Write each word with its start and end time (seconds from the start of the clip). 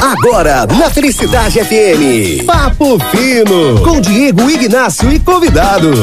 Agora, 0.00 0.66
na 0.66 0.90
Felicidade 0.90 1.58
FM. 1.64 2.44
Papo 2.46 2.98
Fino. 3.10 3.80
Com 3.82 4.00
Diego 4.00 4.48
Ignácio 4.50 5.10
e 5.12 5.18
convidados. 5.18 5.98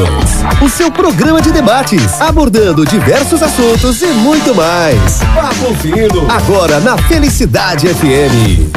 O 0.62 0.70
seu 0.70 0.92
programa 0.92 1.42
de 1.42 1.52
debates, 1.52 2.20
abordando 2.20 2.86
diversos 2.86 3.42
assuntos 3.42 4.02
e 4.02 4.08
muito 4.08 4.54
mais. 4.56 5.20
Papo 5.36 5.74
Fino. 5.76 6.30
Agora 6.30 6.80
na 6.80 6.98
Felicidade 6.98 7.88
FM. 7.88 8.72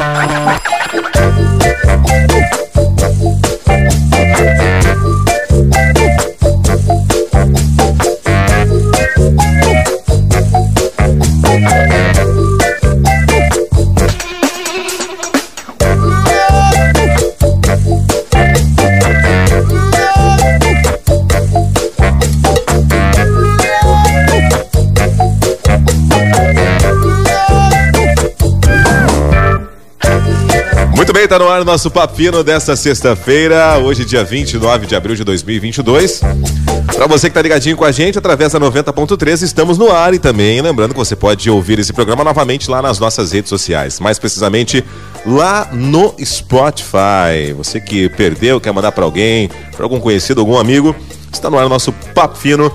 Bem, 31.27 31.37
tá 31.37 31.39
no 31.39 31.49
ar 31.49 31.61
o 31.61 31.65
nosso 31.65 31.91
papino 31.91 32.41
desta 32.41 32.73
sexta-feira, 32.77 33.77
hoje 33.79 34.05
dia 34.05 34.23
29 34.23 34.87
de 34.87 34.95
abril 34.95 35.13
de 35.13 35.25
2022. 35.25 36.21
Para 36.95 37.05
você 37.05 37.27
que 37.27 37.33
tá 37.33 37.41
ligadinho 37.41 37.75
com 37.75 37.83
a 37.83 37.91
gente 37.91 38.17
através 38.17 38.53
da 38.53 38.59
90.3, 38.59 39.41
estamos 39.41 39.77
no 39.77 39.91
ar 39.91 40.13
e 40.13 40.19
também 40.19 40.61
lembrando 40.61 40.93
que 40.93 40.97
você 40.97 41.17
pode 41.17 41.49
ouvir 41.49 41.79
esse 41.79 41.91
programa 41.91 42.23
novamente 42.23 42.71
lá 42.71 42.81
nas 42.81 42.97
nossas 42.97 43.33
redes 43.33 43.49
sociais, 43.49 43.99
mais 43.99 44.17
precisamente 44.17 44.81
lá 45.25 45.69
no 45.73 46.15
Spotify. 46.23 47.53
Você 47.57 47.81
que 47.81 48.07
perdeu, 48.09 48.61
quer 48.61 48.71
mandar 48.71 48.93
para 48.93 49.03
alguém, 49.03 49.49
para 49.75 49.83
algum 49.83 49.99
conhecido, 49.99 50.39
algum 50.39 50.57
amigo, 50.57 50.95
está 51.31 51.49
no 51.49 51.59
ar 51.59 51.65
o 51.65 51.69
nosso 51.69 51.91
papino 52.13 52.71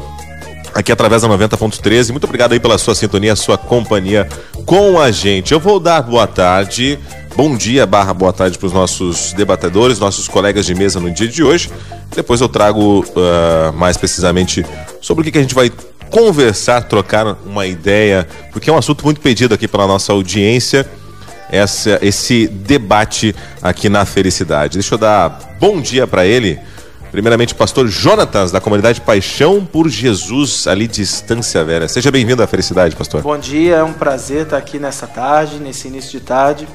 aqui 0.74 0.92
através 0.92 1.22
da 1.22 1.28
90.13. 1.28 2.10
Muito 2.10 2.24
obrigado 2.24 2.52
aí 2.52 2.60
pela 2.60 2.76
sua 2.76 2.94
sintonia, 2.94 3.34
sua 3.34 3.56
companhia 3.56 4.28
com 4.66 5.00
a 5.00 5.10
gente. 5.10 5.52
Eu 5.52 5.60
vou 5.60 5.80
dar 5.80 6.02
boa 6.02 6.26
tarde, 6.26 6.98
bom 7.34 7.56
dia 7.56 7.86
barra 7.86 8.12
boa 8.12 8.32
tarde 8.32 8.58
para 8.58 8.66
os 8.66 8.72
nossos 8.72 9.32
debatedores, 9.32 9.98
nossos 9.98 10.28
colegas 10.28 10.66
de 10.66 10.74
mesa 10.74 11.00
no 11.00 11.10
dia 11.10 11.28
de 11.28 11.42
hoje. 11.42 11.70
Depois 12.14 12.40
eu 12.40 12.48
trago 12.48 13.00
uh, 13.00 13.72
mais 13.74 13.96
precisamente 13.96 14.64
sobre 15.00 15.22
o 15.22 15.24
que, 15.24 15.32
que 15.32 15.38
a 15.38 15.42
gente 15.42 15.54
vai 15.54 15.70
conversar, 16.10 16.82
trocar 16.82 17.38
uma 17.46 17.66
ideia, 17.66 18.28
porque 18.52 18.68
é 18.68 18.72
um 18.72 18.76
assunto 18.76 19.04
muito 19.04 19.20
pedido 19.20 19.54
aqui 19.54 19.66
pela 19.66 19.86
nossa 19.86 20.12
audiência. 20.12 20.86
Essa, 21.50 21.98
esse 22.00 22.48
debate 22.48 23.36
aqui 23.60 23.90
na 23.90 24.06
Felicidade. 24.06 24.78
Deixa 24.78 24.94
eu 24.94 24.98
dar 24.98 25.54
bom 25.60 25.82
dia 25.82 26.06
para 26.06 26.24
ele. 26.24 26.58
Primeiramente, 27.10 27.54
pastor 27.54 27.86
Jonatas, 27.88 28.50
da 28.50 28.58
comunidade 28.58 29.02
Paixão 29.02 29.62
por 29.62 29.86
Jesus, 29.86 30.66
ali 30.66 30.88
de 30.88 31.02
Estância 31.02 31.62
Velha. 31.62 31.86
Seja 31.88 32.10
bem-vindo 32.10 32.42
à 32.42 32.46
felicidade, 32.46 32.96
pastor. 32.96 33.20
Bom 33.20 33.36
dia, 33.36 33.76
é 33.76 33.84
um 33.84 33.92
prazer 33.92 34.44
estar 34.44 34.56
aqui 34.56 34.78
nessa 34.78 35.06
tarde, 35.06 35.58
nesse 35.58 35.88
início 35.88 36.18
de 36.18 36.20
tarde, 36.20 36.66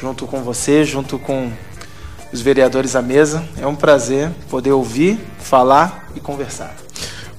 junto 0.00 0.26
com 0.26 0.42
você, 0.42 0.84
junto 0.84 1.18
com 1.18 1.50
os 2.32 2.40
vereadores 2.40 2.96
à 2.96 3.02
mesa. 3.02 3.42
É 3.60 3.66
um 3.66 3.74
prazer 3.74 4.30
poder 4.48 4.72
ouvir, 4.72 5.18
falar 5.38 6.10
e 6.14 6.20
conversar. 6.20 6.74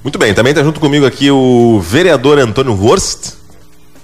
Muito 0.03 0.17
bem, 0.17 0.33
também 0.33 0.51
está 0.51 0.63
junto 0.63 0.79
comigo 0.79 1.05
aqui 1.05 1.29
o 1.29 1.79
vereador 1.79 2.39
Antônio 2.39 2.73
Horst. 2.73 3.33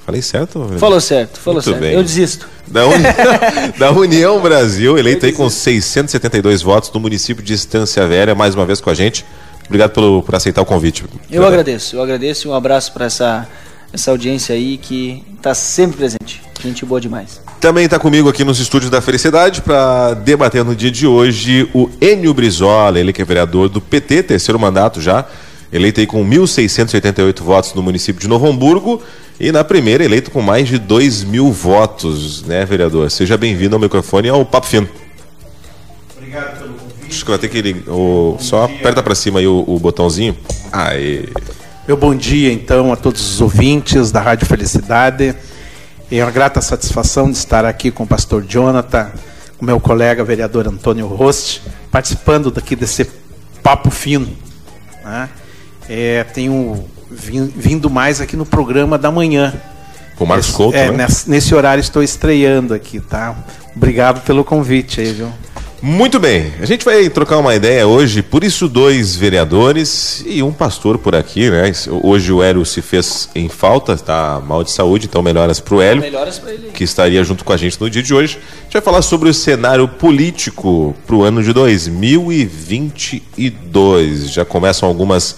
Falei 0.06 0.22
certo? 0.22 0.60
Vereador? 0.60 0.80
Falou 0.80 1.00
certo, 1.00 1.40
falou 1.40 1.56
Muito 1.56 1.70
certo. 1.70 1.80
bem. 1.80 1.94
Eu 1.94 2.04
desisto. 2.04 2.50
Da 2.68 2.86
União, 2.86 3.14
da 3.80 3.92
União 3.92 4.42
Brasil, 4.42 4.98
eleito 4.98 5.26
aí 5.26 5.32
com 5.32 5.50
672 5.50 6.62
votos 6.62 6.92
no 6.92 7.00
município 7.00 7.44
de 7.44 7.54
Estância 7.54 8.06
Velha, 8.06 8.36
mais 8.36 8.56
uma 8.56 8.66
vez 8.66 8.82
com 8.82 8.90
a 8.90 8.94
gente. 8.94 9.26
Obrigado 9.66 9.92
pelo, 9.92 10.22
por 10.22 10.36
aceitar 10.36 10.62
o 10.62 10.66
convite. 10.66 11.06
Eu 11.32 11.46
agradeço, 11.46 11.96
eu 11.96 12.02
agradeço 12.02 12.48
e 12.48 12.52
um 12.52 12.54
abraço 12.54 12.92
para 12.92 13.06
essa, 13.06 13.48
essa 13.94 14.12
audiência 14.12 14.54
aí 14.54 14.78
que 14.78 15.24
está 15.38 15.54
sempre 15.54 15.98
presente. 15.98 16.42
Gente 16.64 16.86
boa 16.86 17.02
demais. 17.02 17.42
Também 17.60 17.84
está 17.84 18.00
comigo 18.00 18.30
aqui 18.30 18.46
nos 18.46 18.58
estúdios 18.58 18.90
da 18.90 19.02
Felicidade 19.02 19.62
para 19.62 20.14
debater 20.14 20.64
no 20.64 20.74
dia 20.74 20.90
de 20.90 21.06
hoje 21.06 21.70
o 21.74 21.90
Enio 22.00 22.34
Brizola, 22.34 22.98
ele 22.98 23.12
que 23.12 23.22
é 23.22 23.26
vereador 23.26 23.68
do 23.68 23.82
PT, 23.82 24.24
terceiro 24.24 24.58
mandato 24.58 25.02
já, 25.02 25.26
eleito 25.74 26.00
aí 26.00 26.08
com 26.08 26.24
1.688 26.26 27.42
votos 27.42 27.74
no 27.74 27.84
município 27.84 28.22
de 28.22 28.30
Novo 28.30 28.48
Hamburgo 28.48 29.04
e 29.38 29.52
na 29.52 29.62
primeira 29.62 30.06
eleito 30.06 30.32
com 30.32 30.42
mais 30.42 30.70
de 30.70 30.78
2 30.78 31.26
mil 31.26 31.52
votos, 31.52 32.44
né, 32.44 32.64
vereador? 32.64 33.12
Seja 33.12 33.36
bem-vindo 33.36 33.76
ao 33.76 33.82
microfone 33.82 34.30
e 34.30 34.32
ao 34.32 34.46
Papo 34.46 34.68
Fino. 34.68 34.88
Obrigado 36.16 36.60
pelo 36.60 36.76
convite. 36.76 37.08
Acho 37.10 37.26
que 37.26 37.30
vai 37.30 37.40
ter 37.40 37.50
que 37.50 37.90
o, 37.90 38.38
só 38.40 38.64
aperta 38.64 39.04
para 39.04 39.16
cima 39.16 39.40
aí 39.40 39.48
o, 39.48 39.66
o 39.68 39.78
botãozinho. 39.80 40.38
Aê. 40.72 41.26
Meu 41.86 41.98
bom 41.98 42.16
dia, 42.16 42.54
então, 42.54 42.94
a 42.94 42.96
todos 42.96 43.34
os 43.34 43.42
ouvintes 43.42 44.14
da 44.14 44.22
Rádio 44.22 44.48
Felicidade. 44.48 45.36
É 46.20 46.24
uma 46.24 46.32
grata 46.32 46.62
satisfação 46.62 47.32
de 47.32 47.38
estar 47.38 47.66
aqui 47.66 47.90
com 47.90 48.04
o 48.04 48.08
pastor 48.08 48.44
Jonathan, 48.44 49.12
com 49.58 49.66
meu 49.66 49.80
colega 49.80 50.24
vereador 50.24 50.68
Antônio 50.68 51.08
Rost, 51.08 51.62
participando 51.92 52.52
daqui 52.52 52.76
desse 52.76 53.10
papo 53.64 53.90
fino. 53.90 54.28
né? 55.04 55.30
É, 55.90 56.24
tenho 56.26 56.86
vin- 57.10 57.52
vindo 57.56 57.90
mais 57.90 58.22
aqui 58.22 58.38
no 58.38 58.46
programa 58.46 58.98
da 58.98 59.12
manhã. 59.12 59.54
Com 60.16 60.26
o 60.26 60.28
Marcos 60.28 60.52
Couto, 60.52 60.78
é, 60.78 60.92
né? 60.92 60.98
nesse, 61.06 61.30
nesse 61.30 61.56
horário 61.56 61.82
estou 61.82 62.04
estreando 62.04 62.74
aqui, 62.74 63.00
tá? 63.00 63.36
Obrigado 63.76 64.22
pelo 64.22 64.44
convite 64.46 65.02
aí, 65.02 65.12
viu? 65.12 65.30
Muito 65.86 66.18
bem, 66.18 66.54
a 66.62 66.66
gente 66.66 66.86
vai 66.86 67.10
trocar 67.10 67.40
uma 67.40 67.54
ideia 67.54 67.86
hoje, 67.86 68.22
por 68.22 68.42
isso 68.42 68.70
dois 68.70 69.18
vereadores 69.18 70.24
e 70.26 70.42
um 70.42 70.54
pastor 70.54 70.98
por 70.98 71.14
aqui, 71.14 71.50
né? 71.50 71.70
Hoje 72.02 72.32
o 72.32 72.42
Hélio 72.42 72.66
se 72.66 72.82
fez 72.82 73.28
em 73.36 73.50
falta, 73.50 73.92
está 73.92 74.42
mal 74.48 74.64
de 74.64 74.72
saúde, 74.72 75.08
então 75.08 75.22
melhoras 75.22 75.60
para 75.60 75.76
o 75.76 75.82
Hélio, 75.82 76.02
Melhoras 76.02 76.42
ele. 76.48 76.70
que 76.74 76.86
estaria 76.86 77.22
junto 77.22 77.44
com 77.44 77.52
a 77.52 77.58
gente 77.58 77.82
no 77.82 77.90
dia 77.90 78.02
de 78.02 78.14
hoje. 78.14 78.40
A 78.62 78.64
gente 78.64 78.72
vai 78.72 78.82
falar 78.82 79.02
sobre 79.02 79.28
o 79.28 79.34
cenário 79.34 79.86
político 79.86 80.96
para 81.06 81.18
o 81.18 81.24
ano 81.24 81.44
de 81.44 81.52
2022. 81.52 84.32
Já 84.32 84.46
começam 84.46 84.88
algumas 84.88 85.36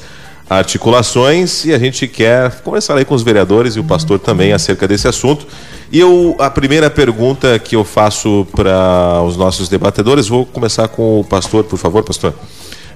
articulações 0.49 1.65
e 1.65 1.73
a 1.73 1.79
gente 1.79 2.07
quer 2.07 2.61
conversar 2.61 2.97
aí 2.97 3.05
com 3.05 3.15
os 3.15 3.23
vereadores 3.23 3.75
e 3.75 3.79
o 3.79 3.83
pastor 3.83 4.19
também 4.19 4.53
acerca 4.53 4.87
desse 4.87 5.07
assunto. 5.07 5.47
E 5.91 5.99
eu, 5.99 6.35
a 6.39 6.49
primeira 6.49 6.89
pergunta 6.89 7.57
que 7.59 7.75
eu 7.75 7.83
faço 7.83 8.45
para 8.55 9.21
os 9.23 9.37
nossos 9.37 9.69
debatedores, 9.69 10.27
vou 10.27 10.45
começar 10.45 10.87
com 10.87 11.19
o 11.19 11.23
pastor, 11.23 11.63
por 11.63 11.77
favor, 11.77 12.03
pastor. 12.03 12.33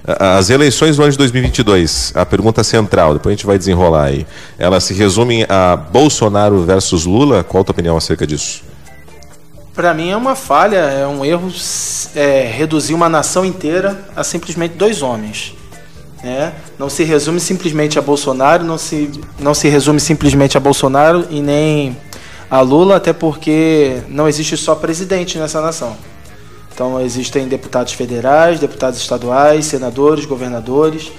As 0.04 0.48
eleições 0.48 0.96
do 0.96 1.02
ano 1.02 1.12
de 1.12 1.18
2022, 1.18 2.12
a 2.14 2.24
pergunta 2.24 2.64
central, 2.64 3.14
depois 3.14 3.32
a 3.32 3.36
gente 3.36 3.46
vai 3.46 3.58
desenrolar 3.58 4.04
aí. 4.04 4.26
Elas 4.58 4.84
se 4.84 4.94
resumem 4.94 5.44
a 5.48 5.76
Bolsonaro 5.76 6.62
versus 6.62 7.04
Lula. 7.04 7.44
Qual 7.44 7.60
a 7.60 7.64
tua 7.64 7.72
opinião 7.72 7.96
acerca 7.96 8.26
disso? 8.26 8.62
Para 9.74 9.94
mim 9.94 10.10
é 10.10 10.16
uma 10.16 10.34
falha, 10.34 10.78
é 10.78 11.06
um 11.06 11.24
erro 11.24 11.52
é, 12.14 12.50
reduzir 12.52 12.94
uma 12.94 13.08
nação 13.08 13.44
inteira 13.44 14.08
a 14.16 14.24
simplesmente 14.24 14.74
dois 14.74 15.00
homens. 15.00 15.54
Né? 16.22 16.52
Não 16.78 16.90
se 16.90 17.02
resume 17.02 17.40
simplesmente 17.40 17.98
a 17.98 18.02
Bolsonaro, 18.02 18.64
não 18.64 18.76
se, 18.76 19.10
não 19.38 19.54
se 19.54 19.68
resume 19.68 20.00
simplesmente 20.00 20.56
a 20.56 20.60
Bolsonaro 20.60 21.26
e 21.30 21.40
nem 21.40 21.96
a 22.50 22.60
Lula, 22.60 22.96
até 22.96 23.12
porque 23.12 24.02
não 24.08 24.28
existe 24.28 24.56
só 24.56 24.74
presidente 24.74 25.38
nessa 25.38 25.60
nação. 25.60 25.96
Então 26.74 27.00
existem 27.00 27.46
deputados 27.46 27.92
federais, 27.92 28.58
deputados 28.58 28.98
estaduais, 28.98 29.66
senadores, 29.66 30.24
governadores. 30.24 31.12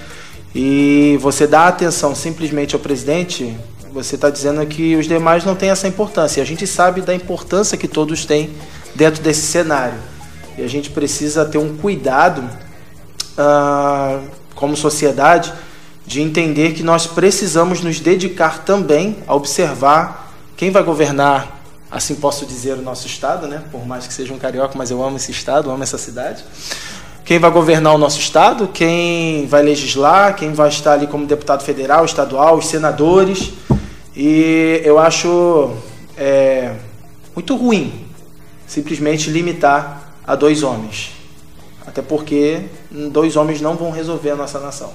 E 0.53 1.17
você 1.21 1.47
dá 1.47 1.67
atenção 1.67 2.13
simplesmente 2.13 2.75
ao 2.75 2.81
presidente, 2.81 3.55
você 3.93 4.15
está 4.15 4.29
dizendo 4.29 4.65
que 4.65 4.95
os 4.95 5.07
demais 5.07 5.45
não 5.45 5.55
têm 5.55 5.69
essa 5.69 5.87
importância. 5.87 6.41
E 6.41 6.43
a 6.43 6.45
gente 6.45 6.67
sabe 6.67 7.01
da 7.01 7.13
importância 7.13 7.77
que 7.77 7.87
todos 7.87 8.25
têm 8.25 8.49
dentro 8.95 9.21
desse 9.21 9.41
cenário. 9.41 9.97
E 10.57 10.63
a 10.63 10.67
gente 10.67 10.89
precisa 10.89 11.45
ter 11.45 11.57
um 11.57 11.77
cuidado, 11.77 12.43
ah, 13.37 14.19
como 14.61 14.77
sociedade, 14.77 15.51
de 16.05 16.21
entender 16.21 16.73
que 16.73 16.83
nós 16.83 17.07
precisamos 17.07 17.81
nos 17.81 17.99
dedicar 17.99 18.63
também 18.63 19.17
a 19.25 19.33
observar 19.33 20.31
quem 20.55 20.69
vai 20.69 20.83
governar, 20.83 21.63
assim 21.89 22.13
posso 22.13 22.45
dizer, 22.45 22.73
o 22.73 22.81
nosso 22.83 23.07
estado, 23.07 23.47
né? 23.47 23.63
Por 23.71 23.87
mais 23.87 24.05
que 24.05 24.13
seja 24.13 24.31
um 24.31 24.37
carioca, 24.37 24.77
mas 24.77 24.91
eu 24.91 25.03
amo 25.03 25.17
esse 25.17 25.31
estado, 25.31 25.71
amo 25.71 25.81
essa 25.81 25.97
cidade. 25.97 26.45
Quem 27.25 27.39
vai 27.39 27.49
governar 27.49 27.95
o 27.95 27.97
nosso 27.97 28.19
estado, 28.19 28.67
quem 28.67 29.47
vai 29.47 29.63
legislar, 29.63 30.35
quem 30.35 30.53
vai 30.53 30.69
estar 30.69 30.93
ali 30.93 31.07
como 31.07 31.25
deputado 31.25 31.63
federal, 31.63 32.05
estadual, 32.05 32.57
os 32.57 32.67
senadores. 32.67 33.53
E 34.15 34.79
eu 34.83 34.99
acho 34.99 35.75
é, 36.15 36.75
muito 37.35 37.55
ruim 37.55 38.05
simplesmente 38.67 39.31
limitar 39.31 40.13
a 40.25 40.35
dois 40.35 40.61
homens. 40.61 41.13
Até 41.87 42.03
porque 42.03 42.65
dois 42.91 43.35
homens 43.35 43.61
não 43.61 43.75
vão 43.75 43.91
resolver 43.91 44.31
a 44.31 44.35
nossa 44.35 44.59
nação. 44.59 44.91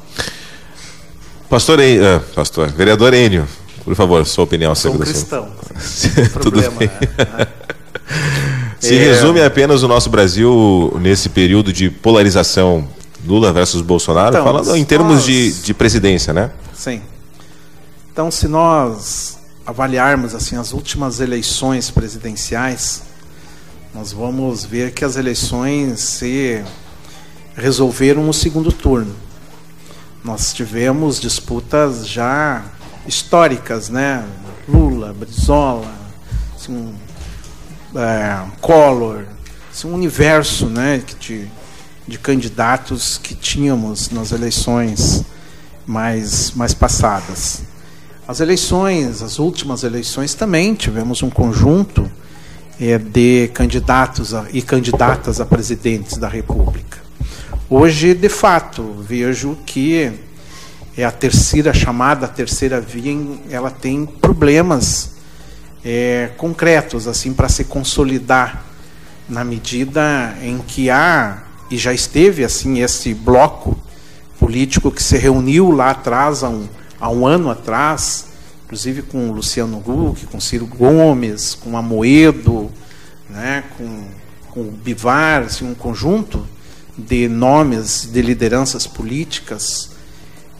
Pastor, 1.49 1.81
En... 1.81 2.01
ah, 2.05 2.21
pastor, 2.35 2.69
vereador 2.69 3.15
Enio, 3.15 3.47
por 3.85 3.95
favor, 3.95 4.27
sua 4.27 4.45
opinião 4.45 4.73
acerca 4.73 5.03
assunto. 5.03 5.13
cristão. 5.13 5.49
Tudo 6.43 6.61
Problema, 6.61 6.77
bem. 6.79 6.89
né? 6.89 7.47
Se 8.79 8.95
é... 8.97 8.99
resume 8.99 9.43
apenas 9.43 9.83
o 9.83 9.89
nosso 9.89 10.11
Brasil 10.11 10.97
nesse 11.01 11.29
período 11.29 11.73
de 11.73 11.89
polarização 11.91 12.87
Lula 13.25 13.53
versus 13.53 13.81
Bolsonaro, 13.83 14.37
então, 14.37 14.45
falando 14.45 14.77
em 14.77 14.85
termos 14.85 15.17
nós... 15.17 15.25
de, 15.25 15.53
de 15.53 15.75
presidência, 15.75 16.33
né? 16.33 16.51
Sim. 16.75 17.01
Então, 18.13 18.31
se 18.31 18.47
nós 18.47 19.39
avaliarmos 19.67 20.35
assim 20.35 20.57
as 20.57 20.73
últimas 20.73 21.19
eleições 21.21 21.91
presidenciais, 21.91 23.03
nós 23.93 24.13
vamos 24.13 24.65
ver 24.65 24.93
que 24.93 25.05
as 25.05 25.17
eleições 25.17 26.01
se 26.01 26.63
resolveram 27.57 28.23
no 28.23 28.33
segundo 28.35 28.71
turno. 28.71 29.15
Nós 30.23 30.53
tivemos 30.53 31.19
disputas 31.19 32.07
já 32.07 32.65
históricas, 33.07 33.89
né? 33.89 34.25
Lula, 34.69 35.15
Brizola, 35.15 35.91
assim, 36.55 36.93
é, 37.95 38.43
Collor, 38.61 39.25
assim, 39.71 39.89
um 39.89 39.95
universo, 39.95 40.67
né, 40.67 41.03
de, 41.21 41.47
de 42.07 42.19
candidatos 42.19 43.17
que 43.17 43.35
tínhamos 43.35 44.11
nas 44.11 44.33
eleições 44.33 45.25
mais 45.87 46.51
mais 46.51 46.75
passadas. 46.75 47.63
As 48.27 48.41
eleições, 48.41 49.23
as 49.23 49.39
últimas 49.39 49.85
eleições 49.85 50.35
também 50.35 50.75
tivemos 50.75 51.23
um 51.23 51.31
conjunto 51.31 52.11
é, 52.81 52.99
de 52.99 53.49
candidatos 53.55 54.35
a, 54.35 54.47
e 54.53 54.61
candidatas 54.61 55.41
a 55.41 55.47
presidentes 55.47 56.17
da 56.19 56.29
República. 56.29 57.06
Hoje, 57.69 58.15
de 58.15 58.29
fato, 58.29 58.95
vejo 59.01 59.59
que 59.67 60.13
é 60.97 61.05
a 61.05 61.11
terceira 61.11 61.75
chamada, 61.75 62.27
a 62.27 62.29
terceira 62.29 62.81
via, 62.81 63.13
ela 63.51 63.73
tem 63.73 64.07
problemas 64.07 65.17
é, 65.85 66.31
concretos 66.37 67.09
assim 67.09 67.35
para 67.35 67.49
se 67.49 67.65
consolidar 67.65 68.65
na 69.29 69.45
medida 69.45 70.39
em 70.41 70.59
que 70.59 70.89
há 70.91 71.43
e 71.69 71.77
já 71.77 71.93
esteve 71.93 72.45
assim 72.45 72.81
esse 72.81 73.13
bloco 73.13 73.77
político 74.39 74.93
que 74.93 75.03
se 75.03 75.19
reuniu 75.19 75.73
lá 75.73 75.91
atrás 75.91 76.45
há 76.45 76.49
um, 76.49 76.69
há 77.01 77.11
um 77.11 77.27
ano 77.27 77.51
atrás 77.51 78.27
inclusive 78.65 79.03
com 79.03 79.33
Luciano 79.33 79.79
Huck, 79.79 80.25
com 80.27 80.39
Ciro 80.39 80.67
Gomes, 80.67 81.57
com 81.57 81.77
Amoedo, 81.77 82.71
né, 83.29 83.65
com, 83.77 84.05
com 84.53 84.61
o 84.61 84.71
Bivar, 84.71 85.43
assim, 85.43 85.69
um 85.69 85.75
conjunto 85.75 86.47
de 86.97 87.29
nomes 87.29 88.09
de 88.11 88.23
lideranças 88.23 88.87
políticas 88.87 89.91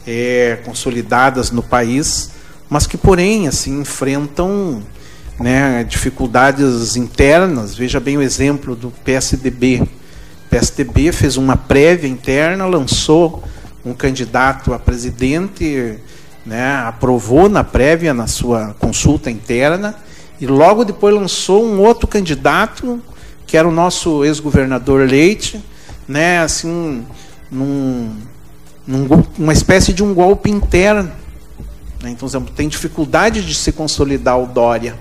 é, 0.05 0.59
consolidadas 0.63 1.51
no 1.51 1.63
país, 1.63 2.31
mas 2.69 2.85
que, 2.85 2.97
porém, 2.97 3.47
assim, 3.47 3.81
enfrentam 3.81 4.81
né, 5.39 5.83
dificuldades 5.83 6.95
internas. 6.95 7.75
Veja 7.75 7.99
bem 7.99 8.17
o 8.17 8.21
exemplo 8.21 8.75
do 8.75 8.91
PSDB. 9.03 9.81
O 9.81 10.49
PSDB 10.49 11.11
fez 11.11 11.37
uma 11.37 11.57
prévia 11.57 12.09
interna, 12.09 12.65
lançou 12.65 13.43
um 13.85 13.93
candidato 13.93 14.73
a 14.73 14.79
presidente 14.79 15.99
né, 16.47 16.77
aprovou 16.85 17.49
na 17.49 17.63
prévia, 17.63 18.13
na 18.13 18.25
sua 18.25 18.73
consulta 18.79 19.29
interna, 19.29 19.93
e 20.39 20.47
logo 20.47 20.85
depois 20.85 21.13
lançou 21.13 21.65
um 21.65 21.81
outro 21.81 22.07
candidato, 22.07 23.01
que 23.45 23.57
era 23.57 23.67
o 23.67 23.71
nosso 23.71 24.23
ex-governador 24.23 25.07
Leite, 25.07 25.61
né, 26.07 26.39
assim, 26.39 27.05
num, 27.51 28.15
num, 28.85 29.23
uma 29.37 29.53
espécie 29.53 29.93
de 29.93 30.03
um 30.03 30.13
golpe 30.13 30.49
interno. 30.49 31.11
Né, 32.01 32.11
então, 32.11 32.27
exemplo, 32.27 32.53
tem 32.55 32.67
dificuldade 32.67 33.45
de 33.45 33.53
se 33.53 33.71
consolidar 33.71 34.39
o 34.39 34.47
Dória 34.47 34.95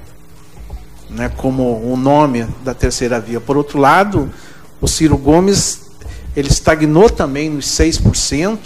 né, 1.10 1.30
como 1.36 1.80
o 1.80 1.96
nome 1.96 2.46
da 2.64 2.74
terceira 2.74 3.20
via. 3.20 3.40
Por 3.40 3.56
outro 3.56 3.78
lado, 3.78 4.30
o 4.80 4.88
Ciro 4.88 5.16
Gomes 5.16 5.86
ele 6.36 6.48
estagnou 6.48 7.08
também 7.08 7.48
nos 7.48 7.66
6% 7.66 8.58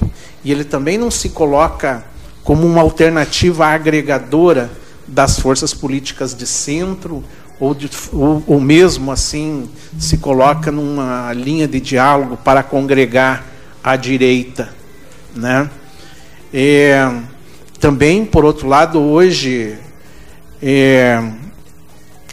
e 0.43 0.51
ele 0.51 0.65
também 0.65 0.99
não 0.99 1.11
se 1.11 1.29
coloca 1.29 2.05
como 2.43 2.67
uma 2.67 2.81
alternativa 2.81 3.67
agregadora 3.67 4.71
das 5.07 5.39
forças 5.39 5.73
políticas 5.73 6.35
de 6.35 6.47
centro 6.47 7.23
ou, 7.61 7.75
de, 7.75 7.91
ou, 8.11 8.43
ou, 8.47 8.59
mesmo 8.59 9.13
assim 9.13 9.69
se 9.99 10.17
coloca 10.17 10.73
numa 10.73 11.31
linha 11.35 11.69
de 11.69 11.79
diálogo 11.79 12.39
para 12.39 12.63
congregar 12.63 13.45
a 13.85 13.97
direita, 13.97 14.71
né? 15.37 15.69
É, 16.53 17.09
também, 17.79 18.25
por 18.25 18.45
outro 18.45 18.67
lado, 18.67 18.99
hoje 18.99 19.77
é, 20.63 21.23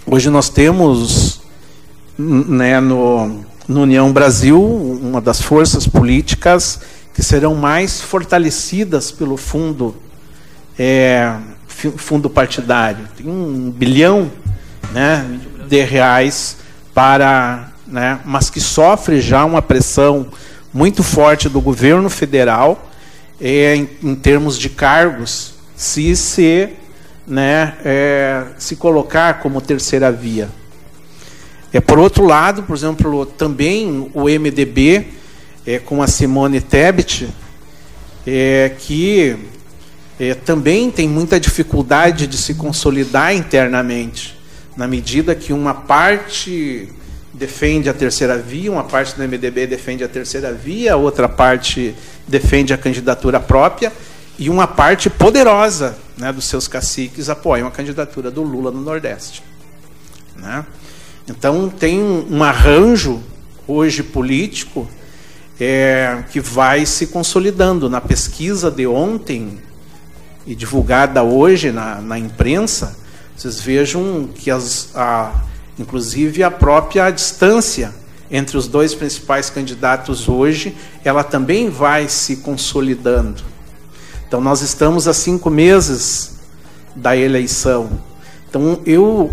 hoje 0.05 0.29
nós 0.29 0.49
temos 0.49 1.41
né, 2.17 2.79
no, 2.79 3.45
no 3.67 3.81
União 3.81 4.11
Brasil 4.11 4.61
uma 4.61 5.21
das 5.21 5.41
forças 5.41 5.87
políticas 5.87 6.79
que 7.13 7.21
serão 7.21 7.53
mais 7.53 8.01
fortalecidas 8.01 9.11
pelo 9.11 9.37
fundo 9.37 9.95
é, 10.79 11.35
fundo 11.67 12.29
partidário. 12.29 13.07
Tem 13.15 13.27
um 13.27 13.69
bilhão 13.69 14.31
né, 14.91 15.39
de 15.67 15.83
reais 15.83 16.57
para, 16.93 17.71
né, 17.85 18.19
mas 18.25 18.49
que 18.49 18.59
sofre 18.59 19.21
já 19.21 19.45
uma 19.45 19.61
pressão 19.61 20.27
muito 20.73 21.03
forte 21.03 21.49
do 21.49 21.61
governo 21.61 22.09
federal 22.09 22.89
é, 23.39 23.75
em, 23.75 23.89
em 24.03 24.15
termos 24.15 24.57
de 24.57 24.69
cargos, 24.69 25.53
se 25.75 26.15
se, 26.15 26.69
né, 27.27 27.75
é, 27.85 28.45
se 28.57 28.75
colocar 28.75 29.39
como 29.39 29.61
terceira 29.61 30.11
via. 30.11 30.49
É, 31.71 31.79
por 31.79 31.99
outro 31.99 32.25
lado, 32.25 32.63
por 32.63 32.75
exemplo, 32.75 33.25
também 33.25 34.09
o 34.13 34.23
MDB 34.23 35.07
é, 35.65 35.79
com 35.79 36.01
a 36.01 36.07
Simone 36.07 36.61
Tebet, 36.61 37.27
que 38.79 39.37
também 40.43 40.91
tem 40.91 41.07
muita 41.07 41.39
dificuldade 41.39 42.27
de 42.27 42.37
se 42.37 42.55
consolidar 42.55 43.33
internamente, 43.33 44.36
na 44.77 44.87
medida 44.87 45.33
que 45.33 45.51
uma 45.51 45.73
parte 45.73 46.87
defende 47.33 47.89
a 47.89 47.93
terceira 47.93 48.37
via, 48.37 48.71
uma 48.71 48.83
parte 48.83 49.15
do 49.15 49.23
MDB 49.23 49.65
defende 49.67 50.03
a 50.03 50.07
terceira 50.07 50.53
via, 50.53 50.95
outra 50.95 51.27
parte 51.27 51.95
defende 52.27 52.73
a 52.73 52.77
candidatura 52.77 53.39
própria, 53.39 53.91
e 54.37 54.49
uma 54.49 54.67
parte 54.67 55.09
poderosa 55.09 55.97
né, 56.15 56.31
dos 56.31 56.45
seus 56.45 56.67
caciques 56.67 57.27
apoiam 57.27 57.67
a 57.67 57.71
candidatura 57.71 58.29
do 58.29 58.43
Lula 58.43 58.69
no 58.69 58.81
Nordeste. 58.81 59.43
Né? 60.35 60.63
Então 61.27 61.69
tem 61.69 61.99
um 61.99 62.43
arranjo 62.43 63.21
hoje 63.67 64.03
político 64.03 64.87
é, 65.59 66.23
que 66.31 66.39
vai 66.39 66.85
se 66.85 67.07
consolidando. 67.07 67.89
Na 67.89 67.99
pesquisa 67.99 68.69
de 68.69 68.85
ontem 68.85 69.59
e 70.45 70.55
divulgada 70.55 71.23
hoje 71.23 71.71
na, 71.71 71.99
na 71.99 72.17
imprensa, 72.17 72.97
vocês 73.37 73.61
vejam 73.61 74.27
que 74.33 74.49
as, 74.49 74.89
a, 74.95 75.31
inclusive 75.77 76.41
a 76.41 76.49
própria 76.49 77.11
distância 77.11 77.93
entre 78.31 78.57
os 78.57 78.67
dois 78.67 78.95
principais 78.95 79.47
candidatos 79.47 80.27
hoje, 80.27 80.75
ela 81.05 81.23
também 81.23 81.69
vai 81.69 82.09
se 82.09 82.37
consolidando. 82.37 83.43
Então 84.27 84.41
nós 84.41 84.61
estamos 84.61 85.07
a 85.07 85.13
cinco 85.13 85.51
meses 85.51 86.39
da 86.95 87.15
eleição. 87.15 88.01
Então 88.49 88.81
eu 88.87 89.31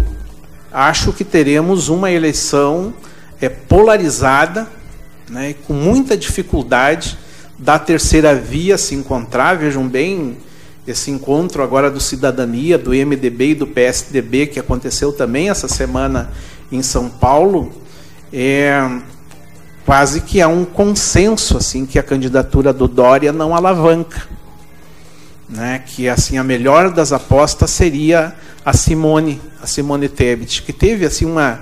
acho 0.70 1.10
que 1.10 1.24
teremos 1.24 1.88
uma 1.88 2.10
eleição 2.10 2.92
é, 3.40 3.48
polarizada 3.48 4.68
né, 5.30 5.54
com 5.66 5.72
muita 5.72 6.14
dificuldade 6.14 7.18
da 7.58 7.78
terceira 7.78 8.34
via 8.34 8.76
se 8.76 8.94
encontrar. 8.94 9.56
Vejam 9.56 9.88
bem 9.88 10.36
esse 10.86 11.10
encontro 11.10 11.62
agora 11.62 11.90
do 11.90 12.00
Cidadania, 12.00 12.76
do 12.76 12.90
MDB 12.90 13.50
e 13.50 13.54
do 13.54 13.66
PSDB, 13.66 14.46
que 14.46 14.60
aconteceu 14.60 15.12
também 15.12 15.48
essa 15.48 15.68
semana 15.68 16.30
em 16.70 16.82
São 16.82 17.08
Paulo, 17.08 17.72
é, 18.32 19.00
quase 19.84 20.20
que 20.20 20.40
há 20.40 20.48
um 20.48 20.64
consenso 20.64 21.56
assim 21.56 21.86
que 21.86 21.98
a 21.98 22.02
candidatura 22.02 22.72
do 22.72 22.86
Dória 22.86 23.32
não 23.32 23.54
alavanca. 23.54 24.22
Né, 25.46 25.82
que 25.86 26.08
assim 26.08 26.38
a 26.38 26.42
melhor 26.42 26.90
das 26.90 27.12
apostas 27.12 27.70
seria 27.70 28.34
a 28.64 28.72
Simone, 28.72 29.40
a 29.62 29.66
Simone 29.66 30.08
Tebet, 30.08 30.62
que 30.62 30.72
teve 30.72 31.04
assim 31.04 31.26
uma, 31.26 31.60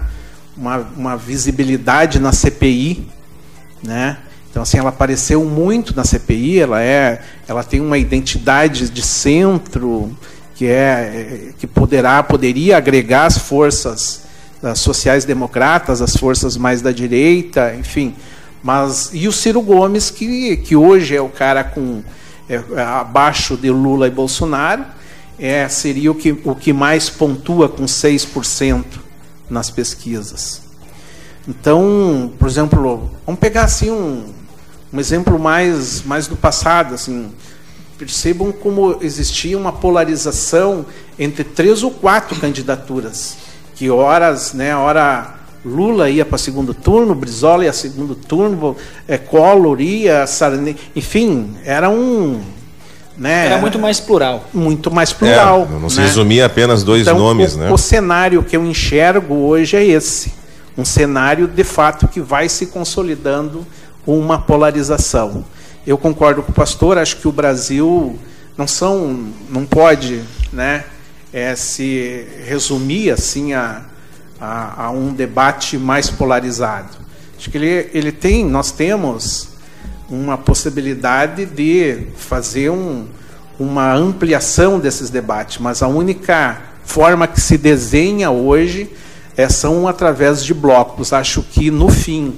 uma, 0.57 0.77
uma 0.97 1.17
visibilidade 1.17 2.21
na 2.21 2.31
CPI 2.31 3.09
né? 3.83 4.19
Então 4.53 4.63
assim, 4.63 4.79
ela 4.79 4.91
apareceu 4.91 5.43
muito 5.45 5.97
na 5.97 6.05
CPI, 6.05 6.61
ela 6.61 6.81
é, 6.81 7.23
ela 7.49 7.65
tem 7.65 7.81
uma 7.81 7.97
identidade 7.97 8.91
de 8.91 9.03
centro 9.03 10.15
que 10.55 10.67
é 10.67 11.53
que 11.59 11.67
poderá 11.67 12.23
poderia 12.23 12.77
agregar 12.77 13.25
as 13.25 13.39
forças 13.39 14.23
sociais 14.77 15.25
democratas, 15.25 16.01
as 16.01 16.17
forças 16.17 16.57
mais 16.57 16.83
da 16.83 16.93
direita, 16.93 17.75
enfim. 17.75 18.15
Mas 18.63 19.11
e 19.13 19.27
o 19.27 19.33
Ciro 19.33 19.63
Gomes 19.63 20.11
que 20.11 20.59
que 20.59 20.77
hoje 20.77 21.17
é 21.17 21.21
o 21.21 21.31
cara 21.31 21.65
com 21.65 22.03
é, 22.49 22.83
abaixo 22.83 23.57
de 23.57 23.71
Lula 23.71 24.07
e 24.07 24.11
Bolsonaro, 24.11 24.85
é, 25.39 25.67
seria 25.69 26.11
o 26.11 26.15
que, 26.15 26.33
o 26.45 26.55
que 26.55 26.73
mais 26.73 27.09
pontua 27.09 27.69
com 27.69 27.85
6% 27.85 28.85
nas 29.49 29.71
pesquisas. 29.71 30.63
Então, 31.49 32.33
por 32.39 32.47
exemplo, 32.47 33.11
vamos 33.27 33.41
pegar 33.41 33.65
assim 33.65 33.91
um, 33.91 34.27
um 34.93 35.01
exemplo 35.01 35.39
mais, 35.39 36.03
mais 36.03 36.27
do 36.27 36.37
passado, 36.37 36.95
assim, 36.95 37.31
percebam 37.99 38.53
como 38.53 38.99
existia 39.01 39.57
uma 39.57 39.73
polarização 39.73 40.85
entre 41.19 41.45
três 41.45 41.83
ou 41.83 41.91
quatro 41.91 42.39
candidaturas, 42.39 43.37
que 43.75 43.89
horas, 43.89 44.53
né, 44.53 44.75
hora 44.77 45.35
Lula 45.65 46.11
ia 46.11 46.25
para 46.25 46.37
segundo 46.37 46.75
turno, 46.75 47.15
Brizola 47.15 47.65
ia 47.65 47.73
segundo 47.73 48.15
turno, 48.15 48.77
é, 49.07 49.17
Collor 49.17 49.81
ia, 49.81 50.27
Sarney, 50.27 50.77
enfim, 50.95 51.55
era 51.65 51.89
um 51.89 52.41
né, 53.17 53.47
era 53.47 53.59
muito 53.59 53.79
mais 53.79 54.01
plural. 54.01 54.49
Muito 54.53 54.91
mais 54.91 55.13
plural. 55.13 55.69
É, 55.71 55.79
não 55.79 55.91
se 55.91 55.99
né? 55.99 56.07
resumia 56.07 56.47
apenas 56.47 56.83
dois 56.83 57.03
então, 57.03 57.19
nomes, 57.19 57.55
o, 57.55 57.59
né? 57.59 57.71
O 57.71 57.79
cenário 57.79 58.43
que 58.43 58.57
eu 58.57 58.65
enxergo 58.65 59.35
hoje 59.35 59.77
é 59.77 59.85
esse. 59.85 60.33
Um 60.77 60.85
cenário, 60.85 61.47
de 61.47 61.63
fato, 61.63 62.09
que 62.09 62.21
vai 62.21 62.49
se 62.49 62.67
consolidando 62.67 63.67
uma 64.07 64.41
polarização. 64.41 65.45
Eu 65.87 65.99
concordo 65.99 66.43
com 66.43 66.53
o 66.53 66.55
pastor, 66.55 66.99
acho 66.99 67.17
que 67.17 67.29
o 67.29 67.33
Brasil 67.33 68.19
não 68.57 68.67
são, 68.67 69.29
não 69.49 69.65
pode 69.65 70.23
né, 70.53 70.85
é, 71.33 71.57
se 71.57 72.27
resumir 72.45 73.11
assim 73.11 73.53
a, 73.53 73.83
a, 74.41 74.87
a, 74.87 74.91
um 74.91 75.13
debate 75.13 75.79
mais 75.79 76.11
polarizado. 76.11 76.91
Acho 77.37 77.51
que 77.51 77.57
ele, 77.57 77.91
ele 77.93 78.13
tem, 78.13 78.45
nós 78.45 78.71
temos 78.71 79.49
uma 80.09 80.37
possibilidade 80.37 81.47
de 81.47 82.07
fazer 82.17 82.71
um, 82.71 83.07
uma 83.59 83.95
ampliação 83.95 84.79
desses 84.79 85.11
debates, 85.11 85.59
mas 85.59 85.83
a 85.83 85.89
única 85.89 86.61
forma 86.85 87.27
que 87.27 87.41
se 87.41 87.57
desenha 87.57 88.31
hoje 88.31 88.91
é, 89.37 89.49
são 89.49 89.89
através 89.89 90.45
de 90.45 90.53
blocos. 90.53 91.13
Acho 91.13 91.43
que 91.43 91.71
no 91.71 91.89
fim, 91.89 92.35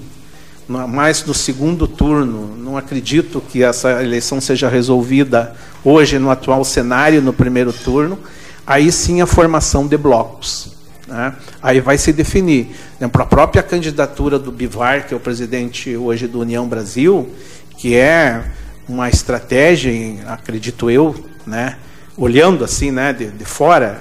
mais 0.69 1.25
no 1.25 1.35
segundo 1.35 1.87
turno, 1.87 2.57
não 2.57 2.77
acredito 2.77 3.43
que 3.51 3.63
essa 3.63 4.03
eleição 4.03 4.41
seja 4.41 4.69
resolvida 4.69 5.55
hoje 5.85 6.19
no 6.19 6.31
atual 6.31 6.65
cenário, 6.65 7.21
no 7.21 7.33
primeiro 7.33 7.73
turno, 7.73 8.19
aí 8.67 8.91
sim 8.91 9.21
a 9.21 9.27
formação 9.27 9.87
de 9.87 9.97
blocos. 9.97 10.73
Né? 11.07 11.35
Aí 11.63 11.81
vai 11.81 11.99
se 11.99 12.13
definir. 12.13 12.75
Para 13.13 13.25
a 13.25 13.27
própria 13.27 13.63
candidatura 13.63 14.39
do 14.39 14.51
Bivar, 14.51 15.07
que 15.07 15.13
é 15.13 15.17
o 15.17 15.21
presidente 15.21 15.95
hoje 15.97 16.27
do 16.27 16.41
União 16.41 16.67
Brasil, 16.67 17.29
que 17.77 17.95
é 17.95 18.43
uma 18.89 19.09
estratégia, 19.09 19.93
acredito 20.27 20.91
eu, 20.91 21.15
né, 21.47 21.77
olhando 22.17 22.65
assim, 22.65 22.91
né, 22.91 23.13
de, 23.13 23.31
de 23.31 23.45
fora, 23.45 24.01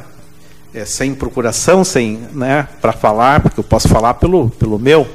é, 0.74 0.86
sem 0.86 1.14
procuração, 1.14 1.84
sem, 1.84 2.20
né, 2.32 2.68
para 2.82 2.94
falar, 2.94 3.42
porque 3.42 3.60
eu 3.60 3.64
posso 3.64 3.88
falar 3.88 4.14
pelo, 4.16 4.50
pelo 4.50 4.80
meu, 4.80 5.08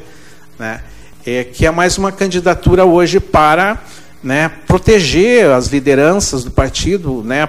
né, 0.58 0.82
é 1.28 1.44
que 1.44 1.66
é 1.66 1.70
mais 1.70 1.98
uma 1.98 2.10
candidatura 2.10 2.84
hoje 2.84 3.20
para 3.20 3.82
né, 4.22 4.50
proteger 4.66 5.50
as 5.50 5.68
lideranças 5.68 6.42
do 6.42 6.50
partido, 6.50 7.22
né, 7.22 7.48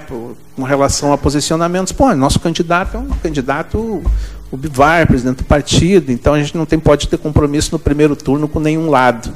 com 0.56 0.64
relação 0.64 1.14
a 1.14 1.18
posicionamentos. 1.18 1.92
Pô, 1.92 2.14
nosso 2.14 2.40
candidato 2.40 2.98
é 2.98 3.00
um 3.00 3.10
candidato 3.10 4.04
o 4.52 4.58
Bivar, 4.58 5.06
presidente 5.08 5.38
do 5.38 5.44
partido, 5.44 6.12
então 6.12 6.34
a 6.34 6.40
gente 6.40 6.58
não 6.58 6.66
tem 6.66 6.80
pode 6.80 7.08
ter 7.08 7.18
compromisso 7.18 7.70
no 7.72 7.80
primeiro 7.80 8.16
turno 8.16 8.48
com 8.48 8.60
nenhum 8.60 8.90
lado, 8.90 9.32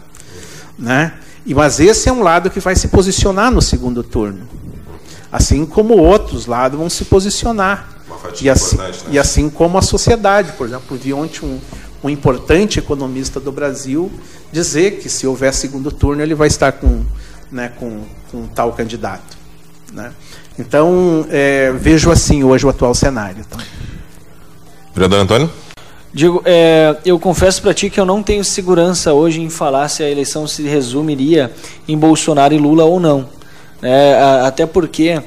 né? 0.77 1.13
E, 1.45 1.53
mas 1.53 1.79
esse 1.79 2.09
é 2.09 2.11
um 2.11 2.23
lado 2.23 2.49
que 2.49 2.59
vai 2.59 2.75
se 2.75 2.87
posicionar 2.87 3.51
no 3.51 3.61
segundo 3.61 4.01
turno. 4.01 4.47
Assim 5.31 5.65
como 5.65 5.95
outros 5.95 6.45
lados 6.45 6.79
vão 6.79 6.89
se 6.89 7.05
posicionar. 7.05 7.89
E 8.41 8.49
assim, 8.49 8.77
né? 8.77 8.91
e 9.09 9.19
assim, 9.19 9.49
como 9.49 9.77
a 9.77 9.81
sociedade. 9.81 10.53
Por 10.53 10.67
exemplo, 10.67 10.97
vi 10.97 11.13
ontem 11.13 11.45
um, 11.45 11.59
um 12.03 12.09
importante 12.09 12.79
economista 12.79 13.39
do 13.39 13.51
Brasil 13.51 14.11
dizer 14.51 14.99
que 14.99 15.09
se 15.09 15.25
houver 15.25 15.53
segundo 15.53 15.91
turno 15.91 16.21
ele 16.21 16.35
vai 16.35 16.47
estar 16.47 16.73
com, 16.73 17.03
né, 17.51 17.71
com, 17.79 18.01
com 18.29 18.47
tal 18.47 18.73
candidato. 18.73 19.37
Né? 19.91 20.11
Então, 20.59 21.25
é, 21.29 21.71
vejo 21.71 22.11
assim 22.11 22.43
hoje 22.43 22.65
o 22.65 22.69
atual 22.69 22.93
cenário. 22.93 23.45
Tá? 23.45 23.57
Vereador 24.93 25.19
Antônio? 25.19 25.51
Digo, 26.13 26.43
é, 26.45 26.95
eu 27.03 27.17
confesso 27.19 27.59
para 27.61 27.73
ti 27.73 27.89
que 27.89 27.99
eu 27.99 28.05
não 28.05 28.21
tenho 28.21 28.43
segurança 28.43 29.13
hoje 29.13 29.41
em 29.41 29.49
falar 29.49 29.87
se 29.87 30.03
a 30.03 30.09
eleição 30.09 30.45
se 30.45 30.61
resumiria 30.61 31.51
em 31.87 31.97
Bolsonaro 31.97 32.53
e 32.53 32.57
Lula 32.59 32.83
ou 32.83 32.99
não. 32.99 33.27
É, 33.81 34.21
até 34.45 34.65
porque, 34.65 35.19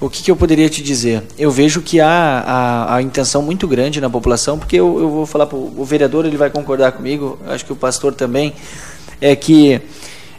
o 0.00 0.08
que, 0.08 0.22
que, 0.22 0.30
eu 0.30 0.36
poderia 0.36 0.68
te 0.68 0.82
dizer? 0.82 1.22
Eu 1.38 1.50
vejo 1.50 1.82
que 1.82 2.00
há 2.00 2.08
a, 2.46 2.96
a 2.96 3.02
intenção 3.02 3.42
muito 3.42 3.68
grande 3.68 4.00
na 4.00 4.08
população, 4.08 4.58
porque 4.58 4.76
eu, 4.76 4.98
eu 4.98 5.10
vou 5.10 5.26
falar 5.26 5.46
para 5.46 5.58
o 5.58 5.84
vereador, 5.84 6.24
ele 6.24 6.38
vai 6.38 6.48
concordar 6.48 6.92
comigo, 6.92 7.38
acho 7.46 7.64
que 7.66 7.72
o 7.72 7.76
pastor 7.76 8.14
também, 8.14 8.54
é 9.20 9.36
que 9.36 9.80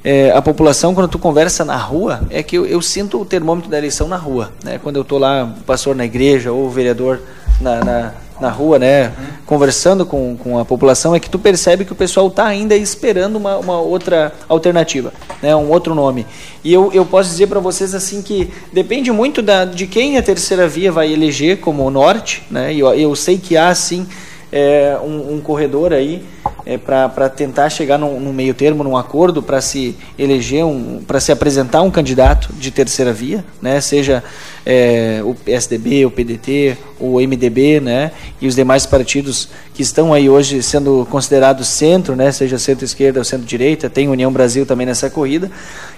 é, 0.04 0.32
a 0.32 0.42
população, 0.42 0.96
quando 0.96 1.08
tu 1.08 1.20
conversa 1.20 1.64
na 1.64 1.78
rua, 1.78 2.22
é 2.32 2.42
que 2.42 2.58
eu, 2.58 2.66
eu 2.66 2.82
sinto 2.82 3.22
o 3.22 3.26
termômetro 3.26 3.70
da 3.70 3.78
eleição 3.78 4.08
na 4.08 4.18
rua. 4.18 4.52
Né? 4.64 4.80
Quando 4.82 4.96
eu 4.96 5.04
estou 5.04 5.20
lá, 5.20 5.44
o 5.44 5.64
pastor 5.64 5.96
na 5.96 6.06
igreja 6.06 6.52
ou 6.52 6.66
o 6.66 6.70
vereador 6.70 7.20
na, 7.60 7.84
na 7.84 8.14
na 8.42 8.50
rua, 8.50 8.80
né, 8.80 9.06
uhum. 9.08 9.14
conversando 9.46 10.04
com, 10.06 10.36
com 10.36 10.58
a 10.58 10.66
população, 10.66 11.14
é 11.14 11.20
que 11.20 11.30
tu 11.30 11.38
percebe 11.38 11.86
que 11.86 11.94
o 11.94 11.96
pessoal 11.96 12.28
está 12.28 12.48
ainda 12.48 12.76
esperando 12.76 13.36
uma, 13.36 13.58
uma 13.58 13.80
outra 13.80 14.34
alternativa, 14.50 15.14
né, 15.44 15.56
um 15.56 15.70
outro 15.70 15.94
nome. 15.94 16.26
E 16.64 16.74
eu, 16.74 16.92
eu 16.92 17.06
posso 17.06 17.30
dizer 17.30 17.48
para 17.48 17.60
vocês 17.60 17.94
assim 17.94 18.22
que 18.24 18.50
depende 18.74 19.12
muito 19.12 19.44
da, 19.44 19.64
de 19.64 19.86
quem 19.86 20.18
a 20.18 20.24
terceira 20.24 20.68
via 20.68 20.92
vai 20.92 21.14
eleger 21.14 21.60
como 21.60 21.90
norte, 21.92 22.44
né, 22.50 22.74
eu, 22.74 22.92
eu 22.96 23.16
sei 23.16 23.38
que 23.38 23.56
há 23.56 23.74
sim 23.76 24.08
é, 24.52 24.98
um, 25.02 25.36
um, 25.36 25.40
corredor 25.40 25.94
aí 25.94 26.26
é, 26.66 26.78
para 26.78 27.30
tentar 27.30 27.70
chegar 27.70 27.98
num, 27.98 28.20
num, 28.20 28.34
meio 28.34 28.54
termo, 28.54 28.84
num 28.84 28.96
acordo 28.96 29.42
para 29.42 29.62
se 29.62 29.96
eleger, 30.18 30.64
um, 30.66 31.02
para 31.06 31.20
se 31.20 31.32
apresentar 31.32 31.82
um 31.82 31.92
candidato 31.92 32.54
de 32.54 32.72
terceira 32.72 33.12
via, 33.12 33.44
né, 33.62 33.82
seja 33.82 34.24
é, 34.66 35.22
o 35.24 35.34
PSDB, 35.34 36.06
o 36.06 36.12
PDT, 36.12 36.78
o 37.00 37.20
MDB, 37.20 37.80
né, 37.80 38.12
e 38.40 38.48
os 38.48 38.56
demais 38.56 38.86
partidos 38.86 39.50
que 39.74 39.82
estão 39.82 40.14
aí 40.14 40.30
hoje 40.30 40.62
sendo 40.62 41.08
considerados 41.10 41.68
centro, 41.68 42.16
né, 42.16 42.32
seja 42.32 42.60
centro-esquerda 42.60 43.20
ou 43.20 43.26
centro-direita, 43.26 43.90
tem 43.90 44.08
União 44.08 44.32
Brasil 44.32 44.66
também 44.66 44.86
nessa 44.86 45.10
corrida, 45.10 45.50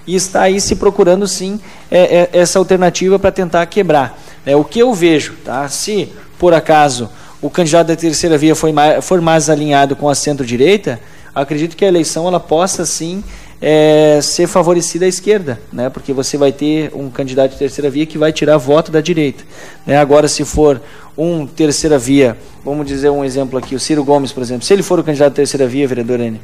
e 0.08 0.16
está 0.16 0.44
aí 0.44 0.62
se 0.62 0.76
procurando 0.76 1.28
sim 1.28 1.60
é, 1.92 2.30
é, 2.34 2.40
essa 2.40 2.60
alternativa 2.60 3.20
para 3.20 3.32
tentar 3.32 3.66
quebrar. 3.66 4.18
Né, 4.46 4.56
o 4.56 4.64
que 4.64 4.80
eu 4.80 4.94
vejo, 4.94 5.34
tá, 5.44 5.68
se 5.68 6.10
por 6.40 6.54
acaso 6.54 7.10
o 7.44 7.50
candidato 7.50 7.88
da 7.88 7.96
terceira 7.96 8.38
via 8.38 8.56
foi 8.56 8.72
mais, 8.72 9.04
for 9.04 9.20
mais 9.20 9.50
alinhado 9.50 9.98
com 9.98 10.08
a 10.08 10.16
centro-direita, 10.16 10.98
acredito 11.36 11.76
que 11.76 11.84
a 11.84 11.88
eleição 11.90 12.26
ela 12.26 12.40
possa 12.40 12.86
sim 12.86 13.22
é, 13.62 14.22
ser 14.22 14.48
favorecida 14.48 15.04
à 15.04 15.10
esquerda, 15.10 15.60
né? 15.72 15.90
porque 15.90 16.14
você 16.14 16.38
vai 16.38 16.54
ter 16.54 16.90
um 16.96 17.10
candidato 17.10 17.52
de 17.52 17.58
terceira 17.58 17.90
via 17.90 18.06
que 18.06 18.18
vai 18.18 18.32
tirar 18.32 18.56
voto 18.56 18.94
da 18.94 19.02
direita. 19.02 19.44
Né? 19.86 19.98
Agora, 19.98 20.30
se 20.30 20.46
for 20.46 20.82
um 21.18 21.46
terceira 21.46 22.00
via, 22.00 22.38
vamos 22.64 22.88
dizer 22.88 23.10
um 23.10 23.26
exemplo 23.26 23.60
aqui, 23.60 23.76
o 23.76 23.80
Ciro 23.80 24.06
Gomes, 24.06 24.32
por 24.32 24.42
exemplo, 24.42 24.64
se 24.64 24.72
ele 24.72 24.82
for 24.82 24.98
o 24.98 25.04
candidato 25.04 25.32
de 25.32 25.36
terceira 25.36 25.68
via, 25.68 25.86
vereador 25.86 26.22
Enio, 26.22 26.40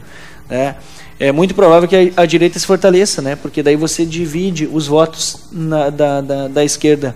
né? 0.50 0.76
é 1.18 1.32
muito 1.32 1.56
provável 1.56 1.88
que 1.88 1.96
a, 1.96 2.24
a, 2.24 2.26
direita 2.26 2.60
se 2.60 2.66
fortaleça, 2.66 3.22
né? 3.22 3.38
porque 3.38 3.64
daí 3.64 3.78
você 3.78 4.06
divide 4.06 4.70
os 4.70 4.86
votos 4.86 5.44
na, 5.50 5.90
da, 5.90 6.20
da, 6.20 6.48
da 6.50 6.64
esquerda 6.66 7.16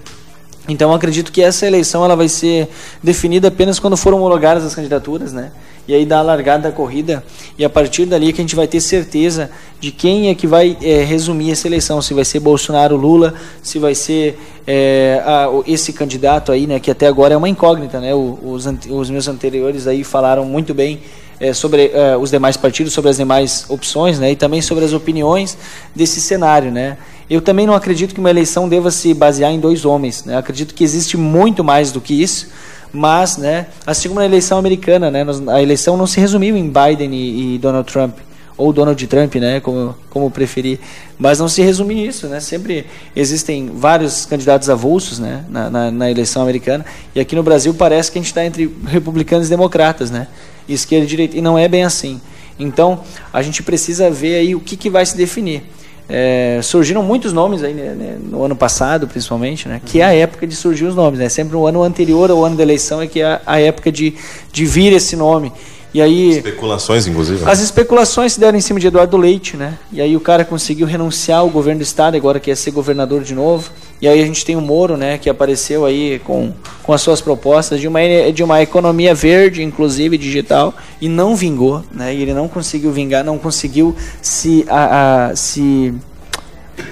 então 0.67 0.93
acredito 0.93 1.31
que 1.31 1.41
essa 1.41 1.67
eleição 1.67 2.05
ela 2.05 2.15
vai 2.15 2.29
ser 2.29 2.69
definida 3.01 3.49
apenas 3.49 3.79
quando 3.79 3.97
foram 3.97 4.17
homologadas 4.17 4.63
as 4.63 4.73
candidaturas, 4.73 5.33
né? 5.33 5.51
E 5.85 5.93
aí 5.93 6.05
dá 6.05 6.19
a 6.19 6.21
largada 6.21 6.69
da 6.69 6.71
corrida 6.71 7.21
e 7.57 7.65
a 7.65 7.69
partir 7.69 8.05
dali 8.05 8.31
que 8.31 8.39
a 8.39 8.43
gente 8.43 8.55
vai 8.55 8.65
ter 8.65 8.79
certeza 8.79 9.51
de 9.81 9.91
quem 9.91 10.29
é 10.29 10.35
que 10.35 10.47
vai 10.47 10.77
é, 10.81 11.03
resumir 11.03 11.51
essa 11.51 11.67
eleição, 11.67 12.01
se 12.01 12.13
vai 12.13 12.23
ser 12.23 12.39
Bolsonaro, 12.39 12.95
Lula, 12.95 13.33
se 13.61 13.79
vai 13.79 13.93
ser 13.93 14.39
é, 14.65 15.21
a, 15.25 15.49
esse 15.67 15.91
candidato 15.91 16.53
aí, 16.53 16.65
né? 16.65 16.79
Que 16.79 16.89
até 16.89 17.07
agora 17.07 17.33
é 17.33 17.37
uma 17.37 17.49
incógnita, 17.49 17.99
né? 17.99 18.15
os, 18.15 18.65
os 18.89 19.09
meus 19.09 19.27
anteriores 19.27 19.85
aí 19.85 20.05
falaram 20.05 20.45
muito 20.45 20.73
bem 20.73 21.01
é, 21.37 21.51
sobre 21.51 21.91
os 22.21 22.31
demais 22.31 22.55
partidos, 22.55 22.93
sobre 22.93 23.09
as 23.09 23.17
demais 23.17 23.65
opções, 23.67 24.17
né? 24.17 24.31
E 24.31 24.35
também 24.37 24.61
sobre 24.61 24.85
as 24.85 24.93
opiniões 24.93 25.57
desse 25.93 26.21
cenário, 26.21 26.71
né? 26.71 26.97
Eu 27.33 27.41
também 27.41 27.65
não 27.65 27.73
acredito 27.73 28.13
que 28.13 28.19
uma 28.19 28.29
eleição 28.29 28.69
deva 28.69 28.91
se 28.91 29.11
basear 29.11 29.51
em 29.51 29.59
dois 29.59 29.85
homens. 29.85 30.23
Né? 30.23 30.37
acredito 30.37 30.75
que 30.75 30.83
existe 30.83 31.17
muito 31.17 31.63
mais 31.63 31.91
do 31.91 31.99
que 31.99 32.21
isso, 32.21 32.49
mas, 32.93 33.37
né, 33.37 33.65
assim 33.87 34.07
como 34.07 34.19
na 34.19 34.25
eleição 34.27 34.59
americana, 34.59 35.09
né, 35.09 35.25
a 35.47 35.59
eleição 35.59 35.97
não 35.97 36.05
se 36.05 36.19
resumiu 36.19 36.55
em 36.55 36.71
Biden 36.71 37.11
e, 37.11 37.55
e 37.55 37.57
Donald 37.57 37.91
Trump 37.91 38.19
ou 38.55 38.71
Donald 38.71 39.07
Trump, 39.07 39.33
né, 39.37 39.59
como, 39.59 39.95
como 40.11 40.29
preferir, 40.29 40.79
mas 41.17 41.39
não 41.39 41.49
se 41.49 41.63
resume 41.63 41.95
nisso, 41.95 42.27
né, 42.27 42.39
sempre 42.39 42.85
existem 43.15 43.71
vários 43.73 44.27
candidatos 44.27 44.69
avulsos, 44.69 45.17
né, 45.17 45.43
na, 45.49 45.71
na, 45.71 45.89
na 45.89 46.11
eleição 46.11 46.43
americana, 46.43 46.85
e 47.15 47.19
aqui 47.19 47.35
no 47.35 47.41
Brasil 47.41 47.73
parece 47.73 48.11
que 48.11 48.19
a 48.19 48.21
gente 48.21 48.29
está 48.29 48.45
entre 48.45 48.71
republicanos 48.85 49.47
e 49.47 49.49
democratas, 49.49 50.11
né, 50.11 50.27
esquerda 50.69 51.05
e 51.05 51.09
direita, 51.09 51.35
e 51.35 51.41
não 51.41 51.57
é 51.57 51.67
bem 51.67 51.83
assim. 51.83 52.21
Então, 52.59 53.01
a 53.33 53.41
gente 53.41 53.63
precisa 53.63 54.11
ver 54.11 54.35
aí 54.35 54.53
o 54.53 54.59
que, 54.59 54.77
que 54.77 54.87
vai 54.87 55.03
se 55.03 55.17
definir. 55.17 55.63
É, 56.09 56.59
surgiram 56.61 57.01
muitos 57.01 57.31
nomes 57.31 57.63
aí 57.63 57.73
né, 57.73 57.95
né, 57.95 58.17
no 58.21 58.43
ano 58.43 58.55
passado, 58.55 59.07
principalmente, 59.07 59.67
né, 59.67 59.81
que 59.85 60.01
é 60.01 60.05
a 60.05 60.13
época 60.13 60.45
de 60.45 60.55
surgir 60.55 60.85
os 60.85 60.95
nomes. 60.95 61.19
Né, 61.19 61.29
sempre 61.29 61.55
o 61.55 61.65
ano 61.65 61.81
anterior 61.81 62.29
ao 62.29 62.43
ano 62.43 62.55
da 62.55 62.63
eleição 62.63 63.01
é 63.01 63.07
que 63.07 63.21
é 63.21 63.25
a, 63.25 63.41
a 63.45 63.59
época 63.59 63.91
de, 63.91 64.13
de 64.51 64.65
vir 64.65 64.93
esse 64.93 65.15
nome. 65.15 65.51
E 65.93 66.01
aí. 66.01 66.37
Especulações, 66.37 67.05
inclusive. 67.05 67.45
Né? 67.45 67.51
As 67.51 67.59
especulações 67.59 68.33
se 68.33 68.39
deram 68.39 68.57
em 68.57 68.61
cima 68.61 68.79
de 68.79 68.87
Eduardo 68.87 69.15
Leite, 69.15 69.55
né? 69.55 69.77
E 69.91 70.01
aí 70.01 70.15
o 70.15 70.19
cara 70.19 70.43
conseguiu 70.43 70.87
renunciar 70.87 71.39
ao 71.39 71.49
governo 71.49 71.79
do 71.79 71.83
estado, 71.83 72.17
agora 72.17 72.39
quer 72.39 72.57
ser 72.57 72.71
governador 72.71 73.23
de 73.23 73.35
novo. 73.35 73.69
E 74.01 74.07
aí 74.07 74.21
a 74.21 74.25
gente 74.25 74.43
tem 74.43 74.55
o 74.55 74.61
Moro, 74.61 74.97
né, 74.97 75.17
que 75.17 75.29
apareceu 75.29 75.85
aí 75.85 76.19
com, 76.25 76.51
com 76.81 76.91
as 76.91 77.01
suas 77.01 77.21
propostas 77.21 77.79
de 77.79 77.87
uma, 77.87 77.99
de 78.33 78.43
uma 78.43 78.61
economia 78.61 79.15
verde, 79.15 79.63
inclusive 79.63 80.17
digital, 80.17 80.73
e 80.99 81.07
não 81.07 81.37
vingou, 81.37 81.81
né? 81.89 82.13
E 82.13 82.21
ele 82.21 82.33
não 82.33 82.49
conseguiu 82.49 82.91
vingar, 82.91 83.23
não 83.23 83.37
conseguiu 83.37 83.95
se, 84.21 84.65
a, 84.67 85.29
a 85.29 85.35
se, 85.37 85.93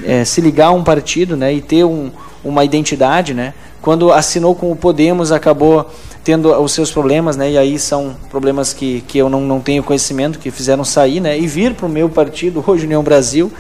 é, 0.05 0.24
se 0.24 0.39
ligar 0.39 0.67
a 0.67 0.72
um 0.72 0.84
partido, 0.84 1.36
né, 1.36 1.53
e 1.53 1.60
ter 1.60 1.84
um, 1.84 2.12
uma 2.43 2.63
identidade, 2.63 3.34
né? 3.34 3.53
Quando 3.81 4.11
assinou 4.11 4.53
com 4.53 4.71
o 4.71 4.75
Podemos, 4.75 5.31
acabou 5.31 5.89
tendo 6.23 6.53
os 6.61 6.71
seus 6.71 6.91
problemas, 6.91 7.35
né? 7.35 7.51
E 7.51 7.57
aí 7.57 7.79
são 7.79 8.15
problemas 8.29 8.73
que, 8.73 9.03
que 9.07 9.17
eu 9.17 9.29
não, 9.29 9.41
não 9.41 9.59
tenho 9.59 9.83
conhecimento, 9.83 10.38
que 10.38 10.51
fizeram 10.51 10.83
sair, 10.83 11.19
né? 11.19 11.38
E 11.38 11.47
vir 11.47 11.73
para 11.73 11.88
o 11.88 11.89
meu 11.89 12.07
partido, 12.07 12.63
hoje 12.67 12.85
União 12.85 13.03
Brasil, 13.03 13.51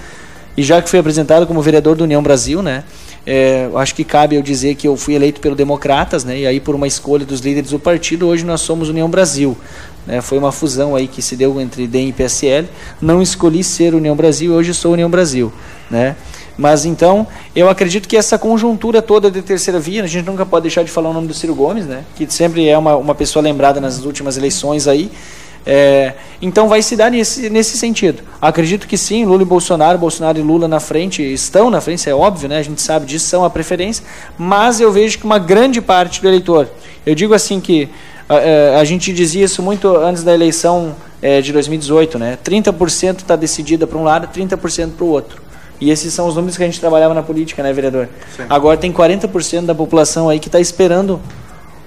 e 0.55 0.61
já 0.61 0.81
que 0.81 0.89
fui 0.89 0.99
apresentado 0.99 1.47
como 1.47 1.61
vereador 1.61 1.95
do 1.95 2.03
União 2.03 2.21
Brasil, 2.21 2.61
né? 2.61 2.83
É, 3.25 3.69
acho 3.75 3.93
que 3.93 4.03
cabe 4.03 4.35
eu 4.35 4.41
dizer 4.41 4.75
que 4.75 4.87
eu 4.87 4.97
fui 4.97 5.13
eleito 5.13 5.39
pelo 5.41 5.55
Democratas, 5.55 6.23
né? 6.23 6.39
E 6.39 6.47
aí 6.47 6.59
por 6.59 6.75
uma 6.75 6.87
escolha 6.87 7.25
dos 7.25 7.39
líderes 7.39 7.71
do 7.71 7.79
partido, 7.79 8.27
hoje 8.27 8.45
nós 8.45 8.61
somos 8.61 8.89
União 8.89 9.09
Brasil. 9.09 9.57
Né? 10.05 10.21
Foi 10.21 10.37
uma 10.37 10.51
fusão 10.51 10.95
aí 10.95 11.07
que 11.07 11.21
se 11.21 11.35
deu 11.35 11.59
entre 11.61 11.87
DEM 11.87 12.09
e 12.09 12.13
PSL. 12.13 12.67
Não 12.99 13.21
escolhi 13.21 13.63
ser 13.63 13.93
União 13.93 14.15
Brasil, 14.15 14.53
hoje 14.53 14.73
sou 14.73 14.93
União 14.93 15.09
Brasil, 15.09 15.51
né? 15.89 16.15
Mas 16.57 16.85
então, 16.85 17.25
eu 17.55 17.69
acredito 17.69 18.07
que 18.07 18.17
essa 18.17 18.37
conjuntura 18.37 19.01
toda 19.01 19.31
de 19.31 19.41
terceira 19.41 19.79
via, 19.79 20.03
a 20.03 20.07
gente 20.07 20.25
nunca 20.25 20.45
pode 20.45 20.63
deixar 20.63 20.83
de 20.83 20.91
falar 20.91 21.09
o 21.09 21.13
nome 21.13 21.27
do 21.27 21.33
Ciro 21.33 21.55
Gomes, 21.55 21.85
né? 21.85 22.03
Que 22.15 22.31
sempre 22.31 22.67
é 22.67 22.77
uma, 22.77 22.95
uma 22.95 23.15
pessoa 23.15 23.41
lembrada 23.41 23.79
nas 23.79 24.03
últimas 24.03 24.37
eleições 24.37 24.87
aí. 24.87 25.11
É, 25.65 26.13
então 26.41 26.67
vai 26.67 26.81
se 26.81 26.95
dar 26.95 27.11
nesse, 27.11 27.49
nesse 27.49 27.77
sentido. 27.77 28.23
Acredito 28.41 28.87
que 28.87 28.97
sim, 28.97 29.25
Lula 29.25 29.43
e 29.43 29.45
Bolsonaro, 29.45 29.97
Bolsonaro 29.97 30.39
e 30.39 30.41
Lula 30.41 30.67
na 30.67 30.79
frente, 30.79 31.21
estão 31.21 31.69
na 31.69 31.79
frente, 31.79 32.09
é 32.09 32.15
óbvio, 32.15 32.49
né? 32.49 32.57
a 32.57 32.63
gente 32.63 32.81
sabe 32.81 33.05
disso, 33.05 33.27
são 33.27 33.45
a 33.45 33.49
preferência, 33.49 34.03
mas 34.37 34.81
eu 34.81 34.91
vejo 34.91 35.19
que 35.19 35.23
uma 35.23 35.37
grande 35.37 35.79
parte 35.79 36.19
do 36.19 36.27
eleitor, 36.27 36.67
eu 37.05 37.13
digo 37.13 37.35
assim 37.35 37.59
que 37.59 37.87
a, 38.27 38.79
a 38.79 38.83
gente 38.83 39.13
dizia 39.13 39.45
isso 39.45 39.61
muito 39.61 39.95
antes 39.95 40.23
da 40.23 40.33
eleição 40.33 40.95
é, 41.21 41.41
de 41.41 41.53
2018, 41.53 42.17
né? 42.17 42.37
30% 42.43 43.19
está 43.19 43.35
decidida 43.35 43.85
para 43.85 43.97
um 43.97 44.03
lado, 44.03 44.27
30% 44.27 44.93
para 44.97 45.05
o 45.05 45.09
outro. 45.09 45.41
E 45.81 45.89
esses 45.89 46.13
são 46.13 46.27
os 46.27 46.35
números 46.35 46.55
que 46.55 46.63
a 46.63 46.65
gente 46.67 46.79
trabalhava 46.79 47.11
na 47.15 47.23
política, 47.23 47.63
né, 47.63 47.73
vereador? 47.73 48.07
Sim. 48.37 48.43
Agora 48.47 48.77
tem 48.77 48.93
40% 48.93 49.65
da 49.65 49.73
população 49.73 50.29
aí 50.29 50.39
que 50.39 50.47
está 50.47 50.59
esperando 50.59 51.19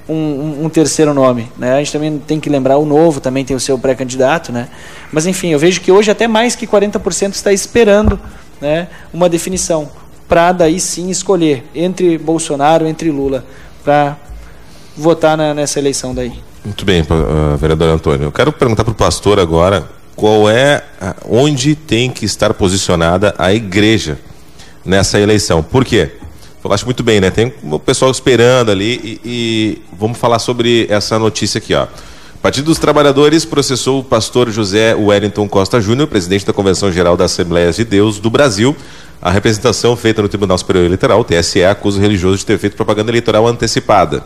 um, 0.08 0.14
um, 0.14 0.64
um, 0.64 0.68
terceiro 0.68 1.14
nome. 1.14 1.50
Né? 1.56 1.74
A 1.74 1.78
gente 1.78 1.92
também 1.92 2.18
tem 2.18 2.40
que 2.40 2.50
lembrar 2.50 2.76
o 2.76 2.84
novo, 2.84 3.20
também 3.20 3.44
tem 3.44 3.56
o 3.56 3.60
seu 3.60 3.78
pré-candidato. 3.78 4.52
Né? 4.52 4.68
Mas, 5.12 5.26
enfim, 5.26 5.50
eu 5.50 5.60
vejo 5.60 5.80
que 5.80 5.92
hoje 5.92 6.10
até 6.10 6.26
mais 6.26 6.56
que 6.56 6.66
40% 6.66 7.34
está 7.34 7.52
esperando 7.52 8.18
né, 8.60 8.88
uma 9.12 9.28
definição 9.28 9.88
para 10.28 10.50
daí 10.50 10.80
sim 10.80 11.08
escolher 11.08 11.64
entre 11.72 12.18
Bolsonaro, 12.18 12.88
entre 12.88 13.12
Lula, 13.12 13.44
para 13.84 14.16
votar 14.96 15.36
na, 15.36 15.54
nessa 15.54 15.78
eleição 15.78 16.12
daí. 16.12 16.32
Muito 16.64 16.84
bem, 16.84 17.02
uh, 17.02 17.56
vereador 17.58 17.90
Antônio. 17.90 18.24
Eu 18.24 18.32
quero 18.32 18.52
perguntar 18.52 18.82
para 18.82 18.92
o 18.92 18.94
pastor 18.94 19.38
agora 19.38 19.86
qual 20.16 20.48
é 20.48 20.82
onde 21.28 21.74
tem 21.74 22.10
que 22.10 22.24
estar 22.24 22.54
posicionada 22.54 23.34
a 23.38 23.52
igreja 23.52 24.18
nessa 24.84 25.18
eleição. 25.18 25.62
Por 25.62 25.84
quê? 25.84 26.12
Falaste 26.62 26.84
muito 26.84 27.02
bem, 27.02 27.20
né? 27.20 27.30
Tem 27.30 27.52
o 27.62 27.78
pessoal 27.78 28.10
esperando 28.10 28.70
ali 28.70 29.00
e, 29.04 29.20
e 29.24 29.82
vamos 29.98 30.18
falar 30.18 30.38
sobre 30.38 30.86
essa 30.88 31.18
notícia 31.18 31.58
aqui, 31.58 31.74
ó. 31.74 31.86
Partido 32.40 32.66
dos 32.66 32.78
Trabalhadores 32.78 33.46
processou 33.46 34.00
o 34.00 34.04
pastor 34.04 34.50
José 34.50 34.94
Wellington 34.94 35.48
Costa 35.48 35.80
Júnior, 35.80 36.08
presidente 36.08 36.44
da 36.44 36.52
Convenção 36.52 36.92
Geral 36.92 37.16
da 37.16 37.24
Assembleias 37.24 37.76
de 37.76 37.84
Deus 37.84 38.18
do 38.18 38.28
Brasil. 38.28 38.76
A 39.20 39.30
representação 39.30 39.96
feita 39.96 40.20
no 40.20 40.28
Tribunal 40.28 40.58
Superior 40.58 40.84
Eleitoral, 40.84 41.24
TSE, 41.24 41.64
acusa 41.64 41.98
o 41.98 42.02
religioso 42.02 42.36
de 42.36 42.44
ter 42.44 42.58
feito 42.58 42.76
propaganda 42.76 43.10
eleitoral 43.10 43.46
antecipada. 43.46 44.22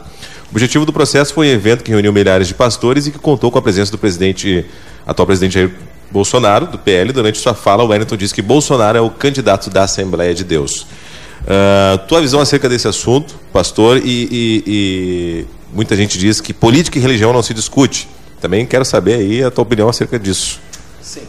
O 0.48 0.52
objetivo 0.52 0.86
do 0.86 0.92
processo 0.92 1.34
foi 1.34 1.48
um 1.48 1.50
evento 1.50 1.84
que 1.84 1.90
reuniu 1.90 2.12
milhares 2.12 2.48
de 2.48 2.54
pastores 2.54 3.06
e 3.06 3.10
que 3.10 3.18
contou 3.18 3.50
com 3.50 3.58
a 3.58 3.62
presença 3.62 3.92
do 3.92 3.98
presidente 3.98 4.64
atual 5.06 5.26
presidente 5.26 5.54
Jair 5.54 5.70
Bolsonaro, 6.10 6.66
do 6.66 6.78
PL, 6.78 7.12
durante 7.12 7.38
sua 7.38 7.54
fala, 7.54 7.84
o 7.84 7.88
Wellington 7.88 8.16
disse 8.16 8.34
que 8.34 8.40
Bolsonaro 8.40 8.96
é 8.96 9.00
o 9.00 9.10
candidato 9.10 9.68
da 9.68 9.84
Assembleia 9.84 10.34
de 10.34 10.44
Deus. 10.44 10.86
Uh, 11.42 11.98
tua 12.08 12.20
visão 12.20 12.40
acerca 12.40 12.68
desse 12.68 12.88
assunto, 12.88 13.34
pastor, 13.52 13.98
e, 13.98 14.02
e, 14.04 14.64
e, 14.66 15.46
muita 15.72 15.94
gente 15.94 16.18
diz 16.18 16.40
que 16.40 16.54
política 16.54 16.98
e 16.98 17.00
religião 17.00 17.32
não 17.32 17.42
se 17.42 17.52
discute. 17.52 18.08
Também 18.40 18.64
quero 18.64 18.84
saber 18.84 19.14
aí 19.14 19.44
a 19.44 19.50
tua 19.50 19.62
opinião 19.62 19.88
acerca 19.88 20.18
disso. 20.18 20.60
Sim. 21.02 21.22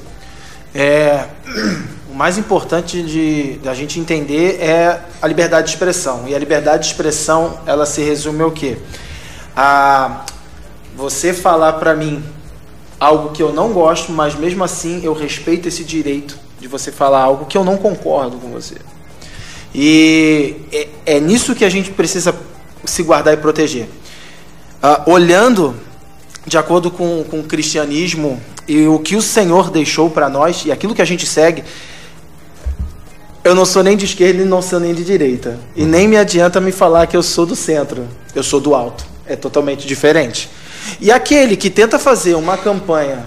É, 0.74 1.26
o 2.10 2.16
mais 2.16 2.38
importante 2.38 3.04
de, 3.04 3.58
de 3.58 3.68
a 3.68 3.74
gente 3.74 4.00
entender 4.00 4.62
é 4.62 5.02
a 5.22 5.28
liberdade 5.28 5.68
de 5.68 5.74
expressão. 5.74 6.26
E 6.28 6.34
a 6.34 6.40
liberdade 6.40 6.84
de 6.84 6.90
expressão, 6.90 7.60
ela 7.66 7.86
se 7.86 8.02
resume 8.02 8.44
ao 8.44 8.52
quê? 8.52 8.78
A 9.62 10.24
você 10.96 11.34
falar 11.34 11.74
para 11.74 11.94
mim 11.94 12.24
algo 12.98 13.34
que 13.34 13.44
eu 13.44 13.52
não 13.52 13.74
gosto, 13.74 14.10
mas 14.14 14.34
mesmo 14.34 14.64
assim 14.64 15.02
eu 15.04 15.12
respeito 15.12 15.68
esse 15.68 15.84
direito 15.84 16.40
de 16.62 16.68
você 16.68 16.94
falar 16.94 17.22
algo 17.22 17.46
que 17.46 17.58
eu 17.58 17.64
não 17.66 17.76
concordo 17.76 18.38
com 18.38 18.50
você. 18.50 18.76
E 19.76 20.56
é, 20.72 20.88
é 21.06 21.20
nisso 21.20 21.54
que 21.54 21.66
a 21.66 21.70
gente 21.70 21.92
precisa 21.92 22.34
se 22.86 23.04
guardar 23.04 23.34
e 23.34 23.38
proteger. 23.38 23.90
Uh, 24.82 25.12
olhando 25.12 25.76
de 26.46 26.58
acordo 26.58 26.90
com, 26.90 27.26
com 27.26 27.42
o 27.42 27.44
cristianismo 27.44 28.42
e 28.66 28.88
o 28.88 28.98
que 28.98 29.18
o 29.18 29.22
Senhor 29.22 29.70
deixou 29.70 30.10
para 30.10 30.30
nós 30.30 30.64
e 30.66 30.72
aquilo 30.72 30.96
que 30.96 31.02
a 31.02 31.06
gente 31.06 31.26
segue, 31.26 31.66
eu 33.44 33.54
não 33.54 33.66
sou 33.66 33.84
nem 33.84 33.98
de 33.98 34.06
esquerda 34.06 34.42
e 34.42 34.46
não 34.46 34.62
sou 34.62 34.80
nem 34.80 34.94
de 34.94 35.04
direita. 35.04 35.60
E 35.76 35.84
nem 35.84 36.08
me 36.08 36.16
adianta 36.16 36.62
me 36.62 36.72
falar 36.72 37.08
que 37.08 37.18
eu 37.18 37.24
sou 37.24 37.46
do 37.46 37.58
centro, 37.58 38.08
eu 38.34 38.42
sou 38.42 38.62
do 38.62 38.74
alto. 38.74 39.09
É 39.30 39.36
totalmente 39.36 39.88
diferente. 39.88 40.50
E 41.00 41.12
aquele 41.12 41.56
que 41.56 41.70
tenta 41.70 42.00
fazer 42.00 42.34
uma 42.34 42.58
campanha, 42.58 43.24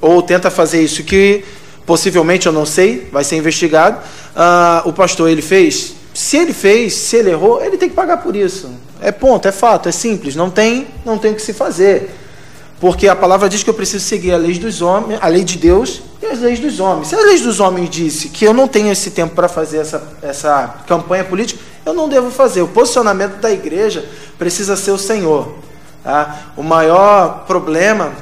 ou 0.00 0.20
tenta 0.20 0.50
fazer 0.50 0.82
isso 0.82 1.04
que 1.04 1.44
possivelmente 1.86 2.46
eu 2.46 2.52
não 2.52 2.66
sei, 2.66 3.08
vai 3.12 3.24
ser 3.24 3.36
investigado, 3.36 3.98
uh, 4.34 4.88
o 4.88 4.92
pastor 4.92 5.30
ele 5.30 5.40
fez. 5.40 5.94
Se 6.12 6.36
ele 6.36 6.52
fez, 6.52 6.94
se 6.94 7.16
ele 7.16 7.30
errou, 7.30 7.64
ele 7.64 7.76
tem 7.76 7.88
que 7.88 7.94
pagar 7.94 8.18
por 8.18 8.34
isso. 8.34 8.68
É 9.00 9.12
ponto, 9.12 9.46
é 9.46 9.52
fato, 9.52 9.88
é 9.88 9.92
simples, 9.92 10.34
não 10.34 10.50
tem, 10.50 10.88
não 11.04 11.16
tem 11.16 11.30
o 11.30 11.34
que 11.36 11.40
se 11.40 11.52
fazer. 11.52 12.10
Porque 12.80 13.08
a 13.08 13.16
palavra 13.16 13.48
diz 13.48 13.62
que 13.62 13.70
eu 13.70 13.74
preciso 13.74 14.04
seguir 14.04 14.32
a 14.32 14.36
lei 14.36 14.58
dos 14.58 14.82
homens, 14.82 15.18
a 15.22 15.28
lei 15.28 15.44
de 15.44 15.56
Deus 15.56 16.02
e 16.20 16.26
as 16.26 16.40
leis 16.40 16.60
dos 16.60 16.78
homens. 16.78 17.08
Se 17.08 17.14
a 17.14 17.20
lei 17.20 17.38
dos 17.40 17.60
homens 17.60 17.88
disse 17.90 18.28
que 18.28 18.44
eu 18.44 18.52
não 18.52 18.68
tenho 18.68 18.90
esse 18.90 19.10
tempo 19.10 19.34
para 19.34 19.48
fazer 19.48 19.78
essa, 19.78 20.02
essa 20.22 20.82
campanha 20.86 21.24
política, 21.24 21.60
eu 21.88 21.94
não 21.94 22.08
devo 22.08 22.30
fazer. 22.30 22.62
O 22.62 22.68
posicionamento 22.68 23.40
da 23.40 23.50
igreja 23.50 24.08
precisa 24.38 24.76
ser 24.76 24.90
o 24.90 24.98
Senhor. 24.98 25.54
Tá? 26.04 26.52
O 26.56 26.62
maior 26.62 27.44
problema, 27.46 28.12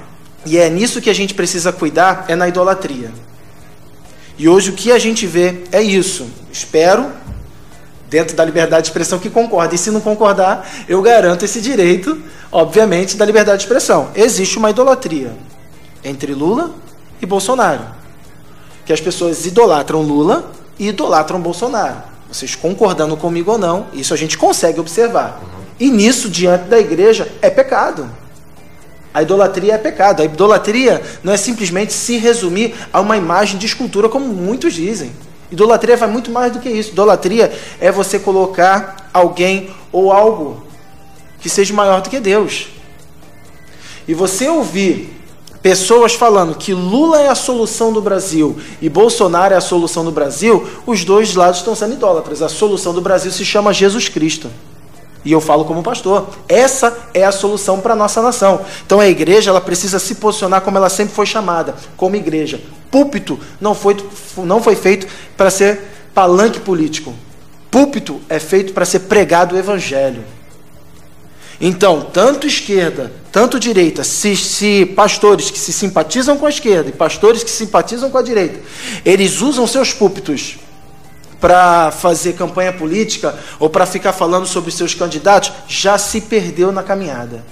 e 0.45 0.57
é 0.57 0.71
nisso 0.71 1.01
que 1.01 1.11
a 1.11 1.15
gente 1.15 1.35
precisa 1.35 1.73
cuidar, 1.73 2.25
é 2.29 2.37
na 2.37 2.49
idolatria. 2.49 3.13
E 4.39 4.49
hoje 4.49 4.71
o 4.71 4.75
que 4.75 4.93
a 4.93 4.99
gente 4.99 5.27
vê 5.27 5.65
é 5.73 5.83
isso. 5.83 6.27
Espero, 6.53 7.11
dentro 8.09 8.37
da 8.37 8.45
liberdade 8.45 8.83
de 8.83 8.89
expressão, 8.89 9.19
que 9.19 9.31
concorde. 9.31 9.75
E 9.75 9.79
se 9.79 9.91
não 9.91 10.01
concordar, 10.01 10.69
eu 10.89 11.03
garanto 11.03 11.45
esse 11.45 11.61
direito, 11.61 12.21
obviamente, 12.53 13.17
da 13.17 13.25
liberdade 13.25 13.59
de 13.59 13.65
expressão. 13.65 14.11
Existe 14.15 14.59
uma 14.59 14.71
idolatria 14.71 15.33
entre 16.05 16.35
Lula 16.35 16.71
e 17.21 17.27
Bolsonaro. 17.27 17.85
Que 18.85 18.93
as 18.93 19.01
pessoas 19.01 19.45
idolatram 19.45 20.03
Lula 20.03 20.53
e 20.79 20.89
idolatram 20.89 21.41
Bolsonaro. 21.41 22.16
Vocês 22.31 22.55
concordando 22.55 23.17
comigo 23.17 23.53
ou 23.53 23.59
não, 23.59 23.87
isso 23.93 24.13
a 24.13 24.17
gente 24.17 24.37
consegue 24.37 24.81
observar. 24.81 25.41
E 25.79 25.91
nisso, 25.91 26.29
diante 26.29 26.65
da 26.65 26.79
igreja, 26.79 27.31
é 27.41 27.51
pecado. 27.51 28.11
A 29.13 29.23
idolatria 29.23 29.75
é 29.75 29.79
pecado. 29.79 30.21
A 30.21 30.25
idolatria 30.25 31.03
não 31.23 31.33
é 31.33 31.37
simplesmente 31.37 31.93
se 31.93 32.19
resumir 32.19 32.75
a 32.93 33.01
uma 33.01 33.17
imagem 33.17 33.59
de 33.59 33.67
escultura, 33.67 34.09
como 34.09 34.27
muitos 34.27 34.75
dizem. 34.75 35.13
Idolatria 35.51 35.97
vai 35.97 36.09
muito 36.09 36.31
mais 36.31 36.53
do 36.53 36.59
que 36.59 36.69
isso. 36.69 36.91
Idolatria 36.91 37.53
é 37.81 37.91
você 37.91 38.19
colocar 38.19 39.09
alguém 39.15 39.71
ou 39.93 40.13
algo 40.13 40.67
que 41.41 41.49
seja 41.49 41.73
maior 41.73 42.03
do 42.03 42.11
que 42.11 42.21
Deus. 42.21 42.69
E 44.07 44.15
você 44.15 44.49
ouvir 44.49 45.16
pessoas 45.67 46.15
falando 46.15 46.55
que 46.55 46.73
Lula 46.73 47.21
é 47.21 47.29
a 47.29 47.35
solução 47.35 47.93
do 47.93 48.01
Brasil 48.01 48.57
e 48.81 48.89
Bolsonaro 48.89 49.53
é 49.53 49.57
a 49.57 49.61
solução 49.61 50.05
do 50.05 50.13
Brasil, 50.13 50.65
os 50.87 51.05
dois 51.05 51.35
lados 51.35 51.59
estão 51.59 51.75
sendo 51.75 51.95
idólatras. 51.95 52.41
A 52.41 52.49
solução 52.49 52.95
do 52.95 53.01
Brasil 53.01 53.33
se 53.33 53.45
chama 53.45 53.73
Jesus 53.73 54.09
Cristo. 54.09 54.49
E 55.25 55.33
eu 55.33 55.41
falo 55.41 55.65
como 55.65 55.83
pastor. 55.83 56.29
Essa 56.49 56.97
é 57.13 57.25
a 57.25 57.33
solução 57.33 57.81
para 57.81 57.95
a 57.95 57.97
nossa 57.97 58.23
nação. 58.23 58.61
Então 58.87 59.01
a 59.01 59.09
igreja 59.09 59.51
ela 59.51 59.61
precisa 59.61 59.99
se 59.99 60.15
posicionar 60.15 60.61
como 60.61 60.77
ela 60.77 60.89
sempre 60.89 61.17
foi 61.17 61.27
chamada, 61.27 61.75
como 61.97 62.15
igreja. 62.15 62.61
Púlpito 62.89 63.37
não 63.61 63.75
foi, 63.75 63.97
não 64.37 64.63
foi 64.63 64.77
feito 64.77 65.09
para 65.37 65.51
ser 65.51 65.81
palanque 66.15 66.61
político. 66.61 67.13
Púlpito 67.73 68.21
é 68.29 68.39
feito 68.39 68.73
para 68.73 68.85
ser 68.85 69.01
pregado 69.01 69.57
o 69.57 69.59
evangelho. 69.59 70.23
Então, 71.61 72.03
tanto 72.03 72.47
esquerda, 72.47 73.11
tanto 73.33 73.59
direita, 73.59 74.05
se, 74.05 74.37
se, 74.37 74.85
pastores 74.95 75.51
que 75.51 75.59
se 75.59 75.73
simpatizam 75.73 76.37
com 76.37 76.47
a 76.47 76.51
esquerda 76.51 76.91
e 76.91 76.93
pastores 76.93 77.43
que 77.43 77.51
simpatizam 77.51 78.11
com 78.11 78.19
a 78.19 78.23
direita, 78.23 78.61
eles 79.05 79.41
usam 79.41 79.67
seus 79.67 79.93
púlpitos 79.93 80.59
para 81.41 81.91
fazer 81.91 82.35
campanha 82.35 82.73
política 82.73 83.35
ou 83.59 83.71
para 83.71 83.87
ficar 83.87 84.13
falando 84.13 84.47
sobre 84.47 84.71
seus 84.71 84.95
candidatos, 84.95 85.53
já 85.67 85.97
se 85.97 86.21
perdeu 86.21 86.73
na 86.73 86.83
caminhada. 86.83 87.43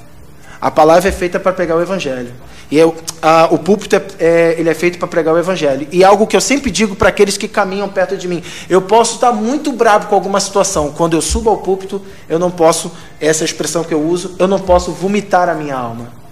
A 0.61 0.71
palavra 0.71 1.09
é 1.09 1.13
feita 1.13 1.39
para 1.39 1.53
pregar 1.53 1.77
o 1.77 1.83
evangelho. 1.83 2.33
E 2.71 2.79
eu, 2.79 2.95
a, 3.21 3.49
o 3.51 3.59
púlpito 3.59 3.97
é, 3.97 4.03
é, 4.19 4.55
ele 4.59 4.69
é 4.69 4.75
feito 4.75 4.99
para 4.99 5.07
pregar 5.07 5.35
o 5.35 5.39
evangelho. 5.39 5.87
E 5.93 6.03
algo 6.03 6.27
que 6.27 6.37
eu 6.37 6.41
sempre 6.41 6.71
digo 6.71 6.97
para 6.97 7.09
aqueles 7.09 7.37
que 7.37 7.47
caminham 7.47 7.89
perto 7.89 8.17
de 8.17 8.27
mim: 8.27 8.43
eu 8.69 8.83
posso 8.83 9.15
estar 9.15 9.33
muito 9.33 9.73
bravo 9.73 10.09
com 10.09 10.15
alguma 10.15 10.41
situação. 10.41 10.93
Quando 10.93 11.15
eu 11.15 11.23
subo 11.23 11.51
ao 11.51 11.59
púlpito, 11.59 12.01
eu 12.29 12.39
não 12.39 12.51
posso, 12.51 12.91
essa 13.21 13.45
é 13.45 13.47
expressão 13.47 13.85
que 13.85 13.95
eu 13.95 14.03
uso, 14.03 14.35
eu 14.39 14.49
não 14.49 14.59
posso 14.59 14.93
vomitar 14.93 15.49
a 15.49 15.55
minha 15.55 15.77
alma. 15.77 16.25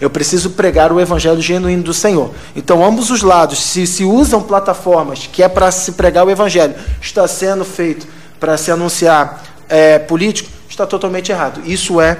Eu 0.00 0.08
preciso 0.08 0.50
pregar 0.50 0.92
o 0.92 1.00
evangelho 1.00 1.40
genuíno 1.40 1.82
do 1.82 1.92
Senhor. 1.92 2.30
Então, 2.54 2.84
ambos 2.84 3.10
os 3.10 3.22
lados, 3.22 3.60
se 3.60 3.84
se 3.84 4.04
usam 4.04 4.40
plataformas 4.40 5.28
que 5.30 5.42
é 5.42 5.48
para 5.48 5.72
se 5.72 5.92
pregar 5.92 6.24
o 6.24 6.30
evangelho, 6.30 6.74
está 7.00 7.26
sendo 7.26 7.64
feito 7.64 8.06
para 8.38 8.56
se 8.56 8.70
anunciar 8.70 9.42
é, 9.68 9.98
político, 9.98 10.48
está 10.68 10.86
totalmente 10.86 11.32
errado. 11.32 11.60
Isso 11.64 12.00
é 12.00 12.18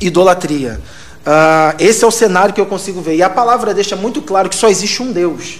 idolatria. 0.00 0.80
Uh, 1.24 1.74
esse 1.78 2.04
é 2.04 2.06
o 2.06 2.10
cenário 2.10 2.54
que 2.54 2.60
eu 2.60 2.66
consigo 2.66 3.00
ver. 3.00 3.16
E 3.16 3.22
a 3.22 3.30
palavra 3.30 3.72
deixa 3.72 3.96
muito 3.96 4.20
claro 4.20 4.48
que 4.48 4.56
só 4.56 4.68
existe 4.68 5.02
um 5.02 5.10
Deus. 5.10 5.58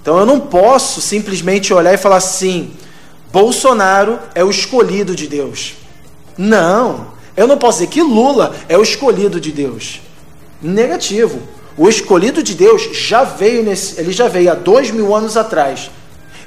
Então 0.00 0.18
eu 0.18 0.24
não 0.24 0.38
posso 0.38 1.00
simplesmente 1.00 1.74
olhar 1.74 1.92
e 1.92 1.98
falar 1.98 2.16
assim: 2.16 2.72
Bolsonaro 3.32 4.18
é 4.34 4.44
o 4.44 4.50
escolhido 4.50 5.16
de 5.16 5.26
Deus. 5.26 5.74
Não. 6.38 7.18
Eu 7.36 7.46
não 7.46 7.58
posso 7.58 7.78
dizer 7.78 7.90
que 7.90 8.02
Lula 8.02 8.54
é 8.68 8.78
o 8.78 8.82
escolhido 8.82 9.40
de 9.40 9.50
Deus. 9.50 10.00
Negativo. 10.62 11.40
O 11.76 11.88
escolhido 11.88 12.42
de 12.42 12.54
Deus 12.54 12.82
já 12.92 13.24
veio 13.24 13.62
nesse, 13.62 13.98
ele 14.00 14.12
já 14.12 14.28
veio 14.28 14.52
há 14.52 14.54
dois 14.54 14.90
mil 14.90 15.14
anos 15.14 15.36
atrás. 15.36 15.90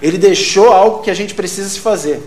Ele 0.02 0.18
deixou 0.18 0.72
algo 0.72 1.02
que 1.02 1.10
a 1.10 1.14
gente 1.14 1.34
precisa 1.34 1.70
se 1.70 1.80
fazer. 1.80 2.22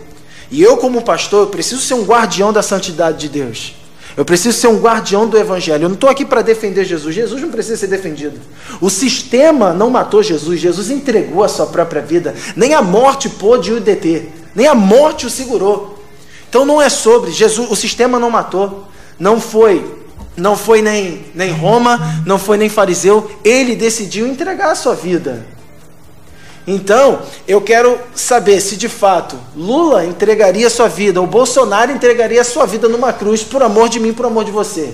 E 0.51 0.63
eu, 0.63 0.77
como 0.77 1.03
pastor, 1.03 1.43
eu 1.43 1.47
preciso 1.49 1.81
ser 1.81 1.95
um 1.95 2.05
guardião 2.05 2.53
da 2.53 2.63
santidade 2.63 3.19
de 3.19 3.29
Deus. 3.29 3.75
Eu 4.17 4.25
preciso 4.25 4.57
ser 4.57 4.69
um 4.69 4.79
guardião 4.79 5.29
do 5.29 5.37
Evangelho. 5.37 5.85
Eu 5.85 5.89
não 5.89 5.95
estou 5.95 6.09
aqui 6.09 6.25
para 6.25 6.41
defender 6.41 6.85
Jesus. 6.85 7.15
Jesus 7.15 7.43
não 7.43 7.51
precisa 7.51 7.77
ser 7.77 7.87
defendido. 7.87 8.41
O 8.81 8.89
sistema 8.89 9.75
não 9.75 9.91
matou 9.91 10.23
Jesus. 10.23 10.59
Jesus 10.59 10.91
entregou 10.91 11.45
a 11.45 11.49
sua 11.49 11.67
própria 11.67 12.01
vida. 12.01 12.35
Nem 12.57 12.73
a 12.73 12.81
morte 12.81 13.29
pôde 13.29 13.73
o 13.73 13.81
deter. 13.81 14.33
Nem 14.55 14.67
a 14.67 14.75
morte 14.75 15.27
o 15.27 15.31
segurou. 15.31 16.03
Então 16.49 16.65
não 16.65 16.81
é 16.81 16.89
sobre. 16.89 17.31
Jesus, 17.31 17.71
o 17.71 17.77
sistema 17.77 18.19
não 18.19 18.31
matou. 18.31 18.89
Não 19.19 19.39
foi. 19.39 19.85
Não 20.35 20.57
foi 20.57 20.83
nem, 20.83 21.27
nem 21.35 21.51
Roma, 21.51 22.23
não 22.27 22.39
foi 22.39 22.57
nem 22.57 22.69
fariseu. 22.69 23.31
Ele 23.43 23.75
decidiu 23.75 24.27
entregar 24.27 24.71
a 24.71 24.75
sua 24.75 24.95
vida. 24.95 25.47
Então, 26.67 27.23
eu 27.47 27.61
quero 27.61 27.99
saber 28.15 28.61
se 28.61 28.77
de 28.77 28.89
fato 28.89 29.39
Lula 29.55 30.05
entregaria 30.05 30.69
sua 30.69 30.89
vida, 30.89 31.21
ou 31.21 31.27
Bolsonaro 31.27 31.93
entregaria 31.93 32.43
sua 32.43 32.67
vida 32.67 32.89
numa 32.89 33.13
cruz 33.13 33.43
por 33.43 33.63
amor 33.63 33.89
de 33.89 34.01
mim, 34.01 34.13
por 34.13 34.27
amor 34.27 34.45
de 34.45 34.51
você. 34.51 34.93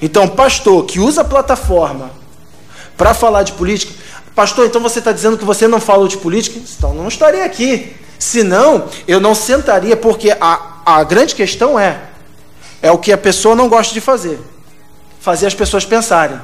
Então, 0.00 0.26
pastor 0.26 0.84
que 0.84 0.98
usa 0.98 1.20
a 1.20 1.24
plataforma 1.24 2.10
para 2.96 3.14
falar 3.14 3.44
de 3.44 3.52
política, 3.52 3.92
pastor, 4.34 4.66
então 4.66 4.80
você 4.80 4.98
está 4.98 5.12
dizendo 5.12 5.38
que 5.38 5.44
você 5.44 5.68
não 5.68 5.80
falou 5.80 6.08
de 6.08 6.16
política? 6.16 6.58
Então 6.76 6.92
não 6.92 7.06
estaria 7.06 7.44
aqui. 7.44 7.94
Senão, 8.18 8.88
eu 9.06 9.20
não 9.20 9.34
sentaria, 9.34 9.96
porque 9.96 10.36
a, 10.40 10.80
a 10.84 11.04
grande 11.04 11.34
questão 11.34 11.78
é: 11.78 12.00
é 12.80 12.90
o 12.90 12.98
que 12.98 13.12
a 13.12 13.18
pessoa 13.18 13.54
não 13.54 13.68
gosta 13.68 13.94
de 13.94 14.00
fazer 14.00 14.40
fazer 15.22 15.46
as 15.46 15.54
pessoas 15.54 15.84
pensarem 15.84 16.38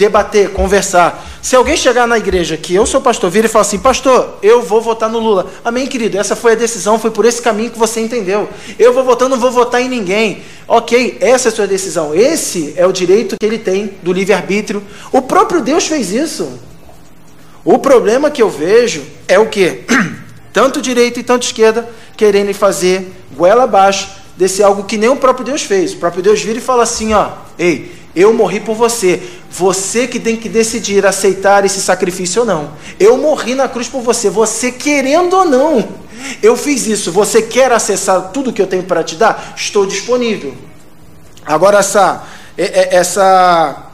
debater, 0.00 0.50
conversar. 0.52 1.26
Se 1.42 1.54
alguém 1.54 1.76
chegar 1.76 2.06
na 2.06 2.16
igreja 2.16 2.56
que 2.56 2.74
eu 2.74 2.86
sou 2.86 3.02
pastor, 3.02 3.30
vira 3.30 3.46
e 3.46 3.50
fala 3.50 3.60
assim, 3.60 3.78
pastor, 3.78 4.38
eu 4.42 4.62
vou 4.62 4.80
votar 4.80 5.10
no 5.10 5.18
Lula. 5.18 5.50
Amém, 5.62 5.86
querido? 5.86 6.18
Essa 6.18 6.34
foi 6.34 6.52
a 6.52 6.54
decisão, 6.54 6.98
foi 6.98 7.10
por 7.10 7.26
esse 7.26 7.42
caminho 7.42 7.70
que 7.70 7.78
você 7.78 8.00
entendeu. 8.00 8.48
Eu 8.78 8.94
vou 8.94 9.04
votar, 9.04 9.28
não 9.28 9.38
vou 9.38 9.50
votar 9.50 9.82
em 9.82 9.90
ninguém. 9.90 10.42
Ok, 10.66 11.18
essa 11.20 11.48
é 11.48 11.52
a 11.52 11.54
sua 11.54 11.66
decisão. 11.66 12.14
Esse 12.14 12.72
é 12.78 12.86
o 12.86 12.92
direito 12.92 13.36
que 13.38 13.44
ele 13.44 13.58
tem 13.58 13.92
do 14.02 14.10
livre-arbítrio. 14.10 14.82
O 15.12 15.20
próprio 15.20 15.60
Deus 15.60 15.86
fez 15.86 16.10
isso. 16.10 16.50
O 17.62 17.78
problema 17.78 18.30
que 18.30 18.40
eu 18.40 18.48
vejo 18.48 19.02
é 19.28 19.38
o 19.38 19.48
que? 19.48 19.84
Tanto 20.50 20.80
direita 20.80 21.20
e 21.20 21.22
tanto 21.22 21.44
esquerda 21.44 21.88
querendo 22.16 22.52
fazer 22.54 23.12
goela 23.36 23.64
abaixo 23.64 24.08
desse 24.36 24.64
algo 24.64 24.82
que 24.82 24.96
nem 24.96 25.08
o 25.08 25.14
próprio 25.14 25.44
Deus 25.44 25.62
fez. 25.62 25.92
O 25.92 25.98
próprio 25.98 26.22
Deus 26.22 26.42
vira 26.42 26.58
e 26.58 26.62
fala 26.62 26.82
assim, 26.82 27.12
ó, 27.12 27.32
ei, 27.56 27.99
eu 28.14 28.34
morri 28.34 28.60
por 28.60 28.74
você. 28.74 29.22
Você 29.50 30.06
que 30.06 30.18
tem 30.18 30.36
que 30.36 30.48
decidir 30.48 31.06
aceitar 31.06 31.64
esse 31.64 31.80
sacrifício 31.80 32.42
ou 32.42 32.46
não. 32.46 32.72
Eu 32.98 33.16
morri 33.16 33.54
na 33.54 33.68
cruz 33.68 33.88
por 33.88 34.02
você. 34.02 34.28
Você 34.28 34.72
querendo 34.72 35.34
ou 35.34 35.44
não. 35.44 35.88
Eu 36.42 36.56
fiz 36.56 36.86
isso. 36.86 37.12
Você 37.12 37.42
quer 37.42 37.72
acessar 37.72 38.30
tudo 38.32 38.52
que 38.52 38.60
eu 38.60 38.66
tenho 38.66 38.82
para 38.82 39.04
te 39.04 39.14
dar? 39.14 39.54
Estou 39.56 39.86
disponível. 39.86 40.54
Agora 41.46 41.78
essa 41.78 42.26
essa 42.56 43.86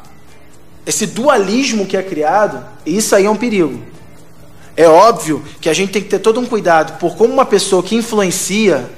esse 0.84 1.06
dualismo 1.06 1.84
que 1.84 1.96
é 1.96 2.02
criado, 2.02 2.64
isso 2.84 3.14
aí 3.14 3.26
é 3.26 3.30
um 3.30 3.36
perigo. 3.36 3.80
É 4.76 4.88
óbvio 4.88 5.42
que 5.60 5.68
a 5.68 5.72
gente 5.72 5.92
tem 5.92 6.02
que 6.02 6.08
ter 6.08 6.18
todo 6.18 6.38
um 6.38 6.46
cuidado 6.46 6.98
por 6.98 7.16
como 7.16 7.32
uma 7.32 7.46
pessoa 7.46 7.82
que 7.82 7.94
influencia 7.94 8.88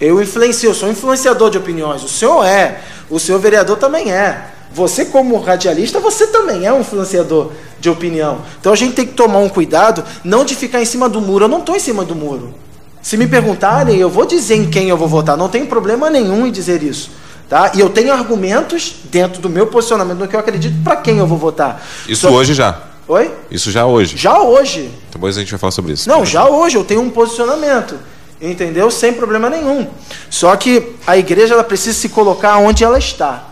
eu 0.00 0.20
influencio, 0.20 0.70
eu 0.70 0.74
sou 0.74 0.90
influenciador 0.90 1.50
de 1.50 1.56
opiniões. 1.56 2.02
O 2.02 2.08
senhor 2.08 2.44
é, 2.44 2.82
o 3.10 3.18
senhor 3.18 3.38
vereador 3.38 3.76
também 3.76 4.12
é. 4.12 4.50
Você, 4.72 5.06
como 5.06 5.38
radialista, 5.40 6.00
você 6.00 6.26
também 6.26 6.66
é 6.66 6.72
um 6.72 6.80
influenciador 6.80 7.52
de 7.80 7.88
opinião. 7.88 8.42
Então 8.60 8.72
a 8.72 8.76
gente 8.76 8.94
tem 8.94 9.06
que 9.06 9.14
tomar 9.14 9.38
um 9.38 9.48
cuidado, 9.48 10.04
não 10.22 10.44
de 10.44 10.54
ficar 10.54 10.82
em 10.82 10.84
cima 10.84 11.08
do 11.08 11.20
muro. 11.20 11.44
Eu 11.44 11.48
não 11.48 11.60
estou 11.60 11.76
em 11.76 11.80
cima 11.80 12.04
do 12.04 12.14
muro. 12.14 12.52
Se 13.00 13.16
me 13.16 13.26
perguntarem, 13.26 13.96
eu 13.96 14.10
vou 14.10 14.26
dizer 14.26 14.56
em 14.56 14.68
quem 14.68 14.88
eu 14.88 14.96
vou 14.96 15.08
votar. 15.08 15.36
Não 15.36 15.48
tem 15.48 15.64
problema 15.64 16.10
nenhum 16.10 16.46
em 16.46 16.50
dizer 16.50 16.82
isso. 16.82 17.10
Tá? 17.48 17.70
E 17.74 17.80
eu 17.80 17.88
tenho 17.88 18.12
argumentos 18.12 18.96
dentro 19.04 19.40
do 19.40 19.48
meu 19.48 19.68
posicionamento, 19.68 20.18
no 20.18 20.26
que 20.26 20.34
eu 20.34 20.40
acredito, 20.40 20.82
para 20.82 20.96
quem 20.96 21.18
eu 21.18 21.26
vou 21.26 21.38
votar. 21.38 21.86
Isso 22.08 22.28
Só... 22.28 22.34
hoje 22.34 22.52
já. 22.52 22.82
Oi? 23.06 23.30
Isso 23.48 23.70
já 23.70 23.86
hoje. 23.86 24.16
Já 24.16 24.40
hoje. 24.40 24.90
Depois 25.12 25.36
a 25.36 25.40
gente 25.40 25.50
vai 25.50 25.58
falar 25.60 25.70
sobre 25.70 25.92
isso. 25.92 26.08
Não, 26.08 26.26
já 26.26 26.48
hoje 26.48 26.76
eu 26.76 26.82
tenho 26.82 27.00
um 27.00 27.08
posicionamento. 27.08 27.96
Entendeu? 28.40 28.90
Sem 28.90 29.12
problema 29.12 29.48
nenhum. 29.48 29.86
Só 30.28 30.54
que 30.56 30.94
a 31.06 31.16
igreja 31.16 31.54
ela 31.54 31.64
precisa 31.64 31.98
se 31.98 32.08
colocar 32.08 32.58
onde 32.58 32.84
ela 32.84 32.98
está. 32.98 33.50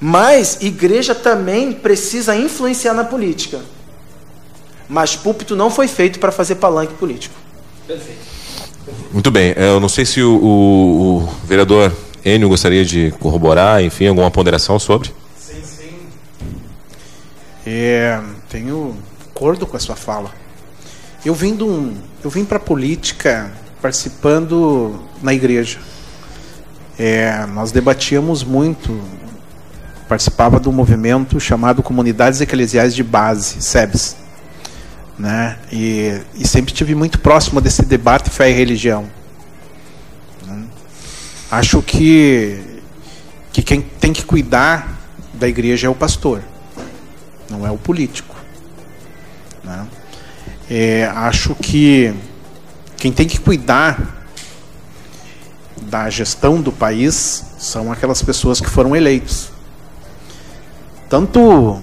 Mas 0.00 0.58
igreja 0.60 1.14
também 1.14 1.72
precisa 1.72 2.36
influenciar 2.36 2.94
na 2.94 3.04
política. 3.04 3.60
Mas 4.88 5.16
púlpito 5.16 5.56
não 5.56 5.70
foi 5.70 5.88
feito 5.88 6.18
para 6.20 6.30
fazer 6.30 6.56
palanque 6.56 6.94
político. 6.94 7.34
Perfeito. 7.86 8.20
Muito 9.12 9.30
bem. 9.30 9.54
Eu 9.56 9.80
não 9.80 9.88
sei 9.88 10.04
se 10.04 10.22
o, 10.22 10.36
o, 10.36 11.16
o 11.16 11.28
vereador 11.44 11.92
Enio 12.24 12.48
gostaria 12.48 12.84
de 12.84 13.12
corroborar, 13.18 13.82
enfim, 13.82 14.06
alguma 14.06 14.30
ponderação 14.30 14.78
sobre. 14.78 15.10
Sim, 15.36 15.62
sim. 15.64 15.94
É, 17.66 18.20
tenho 18.48 18.96
acordo 19.30 19.66
com 19.66 19.76
a 19.76 19.80
sua 19.80 19.96
fala. 19.96 20.30
Eu 21.24 21.34
vim, 21.34 21.52
um, 21.62 21.96
eu 22.22 22.30
vim 22.30 22.44
para 22.44 22.58
a 22.58 22.60
política 22.60 23.52
participando 23.86 25.00
na 25.22 25.32
igreja. 25.32 25.78
É, 26.98 27.46
nós 27.46 27.70
debatíamos 27.70 28.42
muito, 28.42 29.00
participava 30.08 30.58
do 30.58 30.72
movimento 30.72 31.38
chamado 31.38 31.84
Comunidades 31.84 32.40
Eclesiais 32.40 32.96
de 32.96 33.04
Base, 33.04 33.62
SEBS. 33.62 34.16
Né? 35.16 35.56
E, 35.70 36.20
e 36.34 36.48
sempre 36.48 36.74
tive 36.74 36.96
muito 36.96 37.20
próximo 37.20 37.60
desse 37.60 37.84
debate 37.84 38.28
fé 38.28 38.50
e 38.50 38.54
religião. 38.54 39.06
Né? 40.44 40.64
Acho 41.48 41.80
que, 41.80 42.58
que 43.52 43.62
quem 43.62 43.80
tem 43.80 44.12
que 44.12 44.24
cuidar 44.24 44.98
da 45.32 45.46
igreja 45.46 45.86
é 45.86 45.90
o 45.90 45.94
pastor, 45.94 46.42
não 47.48 47.64
é 47.64 47.70
o 47.70 47.78
político. 47.78 48.34
Né? 49.62 49.86
É, 50.68 51.04
acho 51.14 51.54
que 51.54 52.12
quem 52.96 53.12
tem 53.12 53.26
que 53.26 53.38
cuidar 53.38 54.16
da 55.82 56.08
gestão 56.10 56.60
do 56.60 56.72
país 56.72 57.44
são 57.58 57.92
aquelas 57.92 58.22
pessoas 58.22 58.60
que 58.60 58.68
foram 58.68 58.96
eleitos. 58.96 59.50
Tanto 61.08 61.82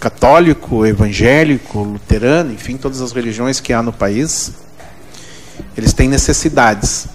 católico, 0.00 0.86
evangélico, 0.86 1.78
luterano, 1.80 2.52
enfim, 2.52 2.76
todas 2.76 3.00
as 3.00 3.12
religiões 3.12 3.60
que 3.60 3.72
há 3.72 3.82
no 3.82 3.92
país, 3.92 4.52
eles 5.76 5.92
têm 5.92 6.08
necessidades. 6.08 7.06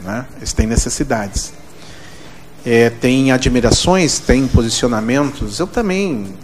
Né? 0.00 0.26
Eles 0.36 0.52
têm 0.52 0.66
necessidades. 0.66 1.52
É, 2.66 2.90
tem 2.90 3.32
admirações, 3.32 4.18
tem 4.18 4.46
posicionamentos. 4.46 5.58
Eu 5.58 5.66
também, 5.66 6.34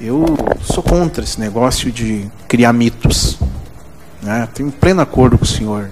eu 0.00 0.24
sou 0.62 0.82
contra 0.82 1.22
esse 1.22 1.38
negócio 1.38 1.92
de 1.92 2.30
criar 2.48 2.72
mitos. 2.72 3.38
Né? 4.28 4.46
Tenho 4.52 4.70
pleno 4.70 5.00
acordo 5.00 5.38
com 5.38 5.44
o 5.44 5.48
senhor. 5.48 5.88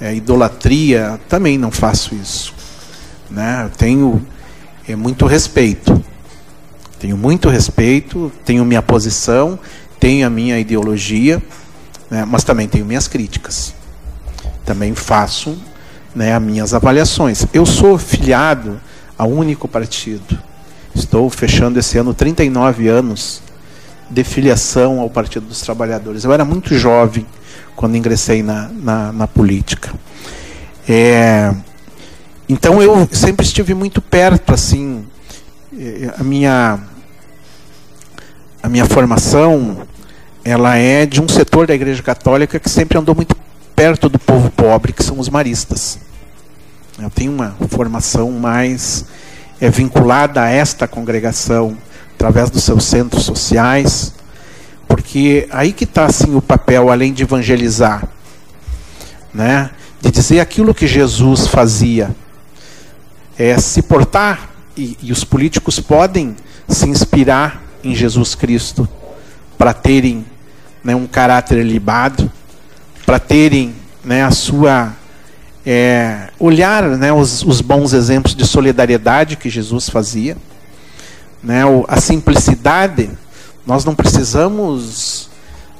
É, 0.00 0.14
idolatria, 0.14 1.20
também 1.28 1.58
não 1.58 1.72
faço 1.72 2.14
isso. 2.14 2.54
Né? 3.28 3.64
Eu 3.64 3.70
tenho 3.70 4.24
é, 4.88 4.94
muito 4.94 5.26
respeito. 5.26 6.00
Tenho 7.00 7.16
muito 7.16 7.48
respeito, 7.48 8.30
tenho 8.44 8.64
minha 8.64 8.82
posição, 8.82 9.58
tenho 9.98 10.24
a 10.24 10.30
minha 10.30 10.60
ideologia, 10.60 11.42
né? 12.08 12.24
mas 12.24 12.44
também 12.44 12.68
tenho 12.68 12.86
minhas 12.86 13.08
críticas. 13.08 13.74
Também 14.64 14.94
faço 14.94 15.58
né, 16.14 16.36
as 16.36 16.42
minhas 16.42 16.74
avaliações. 16.74 17.44
Eu 17.52 17.66
sou 17.66 17.98
filiado 17.98 18.80
a 19.18 19.24
único 19.24 19.66
partido. 19.66 20.38
Estou 20.94 21.28
fechando 21.28 21.80
esse 21.80 21.98
ano 21.98 22.14
39 22.14 22.86
anos 22.86 23.42
de 24.08 24.22
filiação 24.22 25.00
ao 25.00 25.10
Partido 25.10 25.46
dos 25.46 25.60
Trabalhadores. 25.62 26.22
Eu 26.22 26.32
era 26.32 26.44
muito 26.44 26.78
jovem 26.78 27.26
quando 27.76 27.96
ingressei 27.96 28.42
na, 28.42 28.68
na, 28.68 29.12
na 29.12 29.26
política. 29.26 29.92
É, 30.88 31.52
então 32.48 32.82
eu 32.82 33.08
sempre 33.10 33.46
estive 33.46 33.74
muito 33.74 34.00
perto, 34.00 34.52
assim, 34.52 35.06
é, 35.78 36.14
a 36.18 36.24
minha 36.24 36.78
a 38.62 38.68
minha 38.68 38.84
formação 38.84 39.86
ela 40.44 40.76
é 40.76 41.04
de 41.06 41.20
um 41.20 41.28
setor 41.28 41.66
da 41.66 41.74
Igreja 41.74 42.02
Católica 42.02 42.58
que 42.60 42.68
sempre 42.68 42.98
andou 42.98 43.14
muito 43.14 43.36
perto 43.74 44.08
do 44.08 44.18
povo 44.18 44.50
pobre, 44.50 44.92
que 44.92 45.02
são 45.02 45.18
os 45.18 45.28
maristas. 45.28 45.98
Eu 46.98 47.10
tenho 47.10 47.32
uma 47.32 47.56
formação 47.68 48.30
mais 48.30 49.04
é, 49.60 49.70
vinculada 49.70 50.42
a 50.42 50.48
esta 50.48 50.86
congregação 50.86 51.76
através 52.14 52.50
dos 52.50 52.62
seus 52.62 52.84
centros 52.84 53.24
sociais, 53.24 54.12
porque 55.12 55.46
aí 55.50 55.74
que 55.74 55.84
está 55.84 56.06
assim 56.06 56.34
o 56.34 56.40
papel, 56.40 56.90
além 56.90 57.12
de 57.12 57.22
evangelizar, 57.22 58.08
né, 59.34 59.68
de 60.00 60.10
dizer 60.10 60.40
aquilo 60.40 60.72
que 60.72 60.86
Jesus 60.86 61.46
fazia, 61.46 62.16
é 63.38 63.58
se 63.58 63.82
portar 63.82 64.48
e, 64.74 64.96
e 65.02 65.12
os 65.12 65.22
políticos 65.22 65.78
podem 65.78 66.34
se 66.66 66.88
inspirar 66.88 67.62
em 67.84 67.94
Jesus 67.94 68.34
Cristo 68.34 68.88
para 69.58 69.74
terem 69.74 70.24
né, 70.82 70.96
um 70.96 71.06
caráter 71.06 71.62
libado, 71.62 72.32
para 73.04 73.18
terem 73.18 73.74
né, 74.02 74.24
a 74.24 74.30
sua 74.30 74.94
é, 75.66 76.30
olhar 76.38 76.84
né, 76.84 77.12
os, 77.12 77.42
os, 77.42 77.60
bons 77.60 77.92
exemplos 77.92 78.34
de 78.34 78.46
solidariedade 78.46 79.36
que 79.36 79.50
Jesus 79.50 79.90
fazia, 79.90 80.38
né, 81.42 81.64
a 81.86 82.00
simplicidade. 82.00 83.10
Nós 83.66 83.84
não 83.84 83.94
precisamos, 83.94 85.28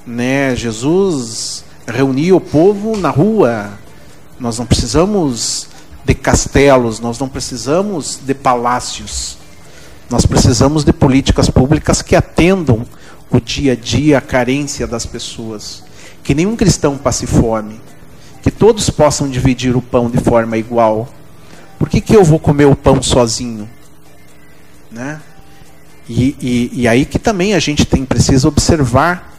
né, 0.07 0.55
Jesus 0.55 1.64
reunir 1.87 2.33
o 2.33 2.40
povo 2.40 2.97
na 2.97 3.11
rua. 3.11 3.71
Nós 4.38 4.59
não 4.59 4.66
precisamos 4.66 5.68
de 6.05 6.14
castelos, 6.14 7.01
nós 7.01 7.18
não 7.18 7.29
precisamos 7.29 8.18
de 8.25 8.35
palácios. 8.35 9.38
Nós 10.09 10.27
precisamos 10.27 10.85
de 10.85 10.92
políticas 10.92 11.49
públicas 11.49 12.03
que 12.03 12.14
atendam 12.14 12.85
o 13.31 13.40
dia 13.40 13.73
a 13.73 13.77
dia, 13.77 14.18
a 14.18 14.21
carência 14.21 14.87
das 14.87 15.07
pessoas. 15.07 15.83
Que 16.23 16.35
nenhum 16.35 16.55
cristão 16.55 16.99
passe 16.99 17.27
fome 17.27 17.81
que 18.42 18.51
todos 18.51 18.90
possam 18.90 19.31
dividir 19.31 19.77
o 19.77 19.81
pão 19.81 20.11
de 20.11 20.18
forma 20.18 20.59
igual. 20.59 21.09
Por 21.79 21.88
que, 21.88 22.01
que 22.01 22.14
eu 22.14 22.25
vou 22.25 22.40
comer 22.40 22.64
o 22.64 22.75
pão 22.75 23.01
sozinho? 23.01 23.71
Né? 24.90 25.21
E, 26.09 26.37
e, 26.41 26.83
e 26.83 26.88
aí 26.88 27.05
que 27.05 27.19
também 27.19 27.55
a 27.55 27.59
gente 27.59 27.85
tem 27.85 28.05
precisa 28.05 28.49
observar. 28.49 29.33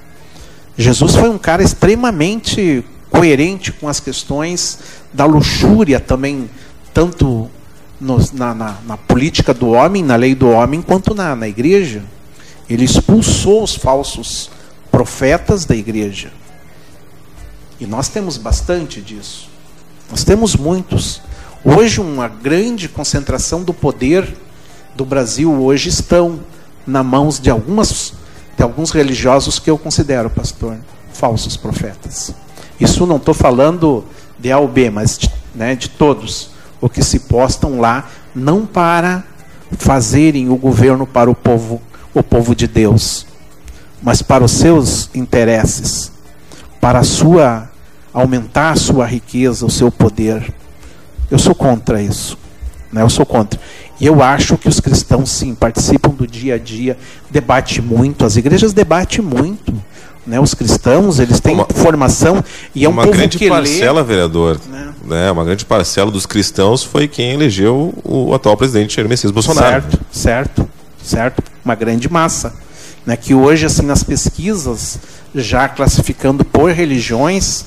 Jesus 0.78 1.15
foi 1.15 1.30
um 1.30 1.38
cara 1.38 1.62
extremamente 1.62 2.84
coerente 3.10 3.71
com 3.71 3.88
as 3.88 3.99
questões 3.99 4.80
da 5.13 5.26
luxúria 5.26 5.99
também, 5.99 6.49
tanto 6.93 7.49
no, 8.02 8.17
na, 8.34 8.54
na, 8.54 8.78
na, 8.86 8.97
política 8.97 9.54
do 9.54 9.69
homem, 9.69 10.04
na 10.04 10.15
lei 10.15 10.34
do 10.34 10.49
homem, 10.49 10.82
quanto 10.82 11.13
na, 11.13 11.36
na 11.36 11.47
igreja. 11.47 12.04
Ele 12.69 12.86
expulsou 12.86 13.63
os 13.63 13.76
falsos 13.76 14.49
profetas 14.91 15.65
da 15.65 15.76
igreja. 15.76 16.32
E 17.80 17.86
nós 17.86 18.08
temos 18.08 18.38
bastante 18.38 19.02
disso. 19.02 19.49
Nós 20.10 20.23
temos 20.23 20.56
muitos. 20.56 21.21
Hoje, 21.63 21.99
uma 21.99 22.28
grande 22.28 22.88
concentração 22.88 23.63
do 23.63 23.73
poder 23.73 24.36
do 24.95 25.06
Brasil 25.06 25.51
hoje 25.51 25.89
estão 25.89 26.39
na 26.86 27.03
mãos 27.03 27.39
de 27.39 27.49
algumas 27.49 28.13
de 28.56 28.62
alguns 28.62 28.91
religiosos 28.91 29.58
que 29.58 29.69
eu 29.69 29.79
considero, 29.79 30.29
pastor, 30.29 30.77
falsos 31.12 31.58
profetas. 31.58 32.34
Isso 32.79 33.06
não 33.08 33.15
estou 33.17 33.34
falando 33.34 34.03
de 34.38 34.51
A 34.51 34.60
ou 34.60 34.67
B, 34.67 34.91
mas 34.91 35.17
de, 35.17 35.32
né, 35.56 35.75
de 35.75 35.89
todos 35.89 36.51
o 36.79 36.88
que 36.88 37.03
se 37.03 37.21
postam 37.21 37.79
lá, 37.79 38.10
não 38.36 38.65
para 38.65 39.23
fazerem 39.71 40.49
o 40.49 40.56
governo 40.56 41.08
para 41.08 41.32
o 41.32 41.36
povo, 41.36 41.82
o 42.13 42.21
povo 42.21 42.56
de 42.56 42.67
Deus, 42.67 43.25
mas 44.03 44.21
para 44.21 44.43
os 44.43 44.51
seus 44.51 45.10
interesses, 45.15 46.12
para 46.79 46.99
a 46.99 47.03
sua 47.03 47.71
aumentar 48.13 48.71
a 48.71 48.75
sua 48.75 49.06
riqueza, 49.06 49.65
o 49.65 49.71
seu 49.71 49.91
poder. 49.91 50.53
Eu 51.32 51.39
sou 51.39 51.56
contra 51.56 52.01
isso. 52.01 52.38
Né? 52.91 53.01
Eu 53.01 53.10
sou 53.10 53.25
contra. 53.25 53.60
E 53.99 54.06
eu 54.06 54.21
acho 54.21 54.58
que 54.58 54.67
os 54.67 54.79
cristãos, 54.79 55.29
sim, 55.29 55.53
participam 55.53 56.10
do 56.10 56.27
dia 56.27 56.56
a 56.56 56.58
dia, 56.58 56.97
debate 57.29 57.82
muito, 57.82 58.25
as 58.25 58.36
igrejas 58.36 58.73
debatem 58.73 59.23
muito. 59.23 59.73
Né? 60.25 60.39
Os 60.39 60.53
cristãos, 60.53 61.19
eles 61.19 61.39
têm 61.39 61.53
uma, 61.53 61.65
formação 61.65 62.43
e 62.73 62.86
é 62.86 62.89
um 62.89 62.93
uma 62.93 63.06
grande 63.06 63.38
que 63.38 63.49
parcela, 63.49 64.01
lê, 64.01 64.08
vereador. 64.08 64.60
Né? 64.69 64.93
né? 65.06 65.32
Uma 65.32 65.43
grande 65.43 65.65
parcela 65.65 66.10
dos 66.10 66.25
cristãos 66.25 66.84
foi 66.84 67.08
quem 67.08 67.32
elegeu 67.32 67.93
o 68.03 68.34
atual 68.34 68.56
presidente 68.56 68.95
Jair 68.95 69.08
Messias 69.08 69.32
Bolsonaro. 69.32 69.84
Certo, 69.84 69.99
certo, 70.12 70.69
certo. 71.03 71.43
Uma 71.63 71.75
grande 71.75 72.10
massa. 72.10 72.53
Né? 73.06 73.17
Que 73.17 73.34
hoje, 73.34 73.65
assim, 73.65 73.86
nas 73.86 74.01
pesquisas, 74.01 74.97
já 75.36 75.67
classificando 75.67 76.45
por 76.45 76.71
religiões, 76.71 77.65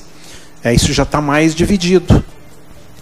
é, 0.63 0.73
isso 0.73 0.91
já 0.91 1.03
está 1.03 1.21
mais 1.21 1.53
dividido. 1.53 2.23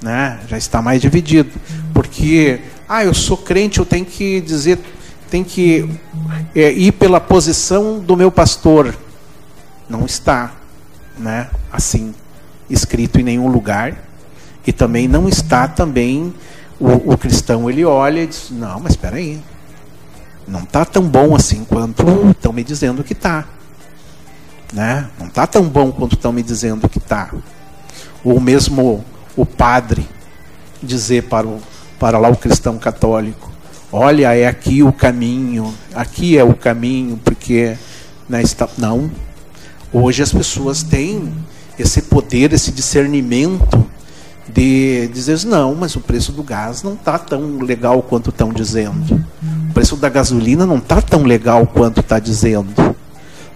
Né? 0.02 0.38
Já 0.50 0.58
está 0.58 0.82
mais 0.82 1.02
dividido. 1.02 1.50
Porque, 1.94 2.60
ah, 2.88 3.04
eu 3.04 3.14
sou 3.14 3.38
crente, 3.38 3.80
eu 3.80 3.86
tenho 3.86 4.06
que 4.06 4.42
dizer, 4.42 4.80
tem 5.30 5.44
que 5.44 5.90
é, 6.54 6.72
ir 6.72 6.92
pela 6.94 7.20
posição 7.20 8.00
do 8.00 8.16
meu 8.16 8.32
pastor. 8.32 8.96
Não 9.90 10.06
está 10.06 10.54
né, 11.18 11.50
assim 11.72 12.14
escrito 12.70 13.20
em 13.20 13.24
nenhum 13.24 13.48
lugar. 13.48 13.98
E 14.66 14.72
também 14.72 15.08
não 15.08 15.28
está 15.30 15.68
também 15.68 16.34
o, 16.80 17.14
o 17.14 17.18
cristão 17.18 17.70
ele 17.70 17.86
olha 17.86 18.24
e 18.24 18.28
diz, 18.28 18.50
não, 18.52 18.80
mas 18.80 18.94
espera 18.94 19.18
aí. 19.18 19.42
Não 20.48 20.62
está 20.62 20.86
tão 20.86 21.04
bom 21.04 21.36
assim 21.36 21.64
quanto 21.64 22.04
estão 22.32 22.54
me 22.54 22.64
dizendo 22.64 23.04
que 23.04 23.14
está. 23.14 23.46
Né? 24.74 25.10
Não 25.20 25.28
está 25.28 25.48
tão 25.48 25.64
bom 25.64 25.92
quanto 25.92 26.16
estão 26.16 26.32
me 26.32 26.44
dizendo 26.44 26.90
que 26.90 26.98
está. 26.98 27.32
Ou 28.24 28.40
mesmo 28.40 29.04
o 29.36 29.46
padre 29.46 30.08
dizer 30.82 31.24
para, 31.24 31.48
o, 31.48 31.62
para 32.00 32.18
lá 32.18 32.30
o 32.30 32.36
cristão 32.36 32.78
católico: 32.78 33.52
olha, 33.92 34.36
é 34.36 34.48
aqui 34.48 34.84
o 34.84 34.92
caminho, 34.92 35.74
aqui 35.94 36.38
é 36.38 36.44
o 36.44 36.54
caminho, 36.54 37.20
porque 37.24 37.76
né, 38.30 38.42
não. 38.78 39.10
Hoje 39.94 40.22
as 40.22 40.32
pessoas 40.32 40.84
têm 40.84 41.34
esse 41.80 42.02
poder, 42.04 42.52
esse 42.54 42.72
discernimento 42.72 43.86
de 44.48 45.10
dizer 45.14 45.44
não, 45.46 45.74
mas 45.74 45.96
o 45.96 46.00
preço 46.00 46.32
do 46.32 46.44
gás 46.44 46.84
não 46.84 46.94
está 46.94 47.18
tão 47.18 47.60
legal 47.60 48.02
quanto 48.02 48.30
estão 48.30 48.52
dizendo. 48.52 49.26
O 49.70 49.74
preço 49.74 49.96
da 49.96 50.10
gasolina 50.10 50.66
não 50.66 50.78
está 50.78 51.02
tão 51.02 51.24
legal 51.24 51.66
quanto 51.66 52.00
está 52.02 52.20
dizendo, 52.20 52.96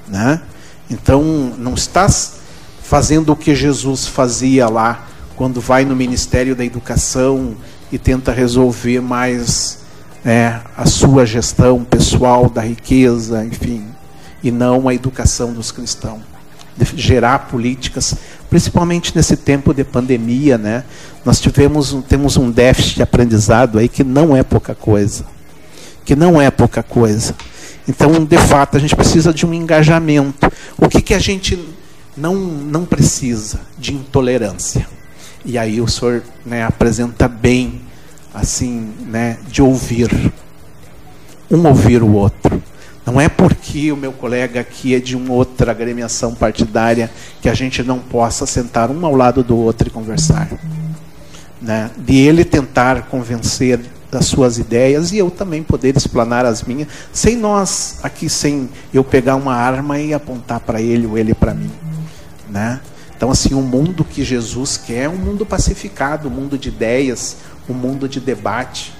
né? 0.07 0.41
Então, 0.89 1.21
não 1.57 1.75
estás 1.75 2.39
fazendo 2.81 3.31
o 3.31 3.35
que 3.35 3.53
Jesus 3.53 4.07
fazia 4.07 4.67
lá, 4.67 5.07
quando 5.35 5.61
vai 5.61 5.85
no 5.85 5.95
Ministério 5.95 6.55
da 6.55 6.65
Educação 6.65 7.55
e 7.91 7.97
tenta 7.97 8.31
resolver 8.31 9.01
mais 9.01 9.79
é, 10.23 10.59
a 10.75 10.85
sua 10.85 11.25
gestão 11.25 11.83
pessoal 11.83 12.49
da 12.49 12.61
riqueza, 12.61 13.45
enfim, 13.45 13.85
e 14.43 14.51
não 14.51 14.87
a 14.87 14.93
educação 14.93 15.53
dos 15.53 15.71
cristãos. 15.71 16.21
De 16.77 16.85
gerar 16.95 17.47
políticas, 17.49 18.15
principalmente 18.49 19.13
nesse 19.13 19.35
tempo 19.35 19.73
de 19.73 19.83
pandemia, 19.83 20.57
né? 20.57 20.85
Nós 21.25 21.41
tivemos 21.41 21.95
temos 22.07 22.37
um 22.37 22.49
déficit 22.49 22.95
de 22.95 23.01
aprendizado 23.01 23.77
aí 23.77 23.89
que 23.89 24.03
não 24.03 24.35
é 24.35 24.43
pouca 24.43 24.73
coisa. 24.73 25.25
Que 26.05 26.15
não 26.15 26.41
é 26.41 26.49
pouca 26.49 26.81
coisa. 26.81 27.35
Então, 27.85 28.23
de 28.23 28.37
fato, 28.37 28.77
a 28.77 28.79
gente 28.79 28.95
precisa 28.95 29.33
de 29.33 29.45
um 29.45 29.53
engajamento. 29.53 30.49
O 30.77 30.87
que, 30.87 31.01
que 31.01 31.13
a 31.13 31.19
gente 31.19 31.59
não, 32.15 32.35
não 32.35 32.85
precisa? 32.85 33.59
De 33.77 33.93
intolerância. 33.93 34.87
E 35.45 35.57
aí 35.57 35.79
o 35.81 35.87
senhor 35.87 36.23
né, 36.45 36.63
apresenta 36.63 37.27
bem, 37.27 37.81
assim, 38.33 38.93
né, 39.07 39.37
de 39.47 39.61
ouvir. 39.61 40.31
Um 41.49 41.67
ouvir 41.67 42.03
o 42.03 42.13
outro. 42.13 42.61
Não 43.05 43.19
é 43.19 43.27
porque 43.27 43.91
o 43.91 43.97
meu 43.97 44.11
colega 44.11 44.59
aqui 44.59 44.93
é 44.93 44.99
de 44.99 45.15
uma 45.15 45.33
outra 45.33 45.71
agremiação 45.71 46.35
partidária 46.35 47.09
que 47.41 47.49
a 47.49 47.53
gente 47.53 47.81
não 47.81 47.97
possa 47.99 48.45
sentar 48.45 48.91
um 48.91 49.05
ao 49.05 49.15
lado 49.15 49.43
do 49.43 49.57
outro 49.57 49.87
e 49.87 49.91
conversar. 49.91 50.47
né, 51.61 51.91
de 51.97 52.15
ele 52.15 52.45
tentar 52.45 53.03
convencer 53.03 53.79
das 54.11 54.25
suas 54.25 54.57
ideias 54.57 55.11
e 55.11 55.17
eu 55.17 55.29
também 55.29 55.61
poder 55.61 55.95
explanar 55.95 56.45
as 56.45 56.63
minhas, 56.63 56.87
sem 57.13 57.35
nós 57.35 57.99
aqui, 58.01 58.29
sem 58.29 58.69
eu 58.93 59.03
pegar 59.03 59.35
uma 59.35 59.53
arma 59.53 59.99
e 59.99 60.13
apontar 60.13 60.59
para 60.59 60.81
ele 60.81 61.05
ou 61.05 61.17
ele 61.17 61.33
para 61.33 61.53
mim, 61.53 61.71
né? 62.49 62.79
Então 63.19 63.29
assim, 63.29 63.53
o 63.53 63.61
mundo 63.61 64.05
que 64.05 64.23
Jesus 64.23 64.77
quer 64.77 65.03
é 65.03 65.09
um 65.09 65.17
mundo 65.17 65.45
pacificado, 65.45 66.29
um 66.29 66.31
mundo 66.31 66.57
de 66.57 66.69
ideias, 66.69 67.35
um 67.67 67.73
mundo 67.73 68.07
de 68.07 68.17
debate, 68.17 68.93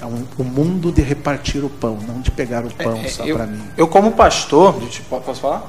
é 0.00 0.06
um, 0.06 0.24
um 0.38 0.44
mundo 0.44 0.92
de 0.92 1.02
repartir 1.02 1.64
o 1.64 1.68
pão, 1.68 1.98
não 2.06 2.20
de 2.20 2.30
pegar 2.30 2.64
o 2.64 2.72
pão 2.72 2.96
É, 3.04 3.08
só 3.08 3.24
eu, 3.24 3.34
para 3.34 3.46
mim. 3.48 3.60
eu 3.76 3.88
como 3.88 4.12
pastor, 4.12 4.72
posso 5.10 5.40
falar? 5.40 5.68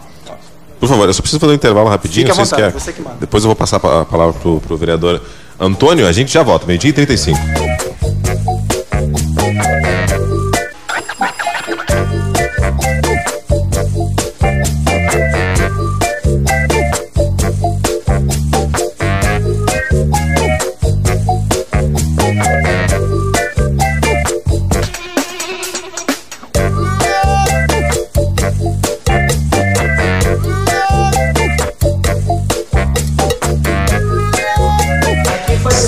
Por 0.79 0.87
favor, 0.87 1.09
eu 1.09 1.13
só 1.13 1.23
preciso 1.23 1.39
fazer 1.39 1.53
um 1.53 1.55
intervalo 1.55 1.89
rapidinho. 1.89 2.27
Fique 2.27 2.39
à 2.39 2.43
vontade, 2.43 2.71
você 2.71 2.93
que 2.93 3.01
manda. 3.01 3.17
Depois 3.19 3.43
eu 3.43 3.47
vou 3.47 3.55
passar 3.55 3.77
a 3.77 4.05
palavra 4.05 4.39
pro, 4.39 4.61
pro 4.61 4.77
vereador 4.77 5.19
Antônio. 5.59 6.05
A 6.05 6.11
gente 6.11 6.31
já 6.31 6.43
volta, 6.43 6.67
meio-dia 6.67 6.91
e 6.91 6.93
35. 6.93 7.39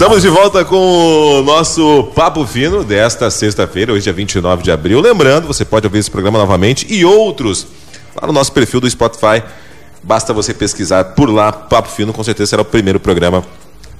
Estamos 0.02 0.24
de 0.24 0.30
volta 0.30 0.66
com 0.66 0.78
o 0.78 1.44
nosso 1.44 2.06
Papo 2.16 2.44
Fino 2.48 2.84
desta 2.84 3.30
sexta-feira, 3.30 3.94
hoje 3.94 4.10
é 4.10 4.12
29 4.12 4.64
de 4.64 4.72
abril. 4.72 5.00
Lembrando, 5.00 5.46
você 5.46 5.64
pode 5.64 5.86
ouvir 5.86 6.00
esse 6.00 6.10
programa 6.10 6.40
novamente 6.40 6.92
e 6.92 7.06
outros 7.06 7.68
lá 8.20 8.26
no 8.26 8.34
nosso 8.34 8.52
perfil 8.52 8.82
do 8.82 8.90
Spotify. 8.90 9.44
Basta 10.02 10.34
você 10.34 10.56
pesquisar 10.56 11.04
por 11.04 11.30
lá, 11.30 11.52
Papo 11.52 11.88
Fino, 11.88 12.12
com 12.12 12.24
certeza 12.24 12.50
será 12.50 12.64
o 12.64 12.66
primeiro 12.66 13.00
programa 13.00 13.44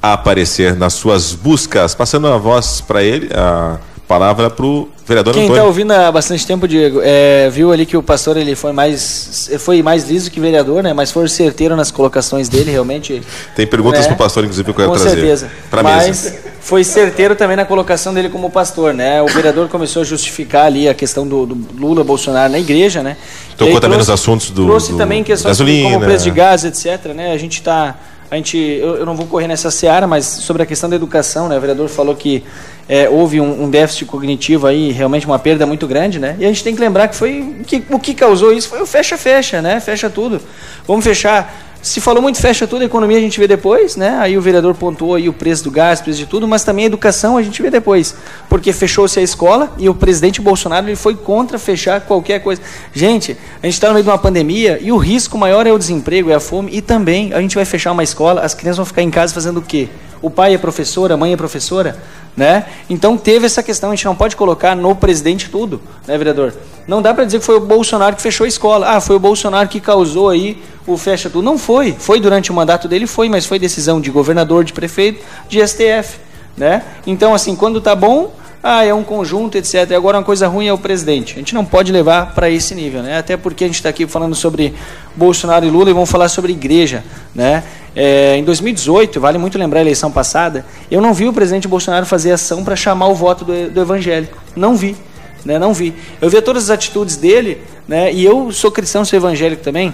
a 0.02 0.14
aparecer 0.14 0.76
nas 0.76 0.94
suas 0.94 1.36
buscas. 1.36 1.94
Passando 1.94 2.26
a 2.30 2.38
voz 2.40 2.82
para 2.82 3.04
ele, 3.04 3.30
a 3.36 3.78
palavra 4.08 4.50
para 4.50 4.66
o 4.66 4.90
vereador 5.12 5.34
Quem 5.34 5.48
está 5.48 5.64
ouvindo 5.64 5.92
há 5.92 6.12
bastante 6.12 6.46
tempo, 6.48 6.68
Diego, 6.68 7.02
é, 7.04 7.50
viu 7.50 7.72
ali 7.72 7.86
que 7.86 7.96
o 7.98 8.02
pastor 8.04 8.38
ele 8.38 8.56
foi 8.56 8.72
mais 8.72 9.50
foi 9.60 9.84
mais 9.84 10.10
liso 10.10 10.32
que 10.32 10.40
vereador, 10.40 10.82
né? 10.82 10.94
Mas 10.94 11.12
foi 11.12 11.28
certeiro 11.28 11.76
nas 11.76 11.92
colocações 11.92 12.48
dele, 12.50 12.72
realmente. 12.72 13.22
Tem 13.56 13.68
perguntas 13.68 14.02
né? 14.02 14.08
para 14.08 14.16
o 14.16 14.18
pastor, 14.18 14.44
inclusive, 14.44 14.64
que 14.66 14.70
eu 14.72 14.76
quero 14.76 14.90
Com 14.90 14.96
trazer. 14.96 15.12
certeza. 15.16 15.52
Para 15.70 15.84
Mas 15.84 16.08
mesa. 16.08 16.36
foi 16.62 16.84
certeiro 16.84 17.36
também 17.36 17.56
na 17.58 17.66
colocação 17.66 18.14
dele 18.14 18.30
como 18.30 18.50
pastor, 18.50 18.94
né? 18.94 19.22
O 19.22 19.28
vereador 19.28 19.68
começou 19.68 20.02
a 20.02 20.06
justificar 20.06 20.66
ali 20.66 20.88
a 20.88 20.94
questão 20.94 21.28
do, 21.28 21.46
do 21.46 21.58
Lula 21.80 22.04
Bolsonaro 22.04 22.52
na 22.52 22.60
igreja, 22.60 23.04
né? 23.04 23.18
Tocou 23.58 23.80
também 23.80 23.98
nos 23.98 24.10
assuntos 24.10 24.50
do- 24.50 24.66
trouxe 24.66 24.92
do- 24.94 24.98
também 24.98 25.24
questões 25.24 25.52
gasolina. 25.58 25.92
como 25.94 26.06
preço 26.06 26.24
de 26.24 26.32
gás, 26.32 26.64
etc. 26.64 27.14
Né? 27.14 27.32
A 27.34 27.38
gente 27.38 27.60
está 27.60 27.96
a 28.32 28.38
gente, 28.38 28.58
eu, 28.58 28.96
eu 28.96 29.06
não 29.06 29.14
vou 29.14 29.28
correr 29.28 29.46
nessa 29.46 29.70
seara, 29.70 30.08
mas 30.08 30.26
sobre 30.26 30.64
a 30.64 30.66
questão 30.66 30.90
da 30.90 30.96
educação, 30.96 31.50
né? 31.50 31.58
O 31.58 31.60
vereador 31.60 31.90
falou 31.90 32.16
que 32.16 32.42
é, 32.88 33.10
houve 33.10 33.42
um, 33.42 33.64
um 33.64 33.70
déficit 33.70 34.06
cognitivo 34.06 34.68
aí, 34.68 34.90
realmente 34.90 35.26
uma 35.26 35.38
perda 35.38 35.66
muito 35.66 35.86
grande, 35.86 36.18
né? 36.18 36.38
E 36.40 36.46
a 36.46 36.48
gente 36.48 36.64
tem 36.64 36.74
que 36.74 36.80
lembrar 36.80 37.10
que 37.10 37.16
foi 37.18 37.58
que, 37.68 37.84
o 37.90 38.00
que 38.00 38.14
causou 38.14 38.54
isso 38.54 38.70
foi 38.70 38.82
o 38.82 38.86
fecha-fecha, 38.86 39.62
né? 39.62 39.82
Fecha 39.82 40.10
tudo. 40.10 40.42
Vamos 40.88 41.04
fechar. 41.04 41.71
Se 41.82 42.00
falou 42.00 42.22
muito 42.22 42.40
fecha 42.40 42.68
tudo, 42.68 42.84
a 42.84 42.86
economia 42.86 43.18
a 43.18 43.22
gente 43.22 43.40
vê 43.40 43.48
depois, 43.48 43.96
né? 43.96 44.16
Aí 44.20 44.38
o 44.38 44.42
vereador 44.42 44.76
pontuou 44.76 45.16
aí 45.16 45.28
o 45.28 45.34
preço 45.34 45.64
do 45.64 45.72
gás, 45.72 46.00
preço 46.00 46.20
de 46.20 46.28
tudo, 46.28 46.48
mas 46.48 46.64
também 46.64 46.84
a 46.84 46.86
educação 46.86 47.38
a 47.38 47.42
gente 47.42 47.60
vê 47.60 47.72
depois. 47.72 48.14
Porque 48.48 48.72
fechou-se 48.72 49.20
a 49.20 49.24
escola 49.24 49.74
e 49.80 49.90
o 49.90 49.96
presidente 49.96 50.40
Bolsonaro 50.40 50.88
ele 50.88 50.96
foi 50.96 51.16
contra 51.16 51.58
fechar 51.58 52.02
qualquer 52.02 52.40
coisa. 52.44 52.62
Gente, 52.94 53.36
a 53.64 53.66
gente 53.66 53.74
está 53.74 53.88
no 53.88 53.96
meio 53.96 54.04
de 54.04 54.10
uma 54.12 54.18
pandemia 54.20 54.78
e 54.80 54.92
o 54.92 54.98
risco 54.98 55.40
maior 55.40 55.66
é 55.66 55.72
o 55.72 55.78
desemprego, 55.80 56.30
é 56.30 56.36
a 56.36 56.40
fome 56.40 56.70
e 56.72 56.82
também 56.82 57.34
a 57.34 57.42
gente 57.42 57.56
vai 57.56 57.66
fechar 57.66 57.92
uma 57.94 58.04
escola, 58.04 58.42
as 58.42 58.54
crianças 58.54 58.78
vão 58.78 58.86
ficar 58.86 59.02
em 59.02 59.10
casa 59.10 59.34
fazendo 59.34 59.58
o 59.58 59.64
quê? 59.64 59.90
O 60.22 60.30
pai 60.30 60.54
é 60.54 60.60
professor, 60.60 61.12
a 61.12 61.18
mãe 61.18 61.34
é 61.34 61.38
professora, 61.38 61.98
né? 62.38 62.66
Então 62.88 63.18
teve 63.18 63.48
essa 63.48 63.64
questão, 63.64 63.90
a 63.90 63.96
gente 63.96 64.06
não 64.06 64.16
pode 64.16 64.36
colocar 64.36 64.76
no 64.76 64.96
presidente 64.96 65.50
tudo, 65.50 65.82
né, 66.08 66.16
vereador? 66.16 66.54
Não 66.92 67.02
dá 67.02 67.14
para 67.14 67.24
dizer 67.24 67.40
que 67.40 67.46
foi 67.46 67.56
o 67.56 67.62
Bolsonaro 67.62 68.18
que 68.18 68.22
fechou 68.22 68.44
a 68.44 68.48
escola. 68.50 68.86
Ah, 68.90 69.00
foi 69.00 69.16
o 69.16 69.20
Bolsonaro 69.20 69.70
que 69.70 69.80
causou 69.80 70.28
aí 70.28 70.62
o 70.86 70.98
fecha 70.98 71.30
tudo. 71.30 71.42
Não 71.42 71.58
foi. 71.58 71.96
Foi 71.98 72.20
durante 72.20 72.52
o 72.52 72.54
mandato 72.54 72.86
dele, 72.86 73.08
foi, 73.08 73.30
mas 73.30 73.46
foi 73.46 73.58
decisão 73.58 74.02
de 74.02 74.12
governador, 74.12 74.66
de 74.66 74.74
prefeito, 74.74 75.24
de 75.48 75.66
STF, 75.66 76.18
né? 76.58 76.84
Então 77.08 77.34
assim, 77.34 77.56
quando 77.56 77.80
tá 77.80 77.96
bom, 77.96 78.34
ah, 78.62 78.84
é 78.84 78.94
um 78.94 79.06
conjunto, 79.06 79.58
etc. 79.58 79.90
Agora 79.96 80.18
uma 80.18 80.24
coisa 80.26 80.50
ruim 80.50 80.68
é 80.68 80.74
o 80.74 80.78
presidente. 80.78 81.36
A 81.36 81.38
gente 81.38 81.56
não 81.56 81.64
pode 81.64 81.94
levar 81.94 82.36
para 82.36 82.50
esse 82.50 82.76
nível, 82.76 83.02
né? 83.02 83.18
Até 83.18 83.38
porque 83.38 83.64
a 83.64 83.68
gente 83.68 83.78
está 83.78 83.88
aqui 83.88 84.06
falando 84.06 84.36
sobre 84.36 84.74
Bolsonaro 85.16 85.66
e 85.66 85.70
Lula 85.70 85.92
e 85.92 85.94
vamos 85.94 86.12
falar 86.12 86.28
sobre 86.28 86.52
igreja, 86.52 87.06
né? 87.34 87.64
É, 87.96 88.36
em 88.36 88.44
2018, 88.44 89.18
vale 89.18 89.38
muito 89.38 89.58
lembrar 89.58 89.80
a 89.80 89.82
eleição 89.82 90.12
passada, 90.12 90.66
eu 90.90 91.00
não 91.00 91.14
vi 91.14 91.26
o 91.30 91.32
presidente 91.32 91.70
Bolsonaro 91.70 92.06
fazer 92.06 92.34
ação 92.34 92.66
para 92.66 92.76
chamar 92.76 93.08
o 93.08 93.16
voto 93.16 93.46
do, 93.46 93.70
do 93.70 93.80
evangélico. 93.80 94.38
Não 94.58 94.76
vi, 94.76 94.98
né? 95.46 95.58
Não 95.60 95.74
vi. 95.74 95.94
Eu 96.22 96.30
via 96.30 96.42
todas 96.42 96.64
as 96.66 96.70
atitudes 96.70 97.16
dele, 97.18 97.62
né? 97.88 98.12
E 98.14 98.24
eu 98.24 98.52
sou 98.52 98.72
cristão, 98.72 99.04
sou 99.06 99.18
evangélico 99.18 99.64
também. 99.64 99.94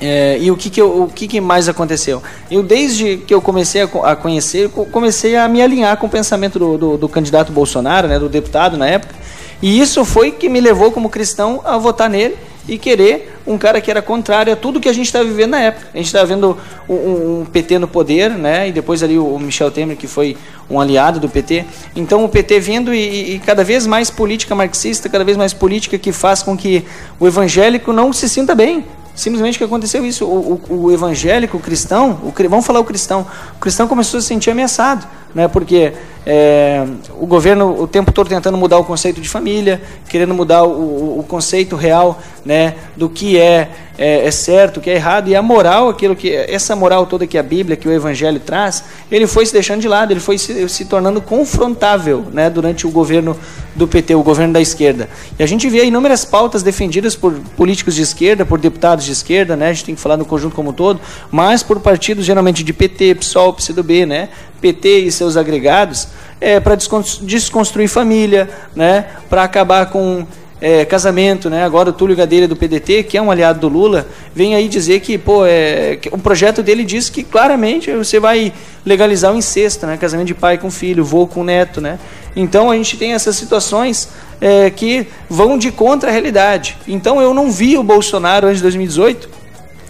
É, 0.00 0.38
e 0.40 0.50
o 0.50 0.56
que, 0.56 0.70
que, 0.70 0.80
eu, 0.80 1.02
o 1.02 1.08
que, 1.08 1.28
que 1.28 1.40
mais 1.42 1.68
aconteceu? 1.68 2.22
Eu, 2.50 2.62
desde 2.62 3.18
que 3.18 3.34
eu 3.34 3.42
comecei 3.42 3.82
a, 3.82 3.84
a 4.04 4.16
conhecer, 4.16 4.70
co- 4.70 4.86
comecei 4.86 5.36
a 5.36 5.46
me 5.46 5.60
alinhar 5.60 5.94
com 5.98 6.06
o 6.06 6.10
pensamento 6.10 6.58
do, 6.58 6.78
do, 6.78 6.96
do 6.96 7.08
candidato 7.08 7.52
Bolsonaro, 7.52 8.08
né, 8.08 8.18
do 8.18 8.26
deputado 8.26 8.78
na 8.78 8.86
época, 8.86 9.14
e 9.60 9.78
isso 9.78 10.02
foi 10.06 10.30
que 10.30 10.48
me 10.48 10.58
levou, 10.58 10.90
como 10.90 11.10
cristão, 11.10 11.60
a 11.66 11.76
votar 11.76 12.08
nele 12.08 12.34
e 12.70 12.78
querer 12.78 13.36
um 13.44 13.58
cara 13.58 13.80
que 13.80 13.90
era 13.90 14.00
contrário 14.00 14.52
a 14.52 14.56
tudo 14.56 14.78
que 14.80 14.88
a 14.88 14.92
gente 14.92 15.06
está 15.06 15.22
vivendo 15.22 15.50
na 15.50 15.60
época. 15.60 15.88
A 15.92 15.96
gente 15.96 16.06
está 16.06 16.22
vendo 16.24 16.56
um, 16.88 16.94
um- 16.94 17.44
PT 17.44 17.80
no 17.80 17.88
poder, 17.88 18.30
né, 18.30 18.68
e 18.68 18.72
depois 18.72 19.02
ali 19.02 19.18
o 19.18 19.38
Michel 19.40 19.72
Temer, 19.72 19.96
que 19.96 20.06
foi 20.06 20.36
um 20.70 20.80
aliado 20.80 21.18
do 21.18 21.28
PT. 21.28 21.64
Então 21.96 22.24
o 22.24 22.28
PT 22.28 22.60
vindo 22.60 22.94
e, 22.94 23.34
e 23.34 23.38
cada 23.40 23.64
vez 23.64 23.88
mais 23.88 24.08
política 24.08 24.54
marxista, 24.54 25.08
cada 25.08 25.24
vez 25.24 25.36
mais 25.36 25.52
política 25.52 25.98
que 25.98 26.12
faz 26.12 26.44
com 26.44 26.56
que 26.56 26.84
o 27.18 27.26
evangélico 27.26 27.92
não 27.92 28.12
se 28.12 28.28
sinta 28.28 28.54
bem, 28.54 28.84
Simplesmente 29.12 29.58
que 29.58 29.64
aconteceu 29.64 30.06
isso. 30.06 30.24
O, 30.24 30.62
o, 30.68 30.84
o 30.84 30.92
evangélico, 30.92 31.56
o 31.56 31.60
cristão, 31.60 32.20
o, 32.22 32.32
vamos 32.48 32.64
falar 32.64 32.80
o 32.80 32.84
cristão, 32.84 33.26
o 33.56 33.58
cristão 33.60 33.86
começou 33.86 34.16
a 34.16 34.20
se 34.20 34.28
sentir 34.28 34.50
ameaçado, 34.50 35.06
né? 35.34 35.48
porque 35.48 35.92
é, 36.26 36.84
o 37.18 37.26
governo 37.26 37.82
o 37.82 37.86
tempo 37.86 38.12
todo 38.12 38.28
tentando 38.28 38.56
mudar 38.58 38.78
o 38.78 38.84
conceito 38.84 39.20
de 39.20 39.28
família, 39.28 39.80
querendo 40.08 40.34
mudar 40.34 40.64
o, 40.64 41.18
o- 41.18 41.24
conceito 41.26 41.76
real 41.76 42.20
né? 42.44 42.74
do 42.96 43.08
que 43.08 43.38
é, 43.38 43.70
é, 43.96 44.26
é 44.26 44.30
certo, 44.30 44.76
o 44.78 44.80
que 44.80 44.90
é 44.90 44.94
errado, 44.94 45.28
e 45.28 45.36
a 45.36 45.42
moral, 45.42 45.88
aquilo 45.88 46.14
que 46.14 46.30
essa 46.34 46.76
moral 46.76 47.06
toda 47.06 47.26
que 47.26 47.38
a 47.38 47.42
Bíblia, 47.42 47.76
que 47.76 47.88
o 47.88 47.92
Evangelho 47.92 48.40
traz, 48.40 48.84
ele 49.10 49.26
foi 49.26 49.46
se 49.46 49.52
deixando 49.52 49.80
de 49.80 49.88
lado, 49.88 50.12
ele 50.12 50.20
foi 50.20 50.36
se, 50.38 50.68
se 50.68 50.84
tornando 50.84 51.20
confrontável 51.20 52.26
né? 52.32 52.50
durante 52.50 52.86
o 52.86 52.90
governo 52.90 53.36
do 53.74 53.86
PT, 53.86 54.14
o 54.14 54.22
governo 54.22 54.52
da 54.52 54.60
esquerda. 54.60 55.08
E 55.38 55.42
a 55.42 55.46
gente 55.46 55.68
vê 55.70 55.84
inúmeras 55.84 56.24
pautas 56.24 56.62
defendidas 56.62 57.14
por 57.14 57.32
políticos 57.56 57.94
de 57.94 58.02
esquerda, 58.02 58.44
por 58.44 58.58
deputados 58.58 59.04
de 59.04 59.12
esquerda, 59.12 59.56
né? 59.56 59.68
A 59.68 59.72
gente 59.72 59.84
tem 59.84 59.94
que 59.94 60.00
falar 60.00 60.16
no 60.16 60.24
conjunto 60.24 60.54
como 60.56 60.70
um 60.70 60.72
todo, 60.72 61.00
mas 61.30 61.62
por 61.62 61.78
partidos 61.80 62.24
geralmente 62.24 62.64
de 62.64 62.72
PT, 62.72 63.14
PSOL, 63.14 63.52
PCdoB, 63.54 64.06
né? 64.06 64.28
PT 64.60 65.00
seus 65.20 65.36
agregados, 65.36 66.08
é, 66.40 66.58
para 66.58 66.74
desconstruir 66.74 67.88
família, 67.88 68.48
né? 68.74 69.04
Para 69.28 69.44
acabar 69.44 69.86
com 69.90 70.26
é, 70.58 70.86
casamento, 70.86 71.50
né? 71.50 71.62
Agora 71.62 71.90
o 71.90 71.92
Túlio 71.92 72.16
Gadeira 72.16 72.48
do 72.48 72.56
PDT, 72.56 73.02
que 73.02 73.18
é 73.18 73.22
um 73.22 73.30
aliado 73.30 73.60
do 73.60 73.68
Lula, 73.68 74.06
vem 74.34 74.54
aí 74.54 74.66
dizer 74.66 75.00
que, 75.00 75.18
pô, 75.18 75.44
é, 75.44 75.96
que 75.96 76.08
o 76.08 76.16
projeto 76.16 76.62
dele 76.62 76.84
diz 76.84 77.10
que 77.10 77.22
claramente 77.22 77.92
você 77.92 78.18
vai 78.18 78.50
legalizar 78.84 79.30
o 79.30 79.36
incesto, 79.36 79.86
né? 79.86 79.98
Casamento 79.98 80.28
de 80.28 80.34
pai 80.34 80.56
com 80.56 80.70
filho, 80.70 81.04
vô 81.04 81.26
com 81.26 81.44
neto, 81.44 81.82
né? 81.82 81.98
Então 82.34 82.70
a 82.70 82.76
gente 82.76 82.96
tem 82.96 83.12
essas 83.12 83.36
situações 83.36 84.08
é, 84.40 84.70
que 84.70 85.06
vão 85.28 85.58
de 85.58 85.70
contra 85.70 86.08
a 86.08 86.12
realidade. 86.12 86.78
Então 86.88 87.20
eu 87.20 87.34
não 87.34 87.50
vi 87.50 87.76
o 87.76 87.82
Bolsonaro 87.82 88.46
antes 88.46 88.58
de 88.58 88.62
2018 88.62 89.39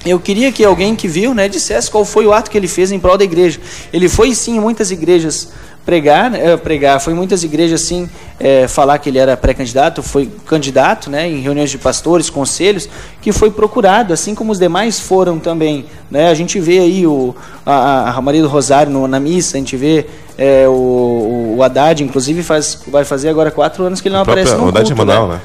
eu 0.04 0.18
queria 0.18 0.50
que 0.50 0.64
alguém 0.64 0.96
que 0.96 1.06
viu, 1.06 1.34
né, 1.34 1.48
dissesse 1.48 1.90
qual 1.90 2.04
foi 2.04 2.26
o 2.26 2.32
ato 2.32 2.50
que 2.50 2.56
ele 2.56 2.68
fez 2.68 2.90
em 2.90 2.98
prol 2.98 3.18
da 3.18 3.24
igreja. 3.24 3.60
Ele 3.92 4.08
foi 4.08 4.34
sim 4.34 4.56
em 4.56 4.60
muitas 4.60 4.90
igrejas 4.90 5.50
pregar, 5.84 6.30
né, 6.30 6.52
eh, 6.52 6.56
pregar, 6.56 7.00
foi 7.00 7.12
em 7.12 7.16
muitas 7.16 7.42
igrejas 7.42 7.80
sim 7.82 8.08
eh, 8.38 8.68
falar 8.68 8.98
que 8.98 9.08
ele 9.08 9.18
era 9.18 9.36
pré-candidato, 9.36 10.02
foi 10.02 10.30
candidato, 10.46 11.10
né, 11.10 11.28
em 11.28 11.40
reuniões 11.40 11.70
de 11.70 11.78
pastores, 11.78 12.30
conselhos, 12.30 12.88
que 13.20 13.32
foi 13.32 13.50
procurado, 13.50 14.12
assim 14.12 14.34
como 14.34 14.52
os 14.52 14.58
demais 14.58 15.00
foram 15.00 15.38
também, 15.38 15.86
né. 16.10 16.28
A 16.28 16.34
gente 16.34 16.60
vê 16.60 16.78
aí 16.78 17.06
o 17.06 17.34
a, 17.64 18.16
a 18.16 18.20
Maria 18.20 18.42
do 18.42 18.48
Rosário 18.48 18.92
no, 18.92 19.06
na 19.08 19.18
missa, 19.18 19.56
a 19.56 19.60
gente 19.60 19.76
vê 19.76 20.06
eh, 20.38 20.66
o, 20.68 21.56
o 21.56 21.62
Haddad, 21.62 22.02
inclusive 22.02 22.42
faz 22.42 22.80
vai 22.86 23.04
fazer 23.04 23.28
agora 23.28 23.50
quatro 23.50 23.84
anos 23.84 24.00
que 24.00 24.08
ele 24.08 24.14
não 24.14 24.22
aparece 24.22 24.54
no 24.54 24.64
Unidade 24.64 24.88
de 24.88 24.94
culto, 24.94 25.06
Manaus, 25.06 25.28
né? 25.28 25.34
né? 25.36 25.40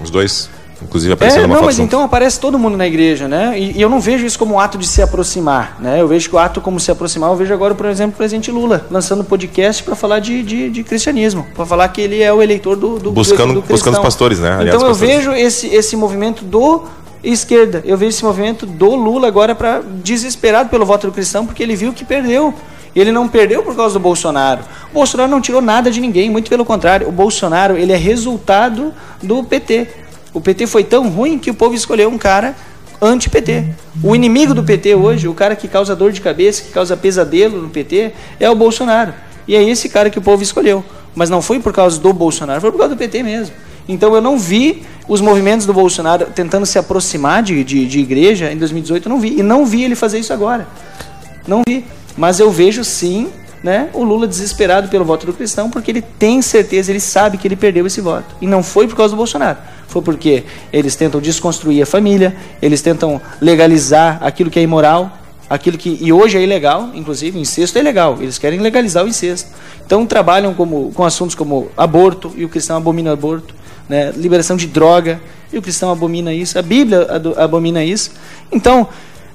Os 0.00 0.10
dois. 0.10 0.50
Inclusive 0.82 1.12
aparecendo 1.14 1.42
é, 1.42 1.46
uma 1.46 1.56
não, 1.56 1.64
mas 1.64 1.76
junto. 1.76 1.86
então 1.86 2.02
aparece 2.02 2.38
todo 2.38 2.58
mundo 2.58 2.76
na 2.76 2.86
igreja, 2.86 3.26
né? 3.26 3.58
E, 3.58 3.78
e 3.78 3.82
eu 3.82 3.88
não 3.88 3.98
vejo 4.00 4.26
isso 4.26 4.38
como 4.38 4.54
um 4.54 4.60
ato 4.60 4.76
de 4.76 4.86
se 4.86 5.00
aproximar, 5.02 5.76
né? 5.80 6.00
Eu 6.00 6.06
vejo 6.08 6.28
que 6.28 6.36
o 6.36 6.38
ato 6.38 6.60
como 6.60 6.78
se 6.78 6.90
aproximar, 6.90 7.30
eu 7.30 7.36
vejo 7.36 7.52
agora, 7.54 7.74
por 7.74 7.86
exemplo, 7.86 8.14
o 8.14 8.16
presidente 8.16 8.50
Lula 8.50 8.86
lançando 8.90 9.24
podcast 9.24 9.82
para 9.82 9.94
falar 9.94 10.20
de, 10.20 10.42
de, 10.42 10.70
de 10.70 10.84
cristianismo, 10.84 11.46
para 11.54 11.64
falar 11.66 11.88
que 11.88 12.00
ele 12.00 12.22
é 12.22 12.32
o 12.32 12.42
eleitor 12.42 12.76
do, 12.76 12.98
do 12.98 13.10
Buscando- 13.10 13.54
do 13.54 13.62
buscando 13.62 13.94
os 13.94 14.00
pastores, 14.00 14.38
né? 14.38 14.50
Aliás, 14.50 14.68
Então 14.68 14.80
eu 14.82 14.88
pastores. 14.94 15.14
vejo 15.16 15.32
esse, 15.32 15.66
esse 15.68 15.96
movimento 15.96 16.44
do 16.44 16.84
esquerda, 17.24 17.82
eu 17.84 17.96
vejo 17.96 18.10
esse 18.10 18.24
movimento 18.24 18.66
do 18.66 18.94
Lula 18.94 19.26
agora 19.26 19.54
para 19.54 19.80
desesperado 20.02 20.68
pelo 20.68 20.84
voto 20.86 21.06
do 21.06 21.12
cristão, 21.12 21.44
porque 21.46 21.62
ele 21.62 21.74
viu 21.74 21.92
que 21.92 22.04
perdeu. 22.04 22.52
Ele 22.94 23.12
não 23.12 23.28
perdeu 23.28 23.62
por 23.62 23.76
causa 23.76 23.92
do 23.92 24.00
Bolsonaro. 24.00 24.62
O 24.90 24.94
Bolsonaro 24.94 25.30
não 25.30 25.38
tirou 25.38 25.60
nada 25.60 25.90
de 25.90 26.00
ninguém, 26.00 26.30
muito 26.30 26.48
pelo 26.48 26.64
contrário. 26.64 27.06
O 27.06 27.12
Bolsonaro 27.12 27.76
ele 27.76 27.92
é 27.92 27.96
resultado 27.96 28.90
do 29.22 29.44
PT. 29.44 29.86
O 30.36 30.40
PT 30.42 30.66
foi 30.66 30.84
tão 30.84 31.08
ruim 31.08 31.38
que 31.38 31.50
o 31.50 31.54
povo 31.54 31.74
escolheu 31.74 32.10
um 32.10 32.18
cara 32.18 32.54
anti-PT. 33.00 33.64
O 34.04 34.14
inimigo 34.14 34.52
do 34.52 34.62
PT 34.62 34.94
hoje, 34.94 35.26
o 35.26 35.32
cara 35.32 35.56
que 35.56 35.66
causa 35.66 35.96
dor 35.96 36.12
de 36.12 36.20
cabeça, 36.20 36.62
que 36.62 36.72
causa 36.72 36.94
pesadelo 36.94 37.62
no 37.62 37.70
PT, 37.70 38.12
é 38.38 38.50
o 38.50 38.54
Bolsonaro. 38.54 39.14
E 39.48 39.56
é 39.56 39.64
esse 39.64 39.88
cara 39.88 40.10
que 40.10 40.18
o 40.18 40.20
povo 40.20 40.42
escolheu. 40.42 40.84
Mas 41.14 41.30
não 41.30 41.40
foi 41.40 41.58
por 41.58 41.72
causa 41.72 41.98
do 41.98 42.12
Bolsonaro, 42.12 42.60
foi 42.60 42.70
por 42.70 42.76
causa 42.76 42.94
do 42.94 42.98
PT 42.98 43.22
mesmo. 43.22 43.54
Então 43.88 44.14
eu 44.14 44.20
não 44.20 44.38
vi 44.38 44.82
os 45.08 45.22
movimentos 45.22 45.64
do 45.64 45.72
Bolsonaro 45.72 46.26
tentando 46.26 46.66
se 46.66 46.78
aproximar 46.78 47.42
de, 47.42 47.64
de, 47.64 47.86
de 47.86 47.98
igreja 47.98 48.52
em 48.52 48.58
2018, 48.58 49.08
eu 49.08 49.10
não 49.10 49.18
vi. 49.18 49.38
E 49.38 49.42
não 49.42 49.64
vi 49.64 49.84
ele 49.84 49.94
fazer 49.94 50.18
isso 50.18 50.34
agora. 50.34 50.68
Não 51.48 51.62
vi. 51.66 51.82
Mas 52.14 52.40
eu 52.40 52.50
vejo 52.50 52.84
sim 52.84 53.30
né, 53.62 53.88
o 53.92 54.04
Lula 54.04 54.26
desesperado 54.26 54.88
pelo 54.88 55.04
voto 55.04 55.26
do 55.26 55.32
cristão, 55.32 55.70
porque 55.70 55.90
ele 55.90 56.02
tem 56.02 56.40
certeza, 56.42 56.90
ele 56.90 57.00
sabe 57.00 57.38
que 57.38 57.48
ele 57.48 57.56
perdeu 57.56 57.86
esse 57.86 58.00
voto. 58.00 58.36
E 58.40 58.46
não 58.46 58.62
foi 58.62 58.86
por 58.86 58.96
causa 58.96 59.14
do 59.14 59.16
Bolsonaro. 59.16 59.58
Foi 59.88 60.02
porque 60.02 60.44
eles 60.72 60.94
tentam 60.94 61.20
desconstruir 61.20 61.82
a 61.82 61.86
família, 61.86 62.36
eles 62.60 62.82
tentam 62.82 63.20
legalizar 63.40 64.18
aquilo 64.22 64.50
que 64.50 64.58
é 64.58 64.62
imoral, 64.62 65.10
aquilo 65.48 65.78
que. 65.78 65.98
E 66.00 66.12
hoje 66.12 66.36
é 66.38 66.42
ilegal, 66.42 66.90
inclusive, 66.94 67.38
o 67.38 67.40
incesto 67.40 67.78
é 67.78 67.80
ilegal. 67.80 68.18
Eles 68.20 68.38
querem 68.38 68.60
legalizar 68.60 69.04
o 69.04 69.08
incesto. 69.08 69.50
Então 69.84 70.04
trabalham 70.04 70.52
como, 70.54 70.92
com 70.92 71.04
assuntos 71.04 71.34
como 71.34 71.68
aborto, 71.76 72.32
e 72.36 72.44
o 72.44 72.48
cristão 72.48 72.76
abomina 72.76 73.12
aborto, 73.12 73.54
né, 73.88 74.12
liberação 74.16 74.56
de 74.56 74.66
droga, 74.66 75.20
e 75.52 75.58
o 75.58 75.62
cristão 75.62 75.90
abomina 75.90 76.32
isso, 76.32 76.58
a 76.58 76.62
Bíblia 76.62 77.06
abomina 77.36 77.84
isso. 77.84 78.10
Então, 78.50 78.88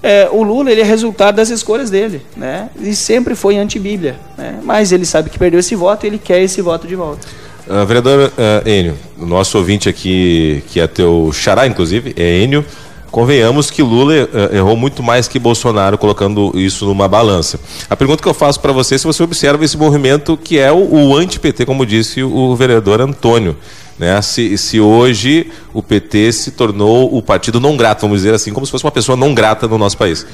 é, 0.04 0.28
o 0.32 0.42
Lula 0.42 0.72
ele 0.72 0.82
é 0.82 0.84
resultado 0.84 1.36
das 1.36 1.50
escolhas 1.50 1.90
dele, 1.90 2.22
né? 2.36 2.70
E 2.80 2.96
sempre 2.96 3.36
foi 3.36 3.58
anti-Bíblia, 3.58 4.16
né? 4.38 4.60
Mas 4.64 4.92
ele 4.92 5.06
sabe 5.06 5.30
que 5.30 5.38
perdeu 5.38 5.60
esse 5.60 5.76
voto 5.76 6.06
e 6.06 6.08
ele 6.08 6.18
quer 6.18 6.42
esse 6.42 6.62
voto 6.62 6.88
de 6.88 6.96
volta. 6.96 7.28
Ah, 7.70 7.86
vereador 7.86 8.32
ah, 8.38 8.68
Enio, 8.68 8.96
nosso 9.18 9.58
ouvinte 9.58 9.88
aqui, 9.88 10.64
que 10.68 10.80
é 10.80 10.88
teu 10.88 11.32
xará, 11.32 11.68
inclusive, 11.68 12.14
é 12.18 12.40
Enio. 12.40 12.66
Convenhamos 13.12 13.70
que 13.70 13.84
Lula 13.84 14.14
eh, 14.14 14.30
errou 14.54 14.78
muito 14.78 15.04
mais 15.04 15.28
que 15.28 15.38
Bolsonaro, 15.38 15.98
colocando 15.98 16.54
isso 16.56 16.86
numa 16.86 17.10
balança. 17.10 17.60
A 17.90 17.96
pergunta 17.98 18.24
que 18.24 18.30
eu 18.30 18.34
faço 18.34 18.58
para 18.62 18.72
você 18.72 18.96
é 18.96 18.98
se 18.98 19.04
você 19.04 19.22
observa 19.22 19.66
esse 19.66 19.78
movimento 19.78 20.38
que 20.38 20.58
é 20.58 20.72
o, 20.72 20.78
o 20.78 21.18
anti-PT, 21.18 21.66
como 21.66 21.86
disse 21.86 22.24
o 22.24 22.56
vereador 22.56 23.02
Antônio. 23.02 23.58
Né? 23.98 24.22
Se, 24.22 24.58
se 24.58 24.80
hoje 24.80 25.52
o 25.74 25.84
PT 25.84 26.32
se 26.32 26.52
tornou 26.52 27.16
o 27.16 27.22
partido 27.22 27.60
não 27.60 27.78
grato, 27.78 28.02
vamos 28.02 28.20
dizer 28.20 28.34
assim, 28.34 28.52
como 28.52 28.66
se 28.66 28.72
fosse 28.72 28.84
uma 28.86 28.92
pessoa 28.92 29.16
não 29.16 29.34
grata 29.34 29.68
no 29.68 29.78
nosso 29.78 29.98
país. 29.98 30.26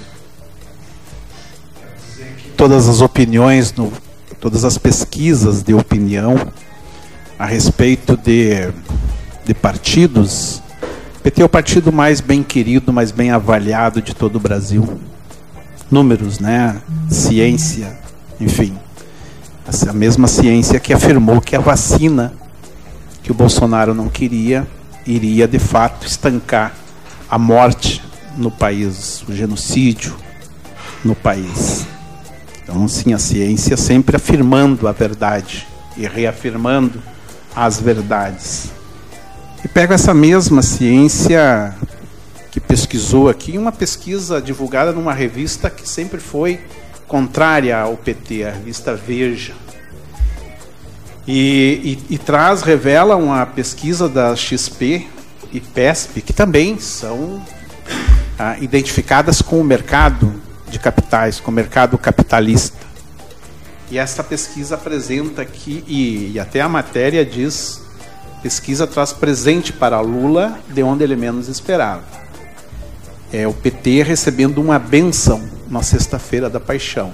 todas 2.55 2.89
as 2.89 3.01
opiniões, 3.01 3.73
no, 3.73 3.93
todas 4.39 4.65
as 4.65 4.77
pesquisas 4.77 5.61
de 5.61 5.73
opinião 5.73 6.35
a 7.37 7.45
respeito 7.45 8.17
de, 8.17 8.71
de 9.45 9.53
partidos, 9.53 10.61
o 11.17 11.21
PT 11.21 11.41
é 11.41 11.45
o 11.45 11.49
partido 11.49 11.91
mais 11.91 12.19
bem 12.19 12.41
querido, 12.41 12.91
mais 12.91 13.11
bem 13.11 13.31
avaliado 13.31 14.01
de 14.01 14.15
todo 14.15 14.37
o 14.37 14.39
Brasil. 14.39 14.99
Números, 15.91 16.39
né? 16.39 16.81
Ciência, 17.09 17.97
enfim. 18.39 18.77
Essa 19.67 19.93
mesma 19.93 20.27
ciência 20.27 20.79
que 20.79 20.93
afirmou 20.93 21.41
que 21.41 21.55
a 21.55 21.59
vacina 21.59 22.33
que 23.27 23.31
o 23.33 23.35
Bolsonaro 23.35 23.93
não 23.93 24.07
queria 24.07 24.65
iria 25.05 25.45
de 25.49 25.59
fato 25.59 26.07
estancar 26.07 26.73
a 27.29 27.37
morte 27.37 28.01
no 28.37 28.49
país, 28.49 29.21
o 29.27 29.33
genocídio 29.33 30.15
no 31.03 31.13
país. 31.13 31.85
Então, 32.63 32.87
sim, 32.87 33.13
a 33.13 33.19
ciência 33.19 33.75
sempre 33.75 34.15
afirmando 34.15 34.87
a 34.87 34.93
verdade 34.93 35.67
e 35.97 36.07
reafirmando 36.07 37.03
as 37.53 37.81
verdades. 37.81 38.71
E 39.61 39.67
pego 39.67 39.91
essa 39.91 40.13
mesma 40.13 40.61
ciência 40.61 41.75
que 42.49 42.61
pesquisou 42.61 43.27
aqui, 43.27 43.57
uma 43.57 43.73
pesquisa 43.73 44.41
divulgada 44.41 44.93
numa 44.93 45.13
revista 45.13 45.69
que 45.69 45.87
sempre 45.87 46.21
foi 46.21 46.61
contrária 47.09 47.77
ao 47.77 47.97
PT, 47.97 48.45
a 48.45 48.51
revista 48.51 48.95
Veja. 48.95 49.66
E, 51.27 51.99
e, 52.09 52.15
e 52.15 52.17
traz, 52.17 52.61
revela 52.61 53.17
uma 53.17 53.45
pesquisa 53.45 54.07
da 54.07 54.33
XP 54.35 55.07
e 55.51 55.59
PESP, 55.59 56.21
que 56.21 56.31
também 56.31 56.79
são 56.79 57.43
ah, 58.39 58.57
identificadas 58.59 59.41
com 59.41 59.59
o 59.59 59.63
mercado 59.63 60.33
de 60.69 60.79
capitais, 60.79 61.39
com 61.39 61.51
o 61.51 61.53
mercado 61.53 61.97
capitalista. 61.97 62.87
E 63.89 63.97
essa 63.97 64.23
pesquisa 64.23 64.75
apresenta 64.75 65.41
aqui, 65.41 65.83
e, 65.87 66.31
e 66.33 66.39
até 66.39 66.61
a 66.61 66.69
matéria 66.69 67.25
diz, 67.25 67.81
pesquisa 68.41 68.85
traz 68.85 69.11
presente 69.11 69.73
para 69.73 69.99
Lula 69.99 70.59
de 70.69 70.83
onde 70.83 71.03
ele 71.03 71.15
menos 71.15 71.47
esperava. 71.47 72.03
É 73.31 73.47
o 73.47 73.53
PT 73.53 74.03
recebendo 74.03 74.59
uma 74.61 74.79
benção 74.79 75.41
na 75.69 75.83
sexta-feira 75.83 76.49
da 76.49 76.59
paixão. 76.59 77.11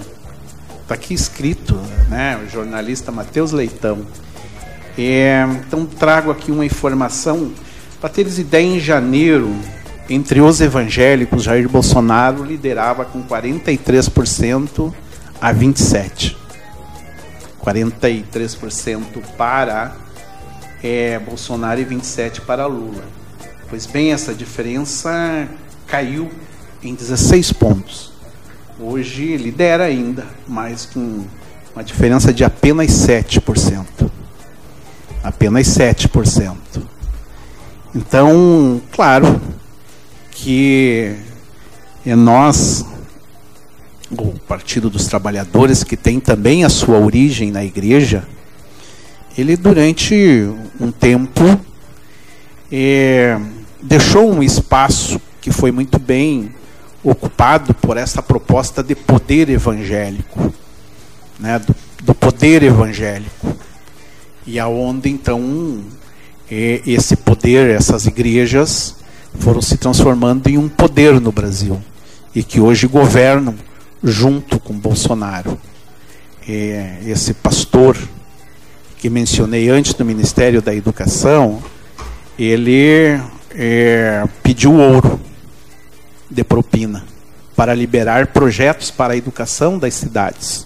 Está 0.94 1.06
aqui 1.06 1.16
escrito, 1.16 1.74
né, 2.08 2.40
o 2.46 2.48
jornalista 2.48 3.12
Matheus 3.12 3.52
Leitão. 3.52 4.06
É, 4.96 5.44
então 5.66 5.88
trago 5.88 6.30
aqui 6.30 6.52
uma 6.52 6.64
informação 6.64 7.52
para 8.00 8.12
teres 8.12 8.38
ideia 8.38 8.64
em 8.64 8.80
janeiro, 8.80 9.56
entre 10.08 10.40
os 10.40 10.62
evangélicos, 10.62 11.42
Jair 11.42 11.68
Bolsonaro 11.68 12.44
liderava 12.44 13.06
com 13.06 13.24
43% 13.24 14.94
a 15.42 15.52
27. 15.52 16.38
43% 17.60 19.04
para 19.36 19.96
é, 20.84 21.18
Bolsonaro 21.18 21.82
e 21.82 21.86
27 21.86 22.42
para 22.42 22.68
Lula. 22.68 23.04
Pois 23.68 23.88
bem, 23.88 24.14
essa 24.14 24.32
diferença 24.32 25.48
caiu 25.88 26.30
em 26.84 26.94
16 26.94 27.52
pontos. 27.54 28.13
Hoje 28.80 29.38
lidera 29.38 29.84
ainda, 29.84 30.26
mas 30.48 30.88
com 30.88 31.26
uma 31.76 31.84
diferença 31.84 32.34
de 32.34 32.44
apenas 32.44 32.90
7%. 32.90 34.10
Apenas 35.24 35.68
7%. 35.68 36.56
Então, 37.94 38.82
claro 38.92 39.40
que 40.32 41.16
é 42.04 42.16
nós, 42.16 42.84
o 44.10 44.40
Partido 44.40 44.90
dos 44.90 45.06
Trabalhadores, 45.06 45.84
que 45.84 45.96
tem 45.96 46.20
também 46.20 46.66
a 46.66 46.70
sua 46.70 46.98
origem 46.98 47.52
na 47.52 47.64
igreja, 47.64 48.28
ele 49.38 49.56
durante 49.56 50.50
um 50.80 50.92
tempo 50.92 51.60
é, 52.72 53.40
deixou 53.82 54.34
um 54.34 54.42
espaço 54.42 55.22
que 55.40 55.52
foi 55.52 55.72
muito 55.72 56.00
bem 56.00 56.52
ocupado 57.04 57.74
por 57.74 57.98
essa 57.98 58.22
proposta 58.22 58.82
de 58.82 58.96
poder 58.96 59.50
evangélico, 59.50 60.54
né, 61.40 61.60
do, 61.60 61.76
do 62.04 62.16
poder 62.16 62.64
evangélico, 62.64 63.56
e 64.46 64.60
aonde 64.60 65.10
então 65.10 65.84
esse 66.50 67.16
poder, 67.16 67.70
essas 67.70 68.06
igrejas 68.06 68.96
foram 69.40 69.62
se 69.62 69.78
transformando 69.78 70.48
em 70.48 70.58
um 70.58 70.70
poder 70.70 71.20
no 71.20 71.32
Brasil 71.32 71.82
e 72.36 72.44
que 72.44 72.60
hoje 72.60 72.88
governam 72.88 73.56
junto 74.04 74.60
com 74.60 74.74
Bolsonaro. 74.74 75.58
Esse 77.06 77.34
pastor 77.34 77.98
que 78.98 79.10
mencionei 79.10 79.70
antes 79.70 79.94
do 79.94 80.06
Ministério 80.06 80.62
da 80.62 80.76
Educação, 80.76 81.62
ele 82.38 83.20
é, 83.52 84.24
pediu 84.42 84.74
ouro 84.74 85.20
de 86.34 86.44
propina 86.44 87.06
para 87.56 87.74
liberar 87.74 88.28
projetos 88.28 88.90
para 88.90 89.14
a 89.14 89.18
educação 89.18 89.78
das 89.78 89.94
cidades. 89.94 90.66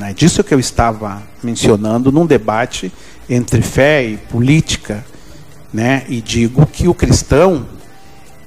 É 0.00 0.12
disso 0.12 0.42
que 0.42 0.52
eu 0.52 0.58
estava 0.58 1.22
mencionando 1.42 2.10
num 2.10 2.26
debate 2.26 2.92
entre 3.28 3.62
fé 3.62 4.04
e 4.04 4.16
política, 4.16 5.04
né? 5.72 6.04
E 6.08 6.20
digo 6.20 6.66
que 6.66 6.88
o 6.88 6.94
cristão 6.94 7.66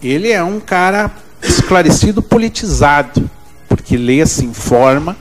ele 0.02 0.32
é 0.32 0.44
um 0.44 0.60
cara 0.60 1.12
esclarecido, 1.42 2.22
politizado, 2.22 3.30
porque 3.68 3.98
lê, 3.98 4.26
se 4.26 4.46
informa, 4.46 5.16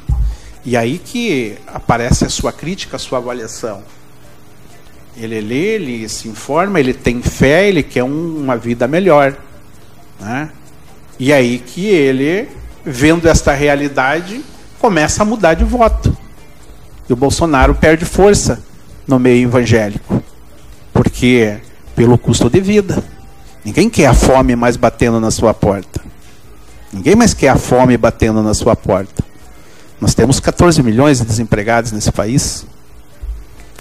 e 0.65 0.77
aí 0.77 0.99
que 0.99 1.57
aparece 1.67 2.25
a 2.25 2.29
sua 2.29 2.53
crítica, 2.53 2.97
a 2.97 2.99
sua 2.99 3.19
avaliação. 3.19 3.83
Ele 5.17 5.41
lê, 5.41 5.77
ele 5.77 6.09
se 6.09 6.29
informa, 6.29 6.79
ele 6.79 6.93
tem 6.93 7.23
fé, 7.23 7.69
ele 7.69 7.83
quer 7.83 8.05
um, 8.05 8.37
uma 8.37 8.57
vida 8.57 8.87
melhor. 8.87 9.37
Né? 10.21 10.51
E 11.19 11.33
aí 11.33 11.59
que 11.59 11.87
ele, 11.87 12.49
vendo 12.85 13.29
esta 13.29 13.53
realidade, 13.53 14.45
começa 14.79 15.23
a 15.23 15.27
mudar 15.27 15.55
de 15.55 15.64
voto. 15.64 16.17
E 17.09 17.12
o 17.12 17.17
Bolsonaro 17.17 17.75
perde 17.75 18.05
força 18.05 18.62
no 19.07 19.19
meio 19.19 19.49
evangélico. 19.49 20.23
Porque 20.93 21.61
pelo 21.97 22.19
custo 22.19 22.51
de 22.51 22.61
vida. 22.61 23.03
Ninguém 23.64 23.89
quer 23.89 24.07
a 24.07 24.14
fome 24.14 24.55
mais 24.55 24.77
batendo 24.77 25.19
na 25.19 25.31
sua 25.31 25.55
porta. 25.55 26.01
Ninguém 26.93 27.17
mais 27.17 27.35
quer 27.35 27.49
a 27.49 27.57
fome 27.57 27.97
batendo 27.97 28.43
na 28.43 28.55
sua 28.55 28.77
porta. 28.77 29.25
Nós 30.01 30.14
temos 30.14 30.39
14 30.39 30.83
milhões 30.83 31.19
de 31.19 31.25
desempregados 31.25 31.91
nesse 31.91 32.12
país. 32.12 32.67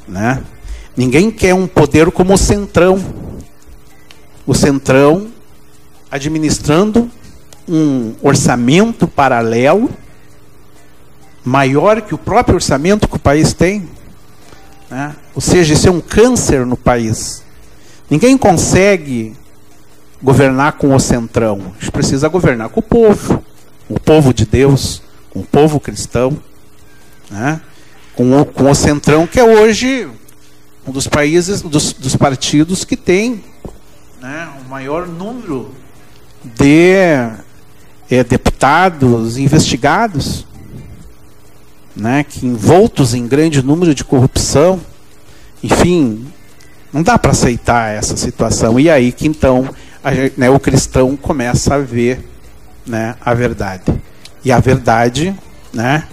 Né? 0.08 0.42
Ninguém 0.96 1.30
quer 1.30 1.54
um 1.54 1.68
poder 1.68 2.10
como 2.10 2.34
o 2.34 2.38
Centrão. 2.38 3.04
O 4.48 4.56
Centrão 4.56 5.28
administrando 6.16 7.10
um 7.68 8.14
orçamento 8.22 9.08
paralelo 9.08 9.90
maior 11.44 12.02
que 12.02 12.16
o 12.16 12.18
próprio 12.18 12.56
orçamento 12.56 13.08
que 13.08 13.16
o 13.16 13.20
país 13.20 13.54
tem. 13.54 13.88
Né? 14.90 15.16
Ou 15.34 15.42
seja, 15.42 15.74
isso 15.74 15.88
é 15.88 15.92
um 15.92 16.02
câncer 16.02 16.66
no 16.66 16.78
país. 16.78 17.44
Ninguém 18.10 18.38
consegue 18.38 19.36
governar 20.22 20.74
com 20.74 20.96
o 20.96 21.00
centrão. 21.00 21.74
A 21.78 21.80
gente 21.80 21.92
precisa 21.92 22.28
governar 22.28 22.70
com 22.70 22.80
o 22.80 22.84
povo, 22.84 23.44
o 23.90 24.00
povo 24.00 24.34
de 24.34 24.46
Deus, 24.46 25.02
com 25.30 25.40
o 25.40 25.46
povo 25.46 25.80
cristão, 25.80 26.38
né? 27.30 27.62
com, 28.16 28.40
o, 28.40 28.46
com 28.46 28.72
o 28.72 28.76
centrão 28.76 29.28
que 29.28 29.40
é 29.40 29.44
hoje 29.44 30.10
um 30.88 30.92
dos 30.92 31.08
países, 31.08 31.62
dos, 31.62 31.94
dos 31.94 32.16
partidos 32.16 32.86
que 32.86 32.96
tem 32.96 33.44
né, 34.22 34.50
o 34.66 34.70
maior 34.70 35.08
número 35.08 35.72
de 36.56 36.94
é, 38.10 38.24
deputados 38.24 39.38
investigados, 39.38 40.46
né, 41.96 42.24
que 42.24 42.46
envoltos 42.46 43.14
em 43.14 43.28
grande 43.28 43.64
número 43.64 43.96
de 43.96 44.04
corrupção, 44.04 44.80
enfim, 45.64 46.28
não 46.92 47.02
dá 47.02 47.18
para 47.18 47.32
aceitar 47.32 47.94
essa 47.94 48.16
situação. 48.16 48.80
E 48.80 48.90
aí 48.90 49.12
que 49.12 49.28
então 49.28 49.70
a, 50.04 50.12
né, 50.38 50.50
o 50.50 50.60
cristão 50.60 51.16
começa 51.16 51.76
a 51.76 51.80
ver 51.80 52.28
né, 52.86 53.16
a 53.24 53.34
verdade. 53.34 53.84
E 54.44 54.52
a 54.52 54.60
verdade 54.60 55.36
né, 55.74 56.06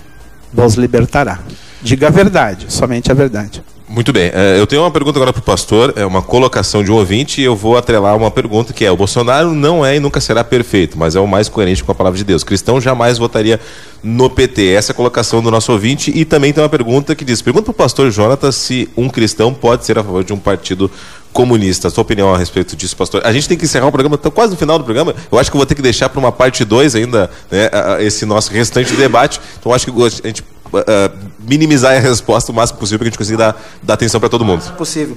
vos 0.52 0.74
libertará. 0.74 1.40
Diga 1.82 2.08
a 2.08 2.10
verdade, 2.10 2.72
somente 2.72 3.10
a 3.10 3.14
verdade. 3.14 3.62
Muito 3.92 4.10
bem. 4.10 4.30
É, 4.32 4.58
eu 4.58 4.66
tenho 4.66 4.80
uma 4.80 4.90
pergunta 4.90 5.18
agora 5.18 5.34
para 5.34 5.40
o 5.40 5.42
pastor, 5.42 5.92
é 5.96 6.06
uma 6.06 6.22
colocação 6.22 6.82
de 6.82 6.90
um 6.90 6.94
ouvinte, 6.94 7.42
e 7.42 7.44
eu 7.44 7.54
vou 7.54 7.76
atrelar 7.76 8.16
uma 8.16 8.30
pergunta 8.30 8.72
que 8.72 8.86
é: 8.86 8.90
o 8.90 8.96
Bolsonaro 8.96 9.52
não 9.52 9.84
é 9.84 9.96
e 9.96 10.00
nunca 10.00 10.18
será 10.18 10.42
perfeito, 10.42 10.98
mas 10.98 11.14
é 11.14 11.20
o 11.20 11.26
mais 11.26 11.46
coerente 11.46 11.84
com 11.84 11.92
a 11.92 11.94
palavra 11.94 12.16
de 12.16 12.24
Deus. 12.24 12.42
Cristão 12.42 12.80
jamais 12.80 13.18
votaria 13.18 13.60
no 14.02 14.30
PT. 14.30 14.72
Essa 14.72 14.92
é 14.92 14.94
a 14.94 14.96
colocação 14.96 15.42
do 15.42 15.50
nosso 15.50 15.70
ouvinte. 15.72 16.10
E 16.14 16.24
também 16.24 16.54
tem 16.54 16.62
uma 16.62 16.70
pergunta 16.70 17.14
que 17.14 17.22
diz: 17.22 17.42
pergunta 17.42 17.64
para 17.64 17.72
o 17.72 17.74
pastor 17.74 18.10
Jonatas 18.10 18.56
se 18.56 18.88
um 18.96 19.10
cristão 19.10 19.52
pode 19.52 19.84
ser 19.84 19.98
a 19.98 20.02
favor 20.02 20.24
de 20.24 20.32
um 20.32 20.38
partido 20.38 20.90
comunista. 21.30 21.90
Sua 21.90 22.00
opinião 22.00 22.34
a 22.34 22.38
respeito 22.38 22.74
disso, 22.74 22.96
pastor? 22.96 23.20
A 23.26 23.32
gente 23.32 23.46
tem 23.46 23.58
que 23.58 23.66
encerrar 23.66 23.88
o 23.88 23.92
programa, 23.92 24.14
está 24.14 24.30
quase 24.30 24.52
no 24.52 24.58
final 24.58 24.78
do 24.78 24.84
programa. 24.84 25.14
Eu 25.30 25.38
acho 25.38 25.50
que 25.50 25.56
vou 25.58 25.66
ter 25.66 25.74
que 25.74 25.82
deixar 25.82 26.08
para 26.08 26.18
uma 26.18 26.32
parte 26.32 26.64
2 26.64 26.94
ainda 26.94 27.30
né, 27.50 27.68
esse 28.00 28.24
nosso 28.24 28.50
restante 28.50 28.94
debate. 28.94 29.38
Então 29.60 29.70
acho 29.70 29.84
que 29.84 30.02
a 30.02 30.28
gente 30.28 30.42
uh, 30.72 31.18
minimizar 31.38 31.96
a 31.96 31.98
resposta 31.98 32.52
o 32.52 32.54
máximo 32.54 32.78
possível 32.78 32.98
para 32.98 33.06
a 33.06 33.10
gente 33.10 33.18
consiga 33.18 33.38
dar, 33.38 33.62
dar 33.82 33.94
atenção 33.94 34.20
para 34.20 34.28
todo 34.28 34.44
mundo. 34.44 34.62
Possível. 34.76 35.16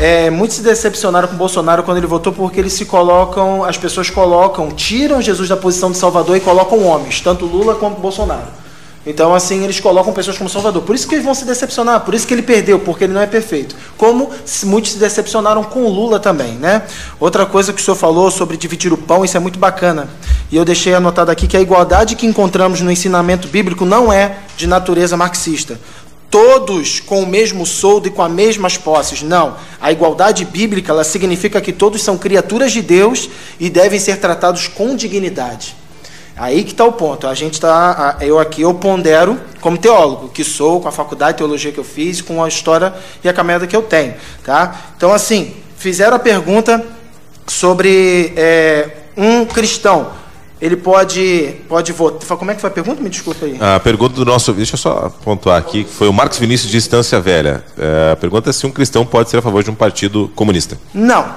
É, 0.00 0.30
muitos 0.30 0.56
se 0.56 0.62
decepcionaram 0.62 1.28
com 1.28 1.36
Bolsonaro 1.36 1.82
quando 1.82 1.98
ele 1.98 2.06
votou 2.06 2.32
porque 2.32 2.60
eles 2.60 2.72
se 2.72 2.84
colocam, 2.84 3.64
as 3.64 3.76
pessoas 3.76 4.10
colocam, 4.10 4.70
tiram 4.70 5.20
Jesus 5.20 5.48
da 5.48 5.56
posição 5.56 5.90
de 5.90 5.98
Salvador 5.98 6.36
e 6.36 6.40
colocam 6.40 6.84
homens, 6.84 7.20
tanto 7.20 7.44
Lula 7.44 7.74
quanto 7.74 8.00
Bolsonaro. 8.00 8.46
Então, 9.04 9.34
assim, 9.34 9.64
eles 9.64 9.80
colocam 9.80 10.12
pessoas 10.12 10.38
como 10.38 10.48
Salvador. 10.48 10.82
Por 10.82 10.94
isso 10.94 11.08
que 11.08 11.14
eles 11.16 11.24
vão 11.24 11.34
se 11.34 11.44
decepcionar, 11.44 12.00
por 12.00 12.14
isso 12.14 12.26
que 12.26 12.32
ele 12.32 12.42
perdeu, 12.42 12.78
porque 12.78 13.04
ele 13.04 13.12
não 13.12 13.20
é 13.20 13.26
perfeito. 13.26 13.74
Como 13.96 14.30
muitos 14.64 14.92
se 14.92 14.98
decepcionaram 14.98 15.64
com 15.64 15.82
o 15.84 15.88
Lula 15.88 16.20
também, 16.20 16.52
né? 16.52 16.82
Outra 17.18 17.44
coisa 17.44 17.72
que 17.72 17.80
o 17.80 17.84
senhor 17.84 17.96
falou 17.96 18.30
sobre 18.30 18.56
dividir 18.56 18.92
o 18.92 18.96
pão, 18.96 19.24
isso 19.24 19.36
é 19.36 19.40
muito 19.40 19.58
bacana. 19.58 20.08
E 20.50 20.56
eu 20.56 20.64
deixei 20.64 20.94
anotado 20.94 21.30
aqui 21.30 21.48
que 21.48 21.56
a 21.56 21.60
igualdade 21.60 22.14
que 22.14 22.26
encontramos 22.26 22.80
no 22.80 22.92
ensinamento 22.92 23.48
bíblico 23.48 23.84
não 23.84 24.12
é 24.12 24.36
de 24.56 24.68
natureza 24.68 25.16
marxista. 25.16 25.80
Todos 26.30 27.00
com 27.00 27.22
o 27.22 27.26
mesmo 27.26 27.66
soldo 27.66 28.06
e 28.06 28.10
com 28.10 28.22
as 28.22 28.30
mesmas 28.30 28.78
posses. 28.78 29.20
Não. 29.20 29.56
A 29.80 29.90
igualdade 29.90 30.44
bíblica 30.44 30.92
ela 30.92 31.04
significa 31.04 31.60
que 31.60 31.72
todos 31.72 32.02
são 32.02 32.16
criaturas 32.16 32.70
de 32.72 32.80
Deus 32.80 33.28
e 33.58 33.68
devem 33.68 33.98
ser 33.98 34.18
tratados 34.18 34.68
com 34.68 34.94
dignidade. 34.94 35.81
Aí 36.36 36.64
que 36.64 36.72
está 36.72 36.84
o 36.84 36.92
ponto. 36.92 37.26
A 37.26 37.34
gente 37.34 37.54
está, 37.54 38.16
eu 38.20 38.38
aqui 38.38 38.62
eu 38.62 38.74
pondero 38.74 39.38
como 39.60 39.78
teólogo 39.78 40.28
que 40.28 40.42
sou, 40.42 40.80
com 40.80 40.88
a 40.88 40.92
faculdade 40.92 41.32
de 41.32 41.38
teologia 41.38 41.72
que 41.72 41.78
eu 41.78 41.84
fiz, 41.84 42.20
com 42.20 42.42
a 42.42 42.48
história 42.48 42.92
e 43.22 43.28
a 43.28 43.32
caminhada 43.32 43.66
que 43.66 43.76
eu 43.76 43.82
tenho, 43.82 44.14
tá? 44.44 44.92
Então 44.96 45.12
assim, 45.12 45.54
fizeram 45.76 46.16
a 46.16 46.18
pergunta 46.18 46.84
sobre 47.46 48.32
é, 48.36 48.90
um 49.16 49.44
cristão. 49.44 50.22
Ele 50.60 50.76
pode, 50.76 51.56
pode 51.68 51.90
votar. 51.90 52.38
Como 52.38 52.52
é 52.52 52.54
que 52.54 52.60
foi 52.60 52.70
a 52.70 52.72
pergunta? 52.72 53.02
Me 53.02 53.10
desculpa 53.10 53.44
aí. 53.44 53.58
A 53.60 53.80
pergunta 53.80 54.14
do 54.14 54.24
nosso. 54.24 54.52
Deixa 54.52 54.74
eu 54.74 54.78
só 54.78 55.12
pontuar 55.24 55.58
aqui. 55.58 55.84
Foi 55.84 56.06
o 56.06 56.12
Marcos 56.12 56.38
Vinícius 56.38 56.70
de 56.70 56.76
Estância 56.76 57.20
Velha. 57.20 57.64
É, 57.76 58.12
a 58.12 58.16
pergunta 58.16 58.48
é 58.48 58.52
se 58.52 58.64
um 58.64 58.70
cristão 58.70 59.04
pode 59.04 59.28
ser 59.28 59.38
a 59.38 59.42
favor 59.42 59.64
de 59.64 59.70
um 59.70 59.74
partido 59.74 60.30
comunista. 60.36 60.78
Não. 60.94 61.34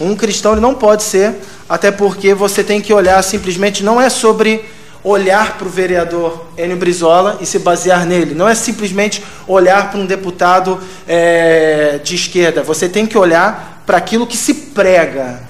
Um 0.00 0.16
cristão 0.16 0.52
ele 0.52 0.60
não 0.60 0.74
pode 0.74 1.02
ser 1.02 1.34
até 1.68 1.90
porque 1.90 2.34
você 2.34 2.64
tem 2.64 2.80
que 2.80 2.92
olhar 2.92 3.22
simplesmente, 3.22 3.84
não 3.84 4.00
é 4.00 4.08
sobre 4.08 4.64
olhar 5.02 5.58
para 5.58 5.66
o 5.66 5.70
vereador 5.70 6.46
Enio 6.56 6.76
Brizola 6.76 7.38
e 7.40 7.46
se 7.46 7.58
basear 7.58 8.06
nele, 8.06 8.34
não 8.34 8.48
é 8.48 8.54
simplesmente 8.54 9.22
olhar 9.46 9.90
para 9.90 10.00
um 10.00 10.06
deputado 10.06 10.80
é, 11.06 12.00
de 12.02 12.14
esquerda, 12.14 12.62
você 12.62 12.88
tem 12.88 13.06
que 13.06 13.16
olhar 13.16 13.82
para 13.86 13.98
aquilo 13.98 14.26
que 14.26 14.36
se 14.36 14.54
prega, 14.54 15.42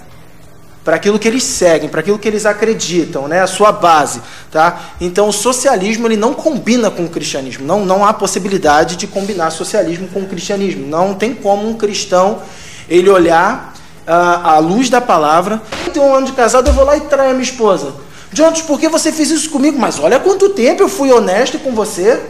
para 0.85 0.97
aquilo 0.97 1.19
que 1.19 1.27
eles 1.27 1.45
seguem, 1.45 1.89
para 1.89 2.01
aquilo 2.01 2.19
que 2.19 2.29
eles 2.29 2.45
acreditam, 2.45 3.27
né? 3.27 3.41
a 3.41 3.47
sua 3.47 3.73
base. 3.73 4.21
Tá? 4.51 4.91
Então, 5.01 5.29
o 5.29 5.33
socialismo 5.33 6.07
ele 6.07 6.17
não 6.17 6.35
combina 6.35 6.91
com 6.91 7.05
o 7.05 7.09
cristianismo. 7.09 7.67
Não, 7.67 7.87
não 7.87 8.05
há 8.05 8.13
possibilidade 8.13 8.97
de 8.97 9.07
combinar 9.07 9.51
socialismo 9.51 10.09
com 10.09 10.21
o 10.21 10.27
cristianismo. 10.27 10.87
Não 10.87 11.15
tem 11.15 11.35
como 11.35 11.67
um 11.67 11.75
cristão 11.75 12.43
ele 12.87 13.09
olhar 13.09 13.74
à, 14.07 14.59
luz 14.59 14.89
da 14.89 15.01
palavra. 15.01 15.63
Tenho 15.93 16.07
um 16.07 16.15
ano 16.15 16.27
de 16.27 16.33
casado, 16.33 16.69
eu 16.69 16.73
vou 16.73 16.85
lá 16.85 16.97
e 16.97 17.03
traio 17.03 17.31
a 17.31 17.35
minha 17.35 17.45
esposa. 17.45 17.95
Jonas, 18.33 18.63
por 18.63 18.79
que 18.79 18.89
você 18.89 19.13
fez 19.13 19.31
isso 19.31 19.51
comigo? 19.51 19.79
Mas 19.79 19.99
olha 19.99 20.19
quanto 20.19 20.51
tempo 20.51 20.83
eu 20.83 20.89
fui 20.89 21.13
honesto 21.13 21.59
com 21.59 21.73
você. 21.73 22.21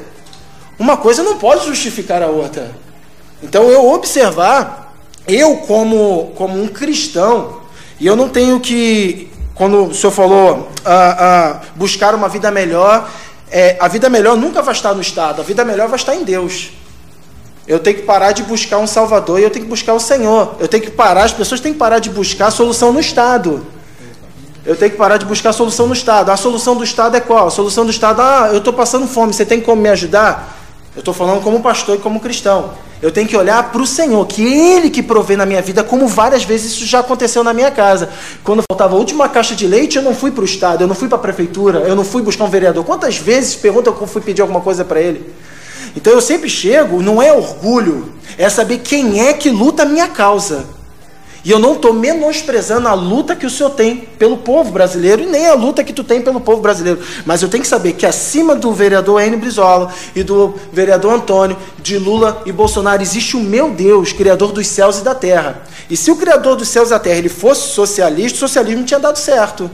Uma 0.78 0.96
coisa 0.96 1.22
não 1.22 1.38
pode 1.38 1.64
justificar 1.66 2.22
a 2.22 2.26
outra. 2.26 2.70
Então 3.42 3.70
eu 3.70 3.86
observar, 3.90 4.94
eu 5.26 5.58
como, 5.58 6.32
como 6.36 6.60
um 6.62 6.68
cristão, 6.68 7.60
e 7.98 8.06
eu 8.06 8.16
não 8.16 8.28
tenho 8.28 8.60
que, 8.60 9.30
quando 9.54 9.86
o 9.86 9.94
senhor 9.94 10.12
falou, 10.12 10.68
uh, 10.80 11.60
buscar 11.74 12.14
uma 12.14 12.28
vida 12.28 12.50
melhor, 12.50 13.08
é, 13.50 13.76
a 13.78 13.86
vida 13.86 14.08
melhor 14.08 14.36
nunca 14.36 14.62
vai 14.62 14.74
estar 14.74 14.94
no 14.94 15.00
Estado, 15.00 15.40
a 15.40 15.44
vida 15.44 15.64
melhor 15.64 15.88
vai 15.88 15.96
estar 15.98 16.14
em 16.14 16.24
Deus. 16.24 16.70
Eu 17.66 17.78
tenho 17.78 17.96
que 17.96 18.02
parar 18.02 18.32
de 18.32 18.42
buscar 18.42 18.78
um 18.78 18.86
Salvador 18.86 19.40
e 19.40 19.42
eu 19.42 19.50
tenho 19.50 19.64
que 19.64 19.70
buscar 19.70 19.94
o 19.94 20.00
Senhor. 20.00 20.54
Eu 20.60 20.68
tenho 20.68 20.82
que 20.82 20.90
parar, 20.90 21.24
as 21.24 21.32
pessoas 21.32 21.60
têm 21.60 21.72
que 21.72 21.78
parar 21.78 21.98
de 21.98 22.10
buscar 22.10 22.48
a 22.48 22.50
solução 22.50 22.92
no 22.92 23.00
Estado. 23.00 23.64
Eu 24.66 24.76
tenho 24.76 24.90
que 24.90 24.96
parar 24.96 25.16
de 25.16 25.24
buscar 25.24 25.50
a 25.50 25.52
solução 25.52 25.86
no 25.86 25.94
Estado. 25.94 26.30
A 26.30 26.36
solução 26.36 26.76
do 26.76 26.84
Estado 26.84 27.16
é 27.16 27.20
qual? 27.20 27.48
A 27.48 27.50
solução 27.50 27.84
do 27.84 27.90
Estado, 27.90 28.20
ah, 28.20 28.48
eu 28.52 28.58
estou 28.58 28.72
passando 28.72 29.06
fome, 29.06 29.32
você 29.32 29.44
tem 29.44 29.60
como 29.60 29.80
me 29.80 29.88
ajudar? 29.88 30.58
Eu 30.94 31.00
estou 31.00 31.12
falando 31.12 31.42
como 31.42 31.60
pastor 31.60 31.96
e 31.96 31.98
como 31.98 32.20
cristão. 32.20 32.72
Eu 33.02 33.10
tenho 33.10 33.26
que 33.26 33.36
olhar 33.36 33.70
para 33.70 33.82
o 33.82 33.86
Senhor, 33.86 34.24
que 34.26 34.42
Ele 34.42 34.88
que 34.88 35.02
provê 35.02 35.36
na 35.36 35.44
minha 35.44 35.60
vida, 35.60 35.82
como 35.82 36.06
várias 36.06 36.44
vezes 36.44 36.72
isso 36.72 36.86
já 36.86 37.00
aconteceu 37.00 37.42
na 37.42 37.52
minha 37.52 37.70
casa. 37.70 38.08
Quando 38.42 38.62
faltava 38.70 38.94
a 38.94 38.98
última 38.98 39.28
caixa 39.28 39.54
de 39.54 39.66
leite, 39.66 39.96
eu 39.96 40.02
não 40.02 40.14
fui 40.14 40.30
para 40.30 40.42
o 40.42 40.44
Estado, 40.44 40.82
eu 40.82 40.86
não 40.86 40.94
fui 40.94 41.08
para 41.08 41.16
a 41.18 41.20
prefeitura, 41.20 41.80
eu 41.80 41.96
não 41.96 42.04
fui 42.04 42.22
buscar 42.22 42.44
um 42.44 42.48
vereador. 42.48 42.84
Quantas 42.84 43.18
vezes 43.18 43.54
pergunta 43.56 43.90
eu 43.90 44.06
fui 44.06 44.22
pedir 44.22 44.40
alguma 44.40 44.60
coisa 44.60 44.84
para 44.84 45.00
ele? 45.00 45.34
Então 45.96 46.12
eu 46.12 46.20
sempre 46.20 46.48
chego, 46.48 47.02
não 47.02 47.22
é 47.22 47.32
orgulho, 47.32 48.12
é 48.36 48.48
saber 48.48 48.78
quem 48.78 49.20
é 49.20 49.32
que 49.32 49.50
luta 49.50 49.82
a 49.82 49.86
minha 49.86 50.08
causa. 50.08 50.64
E 51.44 51.50
eu 51.50 51.58
não 51.58 51.74
estou 51.74 51.92
menosprezando 51.92 52.88
a 52.88 52.94
luta 52.94 53.36
que 53.36 53.44
o 53.44 53.50
senhor 53.50 53.68
tem 53.70 53.96
pelo 53.96 54.38
povo 54.38 54.70
brasileiro 54.72 55.22
e 55.22 55.26
nem 55.26 55.46
a 55.46 55.52
luta 55.52 55.84
que 55.84 55.92
tu 55.92 56.02
tem 56.02 56.22
pelo 56.22 56.40
povo 56.40 56.62
brasileiro. 56.62 57.00
Mas 57.26 57.42
eu 57.42 57.50
tenho 57.50 57.62
que 57.62 57.68
saber 57.68 57.92
que 57.92 58.06
acima 58.06 58.54
do 58.54 58.72
vereador 58.72 59.20
N. 59.20 59.36
Brizola 59.36 59.92
e 60.16 60.22
do 60.22 60.54
vereador 60.72 61.12
Antônio, 61.12 61.54
de 61.82 61.98
Lula 61.98 62.42
e 62.46 62.52
Bolsonaro, 62.52 63.02
existe 63.02 63.36
o 63.36 63.40
meu 63.40 63.70
Deus, 63.70 64.10
Criador 64.10 64.52
dos 64.52 64.66
céus 64.66 65.00
e 65.00 65.04
da 65.04 65.14
terra. 65.14 65.62
E 65.90 65.98
se 65.98 66.10
o 66.10 66.16
Criador 66.16 66.56
dos 66.56 66.68
céus 66.68 66.88
e 66.88 66.92
da 66.92 66.98
terra 66.98 67.18
ele 67.18 67.28
fosse 67.28 67.68
socialista, 67.74 68.36
o 68.36 68.48
socialismo 68.48 68.84
tinha 68.84 68.98
dado 68.98 69.18
certo. 69.18 69.70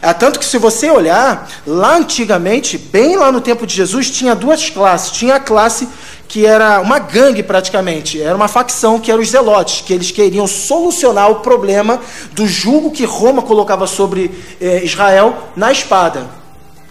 É 0.00 0.12
tanto 0.12 0.38
que 0.38 0.44
se 0.44 0.58
você 0.58 0.90
olhar, 0.90 1.48
lá 1.66 1.96
antigamente, 1.96 2.78
bem 2.78 3.16
lá 3.16 3.30
no 3.30 3.40
tempo 3.40 3.66
de 3.66 3.74
Jesus, 3.74 4.10
tinha 4.10 4.34
duas 4.34 4.70
classes. 4.70 5.10
Tinha 5.10 5.36
a 5.36 5.40
classe 5.40 5.88
que 6.28 6.46
era 6.46 6.80
uma 6.80 6.98
gangue 6.98 7.42
praticamente, 7.42 8.22
era 8.22 8.34
uma 8.34 8.48
facção 8.48 8.98
que 8.98 9.10
eram 9.10 9.20
os 9.20 9.28
zelotes, 9.28 9.82
que 9.82 9.92
eles 9.92 10.10
queriam 10.10 10.46
solucionar 10.46 11.30
o 11.30 11.40
problema 11.40 12.00
do 12.32 12.46
jugo 12.46 12.90
que 12.90 13.04
Roma 13.04 13.42
colocava 13.42 13.86
sobre 13.86 14.30
eh, 14.58 14.82
Israel 14.82 15.50
na 15.54 15.70
espada. 15.70 16.26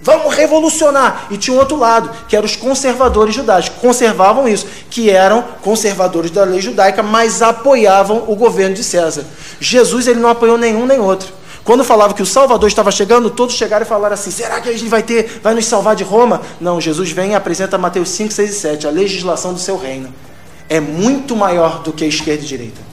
Vamos 0.04 0.34
revolucionar. 0.36 1.28
E 1.30 1.38
tinha 1.38 1.56
um 1.56 1.60
outro 1.60 1.78
lado, 1.78 2.10
que 2.28 2.36
eram 2.36 2.46
os 2.46 2.56
conservadores 2.56 3.34
judaicos, 3.34 3.70
conservavam 3.82 4.48
isso, 4.48 4.66
que 4.90 5.10
eram 5.10 5.44
conservadores 5.62 6.32
da 6.32 6.44
lei 6.44 6.60
judaica, 6.60 7.04
mas 7.04 7.42
apoiavam 7.42 8.26
o 8.28 8.36
governo 8.36 8.76
de 8.76 8.84
César. 8.84 9.26
Jesus 9.60 10.08
ele 10.08 10.20
não 10.20 10.30
apoiou 10.30 10.58
nenhum 10.58 10.86
nem 10.86 11.00
outro. 11.00 11.41
Quando 11.64 11.84
falava 11.84 12.14
que 12.14 12.24
o 12.24 12.26
Salvador 12.26 12.68
estava 12.68 12.92
chegando, 12.92 13.30
todos 13.30 13.56
chegaram 13.56 13.86
e 13.86 13.88
falaram 13.88 14.14
assim: 14.14 14.32
será 14.32 14.60
que 14.60 14.70
a 14.70 14.72
gente 14.72 14.90
vai 14.90 15.04
ter, 15.04 15.40
vai 15.44 15.54
nos 15.54 15.66
salvar 15.66 15.96
de 15.96 16.04
Roma? 16.04 16.42
Não, 16.60 16.82
Jesus 16.82 17.12
vem 17.12 17.32
e 17.32 17.36
apresenta 17.36 17.78
Mateus 17.78 18.10
5, 18.10 18.34
6 18.34 18.50
e 18.50 18.54
7, 18.54 18.88
a 18.88 18.90
legislação 18.90 19.54
do 19.54 19.60
seu 19.60 19.78
reino. 19.78 20.10
É 20.68 20.80
muito 20.80 21.36
maior 21.36 21.84
do 21.84 21.92
que 21.92 22.04
a 22.04 22.08
esquerda 22.08 22.44
e 22.44 22.48
direita. 22.48 22.92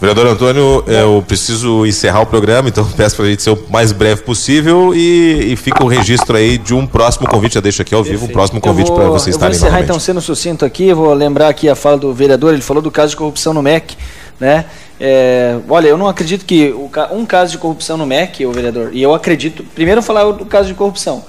Vereador 0.00 0.28
Antônio, 0.28 0.84
eu 0.86 1.24
preciso 1.26 1.84
encerrar 1.84 2.20
o 2.20 2.26
programa, 2.26 2.68
então 2.68 2.84
peço 2.96 3.16
para 3.16 3.24
a 3.24 3.28
gente 3.28 3.42
ser 3.42 3.50
o 3.50 3.58
mais 3.68 3.90
breve 3.90 4.22
possível 4.22 4.94
e, 4.94 5.52
e, 5.52 5.56
fica 5.56 5.82
o 5.82 5.88
registro 5.88 6.36
aí 6.36 6.56
de 6.56 6.72
um 6.72 6.86
próximo 6.86 7.28
convite. 7.28 7.54
Já 7.54 7.60
deixo 7.60 7.82
aqui 7.82 7.94
ao 7.94 8.04
vivo 8.04 8.26
um 8.26 8.28
próximo 8.28 8.60
convite 8.60 8.92
para 8.92 9.08
vocês 9.08 9.34
estarem 9.34 9.54
Eu 9.54 9.60
vou 9.60 9.68
encerrar 9.68 9.82
então 9.82 9.98
sendo 9.98 10.20
sucinto 10.20 10.64
aqui, 10.64 10.92
vou 10.92 11.12
lembrar 11.12 11.48
aqui 11.48 11.68
a 11.68 11.74
fala 11.74 11.98
do 11.98 12.14
vereador, 12.14 12.52
ele 12.52 12.62
falou 12.62 12.80
do 12.80 12.92
caso 12.92 13.10
de 13.10 13.16
corrupção 13.16 13.52
no 13.52 13.60
MEC, 13.60 13.96
né? 14.38 14.66
É, 15.00 15.56
olha, 15.68 15.88
eu 15.88 15.96
não 15.96 16.08
acredito 16.08 16.44
que 16.44 16.74
um 17.12 17.24
caso 17.24 17.52
de 17.52 17.58
corrupção 17.58 17.96
no 17.96 18.06
MEC, 18.06 18.44
o 18.44 18.52
vereador, 18.52 18.90
e 18.92 19.02
eu 19.02 19.14
acredito, 19.14 19.62
primeiro 19.74 20.02
falar 20.02 20.32
do 20.32 20.44
caso 20.44 20.68
de 20.68 20.74
corrupção, 20.74 21.24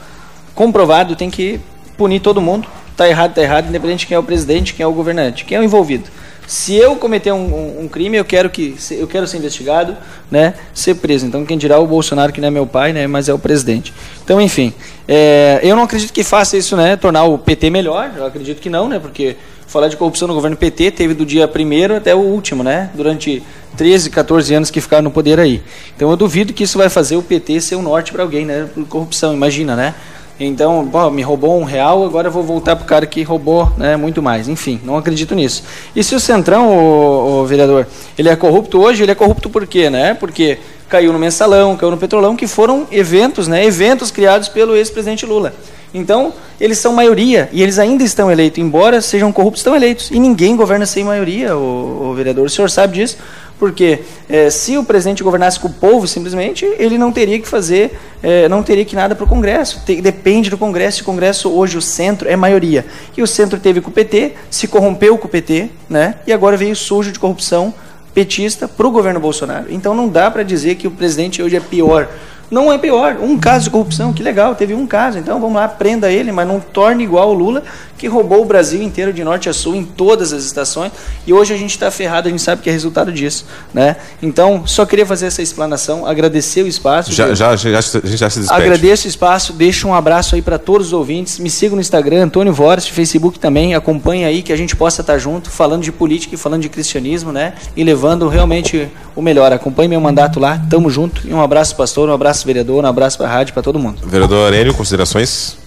comprovado, 0.55 1.15
tem 1.15 1.29
que 1.29 1.59
punir 1.95 2.19
todo 2.19 2.41
mundo, 2.41 2.67
tá 2.97 3.07
errado, 3.07 3.33
tá 3.33 3.41
errado, 3.41 3.69
independente 3.69 4.01
de 4.01 4.07
quem 4.07 4.15
é 4.15 4.19
o 4.19 4.23
presidente, 4.23 4.73
quem 4.73 4.83
é 4.83 4.87
o 4.87 4.91
governante, 4.93 5.45
quem 5.45 5.57
é 5.57 5.61
o 5.61 5.63
envolvido. 5.63 6.09
Se 6.47 6.73
eu 6.73 6.95
cometer 6.95 7.31
um, 7.31 7.37
um, 7.37 7.81
um, 7.83 7.87
crime, 7.87 8.17
eu 8.17 8.25
quero 8.25 8.49
que 8.49 8.75
eu 8.89 9.07
quero 9.07 9.27
ser 9.27 9.37
investigado, 9.37 9.95
né, 10.31 10.55
ser 10.73 10.95
preso. 10.95 11.27
Então 11.27 11.45
quem 11.45 11.55
dirá 11.59 11.77
o 11.77 11.85
Bolsonaro 11.85 12.33
que 12.33 12.41
não 12.41 12.47
é 12.47 12.51
meu 12.51 12.65
pai, 12.65 12.91
né, 12.91 13.05
mas 13.05 13.29
é 13.29 13.33
o 13.33 13.37
presidente. 13.37 13.93
Então 14.23 14.41
enfim, 14.41 14.73
é, 15.07 15.59
eu 15.61 15.75
não 15.75 15.83
acredito 15.83 16.11
que 16.11 16.23
faça 16.23 16.57
isso, 16.57 16.75
né, 16.75 16.95
tornar 16.95 17.25
o 17.25 17.37
PT 17.37 17.69
melhor. 17.69 18.11
Eu 18.17 18.25
acredito 18.25 18.59
que 18.59 18.69
não, 18.69 18.89
né, 18.89 18.97
porque 18.97 19.37
falar 19.69 19.87
de 19.87 19.95
corrupção 19.95 20.27
no 20.27 20.33
governo 20.33 20.57
PT 20.57 20.91
teve 20.91 21.13
do 21.13 21.23
dia 21.23 21.47
primeiro 21.47 21.95
até 21.95 22.13
o 22.13 22.19
último, 22.19 22.63
né, 22.63 22.89
durante 22.95 23.43
13, 23.77 24.09
14 24.09 24.53
anos 24.55 24.71
que 24.71 24.81
ficaram 24.81 25.03
no 25.03 25.11
poder 25.11 25.39
aí. 25.39 25.61
Então 25.95 26.09
eu 26.09 26.17
duvido 26.17 26.51
que 26.51 26.63
isso 26.63 26.77
vai 26.77 26.89
fazer 26.89 27.15
o 27.15 27.21
PT 27.21 27.61
ser 27.61 27.75
um 27.75 27.83
norte 27.83 28.11
para 28.11 28.23
alguém, 28.23 28.45
né, 28.45 28.67
por 28.73 28.83
corrupção. 28.87 29.31
Imagina, 29.31 29.75
né? 29.75 29.93
Então, 30.39 30.85
bom, 30.85 31.11
me 31.11 31.21
roubou 31.21 31.59
um 31.59 31.65
real, 31.65 32.03
agora 32.03 32.29
eu 32.29 32.31
vou 32.31 32.41
voltar 32.41 32.75
para 32.75 32.85
o 32.85 32.87
cara 32.87 33.05
que 33.05 33.21
roubou 33.23 33.71
né, 33.77 33.97
muito 33.97 34.23
mais. 34.23 34.47
Enfim, 34.47 34.79
não 34.85 34.97
acredito 34.97 35.35
nisso. 35.35 35.63
E 35.93 36.01
se 36.01 36.15
o 36.15 36.19
Centrão, 36.19 36.69
o, 36.69 37.41
o, 37.41 37.45
vereador, 37.45 37.85
ele 38.17 38.29
é 38.29 38.35
corrupto 38.37 38.81
hoje, 38.81 39.03
ele 39.03 39.11
é 39.11 39.15
corrupto 39.15 39.49
por 39.49 39.67
quê? 39.67 39.89
Né? 39.89 40.13
Porque 40.13 40.57
caiu 40.87 41.11
no 41.11 41.19
mensalão, 41.19 41.75
caiu 41.75 41.91
no 41.91 41.97
petrolão, 41.97 42.37
que 42.37 42.47
foram 42.47 42.87
eventos, 42.89 43.49
né, 43.49 43.65
eventos 43.65 44.11
criados 44.11 44.47
pelo 44.47 44.77
ex-presidente 44.77 45.25
Lula. 45.25 45.53
Então, 45.93 46.33
eles 46.59 46.77
são 46.77 46.93
maioria 46.93 47.49
e 47.51 47.63
eles 47.63 47.79
ainda 47.79 48.03
estão 48.03 48.31
eleitos, 48.31 48.59
embora 48.59 49.01
sejam 49.01 49.31
corruptos, 49.31 49.61
estão 49.61 49.75
eleitos. 49.75 50.11
E 50.11 50.19
ninguém 50.19 50.55
governa 50.55 50.85
sem 50.85 51.03
maioria, 51.03 51.55
o, 51.55 52.09
o 52.11 52.13
vereador. 52.13 52.45
O 52.45 52.49
senhor 52.49 52.69
sabe 52.69 52.97
disso? 52.97 53.17
Porque 53.57 53.99
é, 54.29 54.49
se 54.49 54.77
o 54.77 54.83
presidente 54.83 55.21
governasse 55.21 55.59
com 55.59 55.67
o 55.67 55.73
povo, 55.73 56.07
simplesmente, 56.07 56.63
ele 56.77 56.97
não 56.97 57.11
teria 57.11 57.39
que 57.39 57.47
fazer, 57.47 57.99
é, 58.23 58.47
não 58.47 58.63
teria 58.63 58.85
que 58.85 58.95
nada 58.95 59.15
para 59.15 59.25
o 59.25 59.27
Congresso. 59.27 59.81
Tem, 59.85 60.01
depende 60.01 60.49
do 60.49 60.57
Congresso. 60.57 61.01
O 61.01 61.05
Congresso, 61.05 61.49
hoje, 61.49 61.77
o 61.77 61.81
centro 61.81 62.29
é 62.29 62.35
maioria. 62.35 62.85
E 63.17 63.21
o 63.21 63.27
centro 63.27 63.59
teve 63.59 63.81
com 63.81 63.89
o 63.89 63.93
PT, 63.93 64.33
se 64.49 64.67
corrompeu 64.67 65.17
com 65.17 65.27
o 65.27 65.29
PT, 65.29 65.69
né? 65.89 66.15
e 66.25 66.31
agora 66.31 66.55
veio 66.55 66.75
sujo 66.75 67.11
de 67.11 67.19
corrupção 67.19 67.73
petista 68.13 68.67
para 68.67 68.87
o 68.87 68.91
governo 68.91 69.19
Bolsonaro. 69.19 69.67
Então 69.69 69.93
não 69.93 70.07
dá 70.07 70.29
para 70.31 70.43
dizer 70.43 70.75
que 70.75 70.87
o 70.87 70.91
presidente 70.91 71.41
hoje 71.41 71.55
é 71.55 71.59
pior 71.59 72.07
não 72.49 72.71
é 72.71 72.77
pior. 72.77 73.17
Um 73.21 73.37
caso 73.37 73.65
de 73.65 73.69
corrupção, 73.69 74.11
que 74.13 74.23
legal, 74.23 74.55
teve 74.55 74.73
um 74.73 74.87
caso. 74.87 75.17
Então 75.17 75.39
vamos 75.39 75.55
lá, 75.55 75.67
prenda 75.67 76.11
ele, 76.11 76.31
mas 76.31 76.47
não 76.47 76.59
torne 76.59 77.03
igual 77.03 77.29
o 77.29 77.33
Lula, 77.33 77.63
que 77.97 78.07
roubou 78.07 78.41
o 78.41 78.45
Brasil 78.45 78.81
inteiro 78.81 79.11
de 79.11 79.23
norte 79.23 79.49
a 79.49 79.53
sul 79.53 79.75
em 79.75 79.83
todas 79.83 80.33
as 80.33 80.43
estações. 80.45 80.91
E 81.27 81.33
hoje 81.33 81.53
a 81.53 81.57
gente 81.57 81.71
está 81.71 81.91
ferrado, 81.91 82.27
a 82.27 82.31
gente 82.31 82.41
sabe 82.41 82.61
que 82.61 82.69
é 82.69 82.71
resultado 82.71 83.11
disso. 83.11 83.45
Né? 83.73 83.97
Então, 84.21 84.63
só 84.65 84.85
queria 84.85 85.05
fazer 85.05 85.27
essa 85.27 85.41
explanação, 85.41 86.05
agradecer 86.05 86.63
o 86.63 86.67
espaço. 86.67 87.11
Já, 87.11 87.33
já, 87.33 87.55
já, 87.55 87.81
já 87.81 87.81
se 88.29 88.39
despede. 88.39 88.61
Agradeço 88.61 89.05
o 89.05 89.09
espaço, 89.09 89.53
deixo 89.53 89.87
um 89.87 89.93
abraço 89.93 90.35
aí 90.35 90.41
para 90.41 90.57
todos 90.57 90.87
os 90.87 90.93
ouvintes. 90.93 91.39
Me 91.39 91.49
sigam 91.49 91.75
no 91.75 91.81
Instagram, 91.81 92.23
Antônio 92.23 92.53
Vorst, 92.53 92.91
Facebook 92.91 93.37
também. 93.37 93.75
Acompanhe 93.75 94.25
aí 94.25 94.41
que 94.41 94.53
a 94.53 94.57
gente 94.57 94.75
possa 94.75 95.01
estar 95.01 95.17
junto, 95.17 95.49
falando 95.49 95.83
de 95.83 95.91
política 95.91 96.35
e 96.35 96.37
falando 96.37 96.61
de 96.61 96.69
cristianismo, 96.69 97.31
né? 97.31 97.53
E 97.75 97.83
levando 97.83 98.27
realmente 98.27 98.89
o 99.15 99.21
melhor. 99.21 99.51
Acompanhe 99.51 99.89
meu 99.89 99.99
mandato 99.99 100.39
lá, 100.39 100.61
tamo 100.69 100.89
junto. 100.89 101.27
E 101.27 101.33
um 101.33 101.41
abraço, 101.41 101.75
pastor, 101.75 102.09
um 102.09 102.13
abraço 102.13 102.38
abraço, 102.39 102.45
vereador. 102.45 102.83
Um 102.83 102.87
abraço 102.87 103.17
para 103.17 103.27
a 103.27 103.29
rádio, 103.29 103.53
para 103.53 103.63
todo 103.63 103.79
mundo. 103.79 104.01
Vereador 104.05 104.45
Aurélio, 104.45 104.73
considerações? 104.73 105.57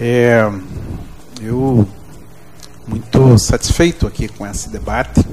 É, 0.00 0.48
eu 1.40 1.86
muito 2.86 3.38
satisfeito 3.38 4.06
aqui 4.06 4.28
com 4.28 4.46
esse 4.46 4.68
debate. 4.68 5.24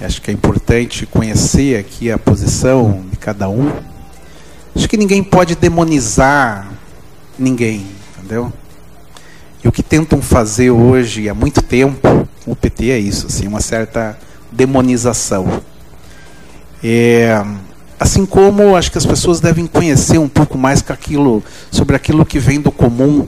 Acho 0.00 0.22
que 0.22 0.30
é 0.30 0.34
importante 0.34 1.06
conhecer 1.06 1.78
aqui 1.78 2.10
a 2.10 2.18
posição 2.18 3.04
de 3.10 3.16
cada 3.16 3.48
um. 3.48 3.72
Acho 4.74 4.88
que 4.88 4.96
ninguém 4.96 5.22
pode 5.22 5.56
demonizar 5.56 6.70
ninguém, 7.38 7.86
entendeu? 8.16 8.52
E 9.62 9.68
o 9.68 9.72
que 9.72 9.82
tentam 9.82 10.22
fazer 10.22 10.70
hoje 10.70 11.28
há 11.28 11.34
muito 11.34 11.62
tempo, 11.62 12.28
o 12.46 12.54
PT 12.54 12.90
é 12.90 12.98
isso, 12.98 13.26
assim, 13.26 13.48
uma 13.48 13.60
certa 13.60 14.16
demonização. 14.52 15.60
É, 16.82 17.44
Assim 17.98 18.24
como 18.24 18.76
acho 18.76 18.92
que 18.92 18.98
as 18.98 19.06
pessoas 19.06 19.40
devem 19.40 19.66
conhecer 19.66 20.18
um 20.18 20.28
pouco 20.28 20.56
mais 20.56 20.84
aquilo, 20.88 21.42
sobre 21.70 21.96
aquilo 21.96 22.24
que 22.24 22.38
vem 22.38 22.60
do 22.60 22.70
comum, 22.70 23.26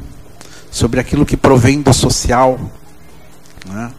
sobre 0.70 1.00
aquilo 1.00 1.26
que 1.26 1.36
provém 1.36 1.82
do 1.82 1.92
social, 1.92 2.58
né? 3.66 3.90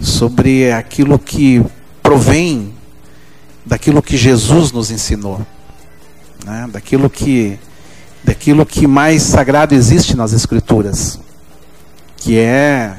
sobre 0.00 0.72
aquilo 0.72 1.18
que 1.18 1.64
provém 2.02 2.74
daquilo 3.66 4.00
que 4.00 4.16
Jesus 4.16 4.70
nos 4.70 4.90
ensinou, 4.90 5.44
né? 6.44 6.68
daquilo 6.72 7.10
que 7.10 7.58
daquilo 8.22 8.66
que 8.66 8.86
mais 8.86 9.22
sagrado 9.22 9.74
existe 9.74 10.16
nas 10.16 10.32
Escrituras, 10.32 11.18
que 12.16 12.38
é 12.38 12.94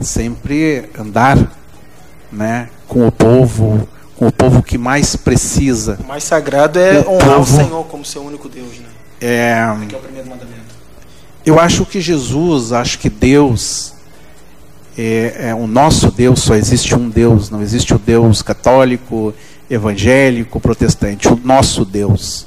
sempre 0.00 0.90
andar, 0.98 1.50
né, 2.30 2.68
com 2.86 3.06
o 3.06 3.12
povo, 3.12 3.88
com 4.16 4.26
o 4.26 4.32
povo 4.32 4.62
que 4.62 4.78
mais 4.78 5.14
precisa. 5.14 5.98
O 6.02 6.08
mais 6.08 6.24
sagrado 6.24 6.78
é 6.78 7.00
o 7.00 7.12
honrar 7.12 7.36
povo, 7.36 7.42
o 7.42 7.46
Senhor 7.46 7.84
como 7.84 8.04
seu 8.04 8.22
único 8.22 8.48
Deus, 8.48 8.78
né? 8.78 8.86
É, 9.20 9.86
que 9.88 9.94
é 9.94 9.98
o 9.98 10.00
primeiro 10.00 10.28
mandamento. 10.28 10.56
Eu 11.44 11.60
acho 11.60 11.84
que 11.84 12.00
Jesus, 12.00 12.72
acho 12.72 12.98
que 12.98 13.08
Deus, 13.08 13.92
é, 14.96 15.48
é, 15.48 15.54
o 15.54 15.66
nosso 15.66 16.10
Deus 16.10 16.40
só 16.40 16.54
existe 16.54 16.94
um 16.94 17.08
Deus, 17.08 17.50
não 17.50 17.62
existe 17.62 17.94
o 17.94 17.98
Deus 17.98 18.42
católico, 18.42 19.34
evangélico, 19.70 20.58
protestante, 20.58 21.28
o 21.28 21.38
nosso 21.42 21.84
Deus. 21.84 22.46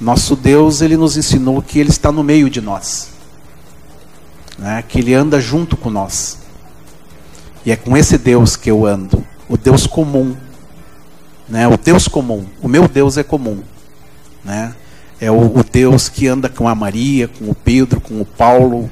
Nosso 0.00 0.34
Deus, 0.34 0.80
ele 0.80 0.96
nos 0.96 1.16
ensinou 1.16 1.60
que 1.60 1.78
ele 1.78 1.90
está 1.90 2.10
no 2.10 2.22
meio 2.22 2.48
de 2.48 2.60
nós, 2.60 3.08
né? 4.58 4.82
que 4.88 5.00
ele 5.00 5.12
anda 5.12 5.40
junto 5.40 5.76
com 5.76 5.90
nós. 5.90 6.38
E 7.66 7.70
é 7.70 7.76
com 7.76 7.94
esse 7.94 8.16
Deus 8.16 8.56
que 8.56 8.70
eu 8.70 8.86
ando, 8.86 9.22
o 9.46 9.58
Deus 9.58 9.86
comum, 9.86 10.34
né? 11.50 11.66
O 11.66 11.76
Deus 11.76 12.06
comum. 12.06 12.46
O 12.62 12.68
meu 12.68 12.86
Deus 12.86 13.18
é 13.18 13.22
comum. 13.22 13.62
Né? 14.44 14.74
É 15.20 15.30
o, 15.30 15.58
o 15.58 15.64
Deus 15.64 16.08
que 16.08 16.28
anda 16.28 16.48
com 16.48 16.68
a 16.68 16.74
Maria, 16.74 17.28
com 17.28 17.50
o 17.50 17.54
Pedro, 17.54 18.00
com 18.00 18.20
o 18.20 18.24
Paulo 18.24 18.88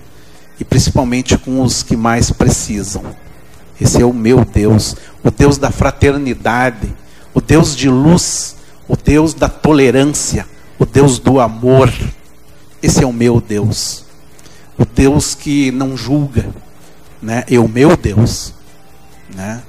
e 0.60 0.64
principalmente 0.64 1.38
com 1.38 1.62
os 1.62 1.82
que 1.82 1.96
mais 1.96 2.30
precisam. 2.30 3.04
Esse 3.80 4.02
é 4.02 4.04
o 4.04 4.12
meu 4.12 4.44
Deus, 4.44 4.96
o 5.22 5.30
Deus 5.30 5.56
da 5.56 5.70
fraternidade, 5.70 6.92
o 7.32 7.40
Deus 7.40 7.76
de 7.76 7.88
luz, 7.88 8.56
o 8.88 8.96
Deus 8.96 9.34
da 9.34 9.48
tolerância, 9.48 10.44
o 10.78 10.84
Deus 10.84 11.20
do 11.20 11.38
amor. 11.38 11.92
Esse 12.82 13.04
é 13.04 13.06
o 13.06 13.12
meu 13.12 13.40
Deus. 13.40 14.04
O 14.76 14.84
Deus 14.84 15.34
que 15.34 15.70
não 15.70 15.96
julga, 15.96 16.48
né? 17.22 17.44
É 17.48 17.58
o 17.58 17.68
meu 17.68 17.96
Deus, 17.96 18.52
né? 19.34 19.62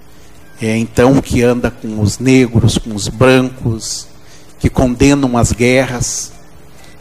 É 0.62 0.78
então 0.78 1.22
que 1.22 1.41
anda 1.41 1.72
com 1.72 2.01
os 2.01 2.20
negros, 2.20 2.78
com 2.78 2.93
os 2.93 3.07
brancos, 3.07 4.07
que 4.60 4.70
condenam 4.70 5.38
as 5.38 5.53
guerras, 5.53 6.34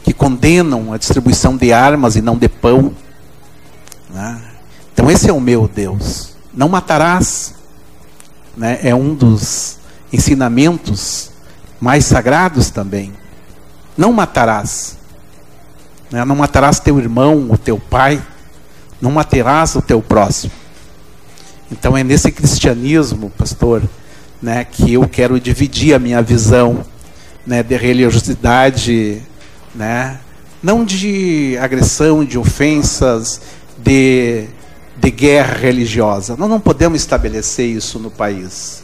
que 0.05 0.13
condenam 0.13 0.93
a 0.93 0.97
distribuição 0.97 1.57
de 1.57 1.73
armas 1.73 2.15
e 2.15 2.23
não 2.23 2.37
de 2.37 2.49
pão. 2.49 2.95
Né? 4.11 4.41
Então 4.93 5.11
esse 5.11 5.29
é 5.29 5.33
o 5.33 5.41
meu 5.41 5.67
Deus. 5.67 6.35
Não 6.55 6.69
matarás. 6.69 7.55
Né? 8.57 8.79
É 8.83 8.95
um 8.95 9.13
dos 9.15 9.79
ensinamentos 10.13 11.31
mais 11.81 12.05
sagrados 12.05 12.71
também. 12.71 13.13
Não 13.97 14.13
matarás. 14.13 14.97
Né? 16.13 16.25
Não 16.25 16.37
matarás 16.37 16.79
teu 16.79 16.99
irmão, 17.01 17.49
o 17.51 17.59
teu 17.59 17.79
pai. 17.79 18.23
não 19.01 19.11
matarás 19.11 19.75
o 19.75 19.83
teu 19.83 20.01
próximo. 20.01 20.53
Então 21.71 21.97
é 21.97 22.03
nesse 22.03 22.33
cristianismo, 22.33 23.31
pastor, 23.31 23.83
né, 24.41 24.64
que 24.64 24.95
eu 24.95 25.07
quero 25.07 25.39
dividir 25.39 25.95
a 25.95 25.99
minha 25.99 26.23
visão 26.23 26.85
né, 27.47 27.62
de 27.62 27.77
religiosidade, 27.77 29.23
né, 29.75 30.19
não 30.62 30.85
de 30.85 31.59
agressão, 31.61 32.25
de 32.25 32.39
ofensas, 32.39 33.41
de, 33.77 34.47
de 34.97 35.11
guerra 35.11 35.55
religiosa. 35.55 36.37
Nós 36.37 36.49
não 36.49 36.59
podemos 36.59 37.01
estabelecer 37.01 37.66
isso 37.66 37.99
no 37.99 38.11
país. 38.11 38.83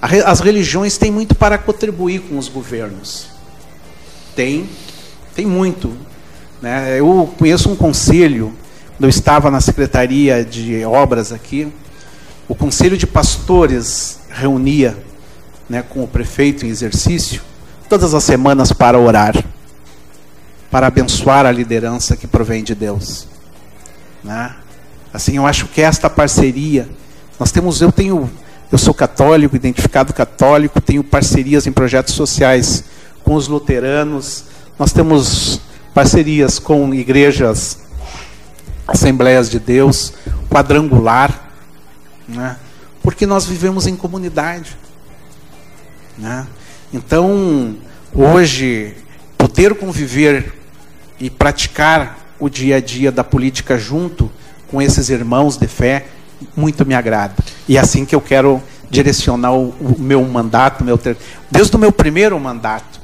As 0.00 0.38
religiões 0.38 0.96
têm 0.96 1.10
muito 1.10 1.34
para 1.34 1.58
contribuir 1.58 2.20
com 2.20 2.38
os 2.38 2.48
governos. 2.48 3.26
Tem, 4.36 4.68
tem 5.34 5.44
muito. 5.44 5.92
Né? 6.62 7.00
Eu 7.00 7.34
conheço 7.36 7.68
um 7.68 7.74
conselho, 7.74 8.52
quando 8.96 9.04
eu 9.04 9.08
estava 9.08 9.50
na 9.50 9.60
Secretaria 9.60 10.44
de 10.44 10.84
Obras 10.84 11.32
aqui, 11.32 11.72
o 12.48 12.54
Conselho 12.54 12.96
de 12.96 13.06
Pastores 13.06 14.20
reunia 14.30 14.96
né, 15.68 15.82
com 15.82 16.02
o 16.02 16.08
prefeito 16.08 16.64
em 16.64 16.70
exercício 16.70 17.42
todas 17.88 18.14
as 18.14 18.24
semanas 18.24 18.72
para 18.72 18.98
orar, 18.98 19.34
para 20.70 20.86
abençoar 20.86 21.46
a 21.46 21.52
liderança 21.52 22.16
que 22.16 22.26
provém 22.26 22.62
de 22.62 22.74
Deus. 22.74 23.26
Né? 24.22 24.54
Assim, 25.12 25.36
eu 25.36 25.46
acho 25.46 25.66
que 25.66 25.80
esta 25.80 26.08
parceria, 26.10 26.88
nós 27.38 27.50
temos, 27.50 27.80
eu 27.80 27.90
tenho, 27.90 28.30
eu 28.70 28.78
sou 28.78 28.92
católico, 28.92 29.56
identificado 29.56 30.12
católico, 30.12 30.80
tenho 30.80 31.02
parcerias 31.02 31.66
em 31.66 31.72
projetos 31.72 32.14
sociais 32.14 32.84
com 33.24 33.34
os 33.34 33.48
luteranos, 33.48 34.44
nós 34.78 34.92
temos 34.92 35.60
parcerias 35.94 36.58
com 36.58 36.94
igrejas, 36.94 37.78
Assembleias 38.86 39.50
de 39.50 39.58
Deus, 39.58 40.14
quadrangular, 40.48 41.47
né? 42.28 42.56
porque 43.02 43.26
nós 43.26 43.46
vivemos 43.46 43.86
em 43.86 43.96
comunidade. 43.96 44.76
Né? 46.16 46.46
Então, 46.92 47.76
hoje, 48.14 48.94
poder 49.36 49.74
conviver 49.74 50.54
e 51.18 51.30
praticar 51.30 52.18
o 52.38 52.48
dia 52.48 52.76
a 52.76 52.80
dia 52.80 53.10
da 53.10 53.24
política 53.24 53.78
junto 53.78 54.30
com 54.70 54.80
esses 54.82 55.08
irmãos 55.08 55.56
de 55.56 55.66
fé, 55.66 56.06
muito 56.54 56.84
me 56.84 56.94
agrada. 56.94 57.34
E 57.66 57.76
é 57.76 57.80
assim 57.80 58.04
que 58.04 58.14
eu 58.14 58.20
quero 58.20 58.62
direcionar 58.90 59.52
o, 59.52 59.70
o 59.80 59.96
meu 59.98 60.22
mandato, 60.24 60.84
meu 60.84 60.96
ter... 60.96 61.16
desde 61.50 61.74
o 61.76 61.78
meu 61.78 61.90
primeiro 61.90 62.38
mandato 62.38 63.00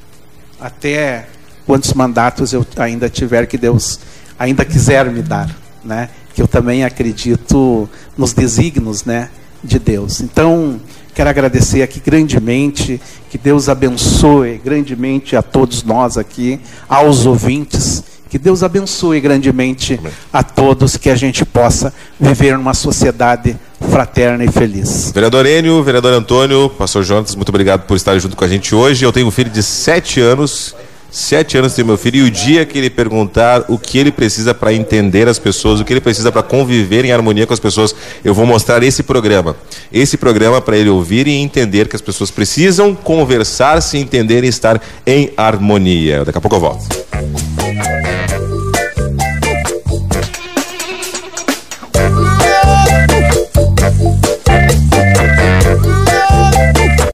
até 0.59 1.27
quantos 1.65 1.93
mandatos 1.93 2.53
eu 2.53 2.65
ainda 2.77 3.09
tiver 3.09 3.45
que 3.45 3.57
Deus 3.57 3.99
ainda 4.37 4.63
quiser 4.63 5.05
me 5.11 5.21
dar, 5.21 5.49
né? 5.83 6.09
Que 6.35 6.41
eu 6.41 6.47
também 6.47 6.83
acredito 6.83 7.89
nos 8.17 8.33
desígnios, 8.33 9.05
né, 9.05 9.29
de 9.63 9.79
Deus. 9.79 10.21
Então, 10.21 10.79
quero 11.13 11.29
agradecer 11.29 11.81
aqui 11.81 11.99
grandemente, 11.99 13.01
que 13.29 13.37
Deus 13.37 13.69
abençoe 13.69 14.61
grandemente 14.63 15.35
a 15.35 15.41
todos 15.41 15.81
nós 15.83 16.17
aqui, 16.17 16.59
aos 16.87 17.25
ouvintes, 17.25 18.03
que 18.29 18.37
Deus 18.37 18.63
abençoe 18.63 19.21
grandemente 19.21 19.97
a 20.33 20.43
todos, 20.43 20.97
que 20.97 21.09
a 21.09 21.15
gente 21.15 21.45
possa 21.45 21.93
viver 22.19 22.57
numa 22.57 22.73
sociedade 22.73 23.57
fraterna 23.89 24.43
e 24.43 24.51
feliz. 24.51 25.11
Vereador 25.13 25.45
Enio, 25.45 25.81
vereador 25.83 26.11
Antônio, 26.11 26.69
pastor 26.69 27.03
Jonas, 27.03 27.33
muito 27.33 27.47
obrigado 27.47 27.83
por 27.83 27.95
estar 27.95 28.19
junto 28.19 28.35
com 28.35 28.43
a 28.43 28.47
gente 28.47 28.75
hoje. 28.75 29.05
Eu 29.05 29.13
tenho 29.13 29.27
um 29.27 29.31
filho 29.31 29.49
de 29.49 29.63
sete 29.63 30.19
anos 30.19 30.75
Sete 31.15 31.57
anos 31.57 31.73
tem 31.73 31.85
meu 31.85 31.97
filho, 31.97 32.17
e 32.17 32.21
o 32.23 32.29
dia 32.29 32.65
que 32.65 32.77
ele 32.77 32.89
perguntar 32.89 33.63
o 33.69 33.77
que 33.77 33.97
ele 33.97 34.11
precisa 34.11 34.53
para 34.53 34.73
entender 34.73 35.29
as 35.29 35.39
pessoas, 35.39 35.79
o 35.79 35.85
que 35.85 35.93
ele 35.93 36.01
precisa 36.01 36.29
para 36.29 36.43
conviver 36.43 37.05
em 37.05 37.13
harmonia 37.13 37.47
com 37.47 37.53
as 37.53 37.59
pessoas, 37.59 37.95
eu 38.21 38.33
vou 38.33 38.45
mostrar 38.45 38.83
esse 38.83 39.01
programa. 39.01 39.55
Esse 39.93 40.17
programa 40.17 40.59
para 40.59 40.77
ele 40.77 40.89
ouvir 40.89 41.25
e 41.25 41.31
entender 41.31 41.87
que 41.87 41.95
as 41.95 42.01
pessoas 42.01 42.29
precisam 42.29 42.93
conversar, 42.93 43.81
se 43.81 43.97
entender 43.97 44.43
e 44.43 44.47
estar 44.47 44.81
em 45.07 45.31
harmonia. 45.37 46.25
Daqui 46.25 46.37
a 46.37 46.41
pouco 46.41 46.57
eu 46.57 46.59
volto. 46.59 48.04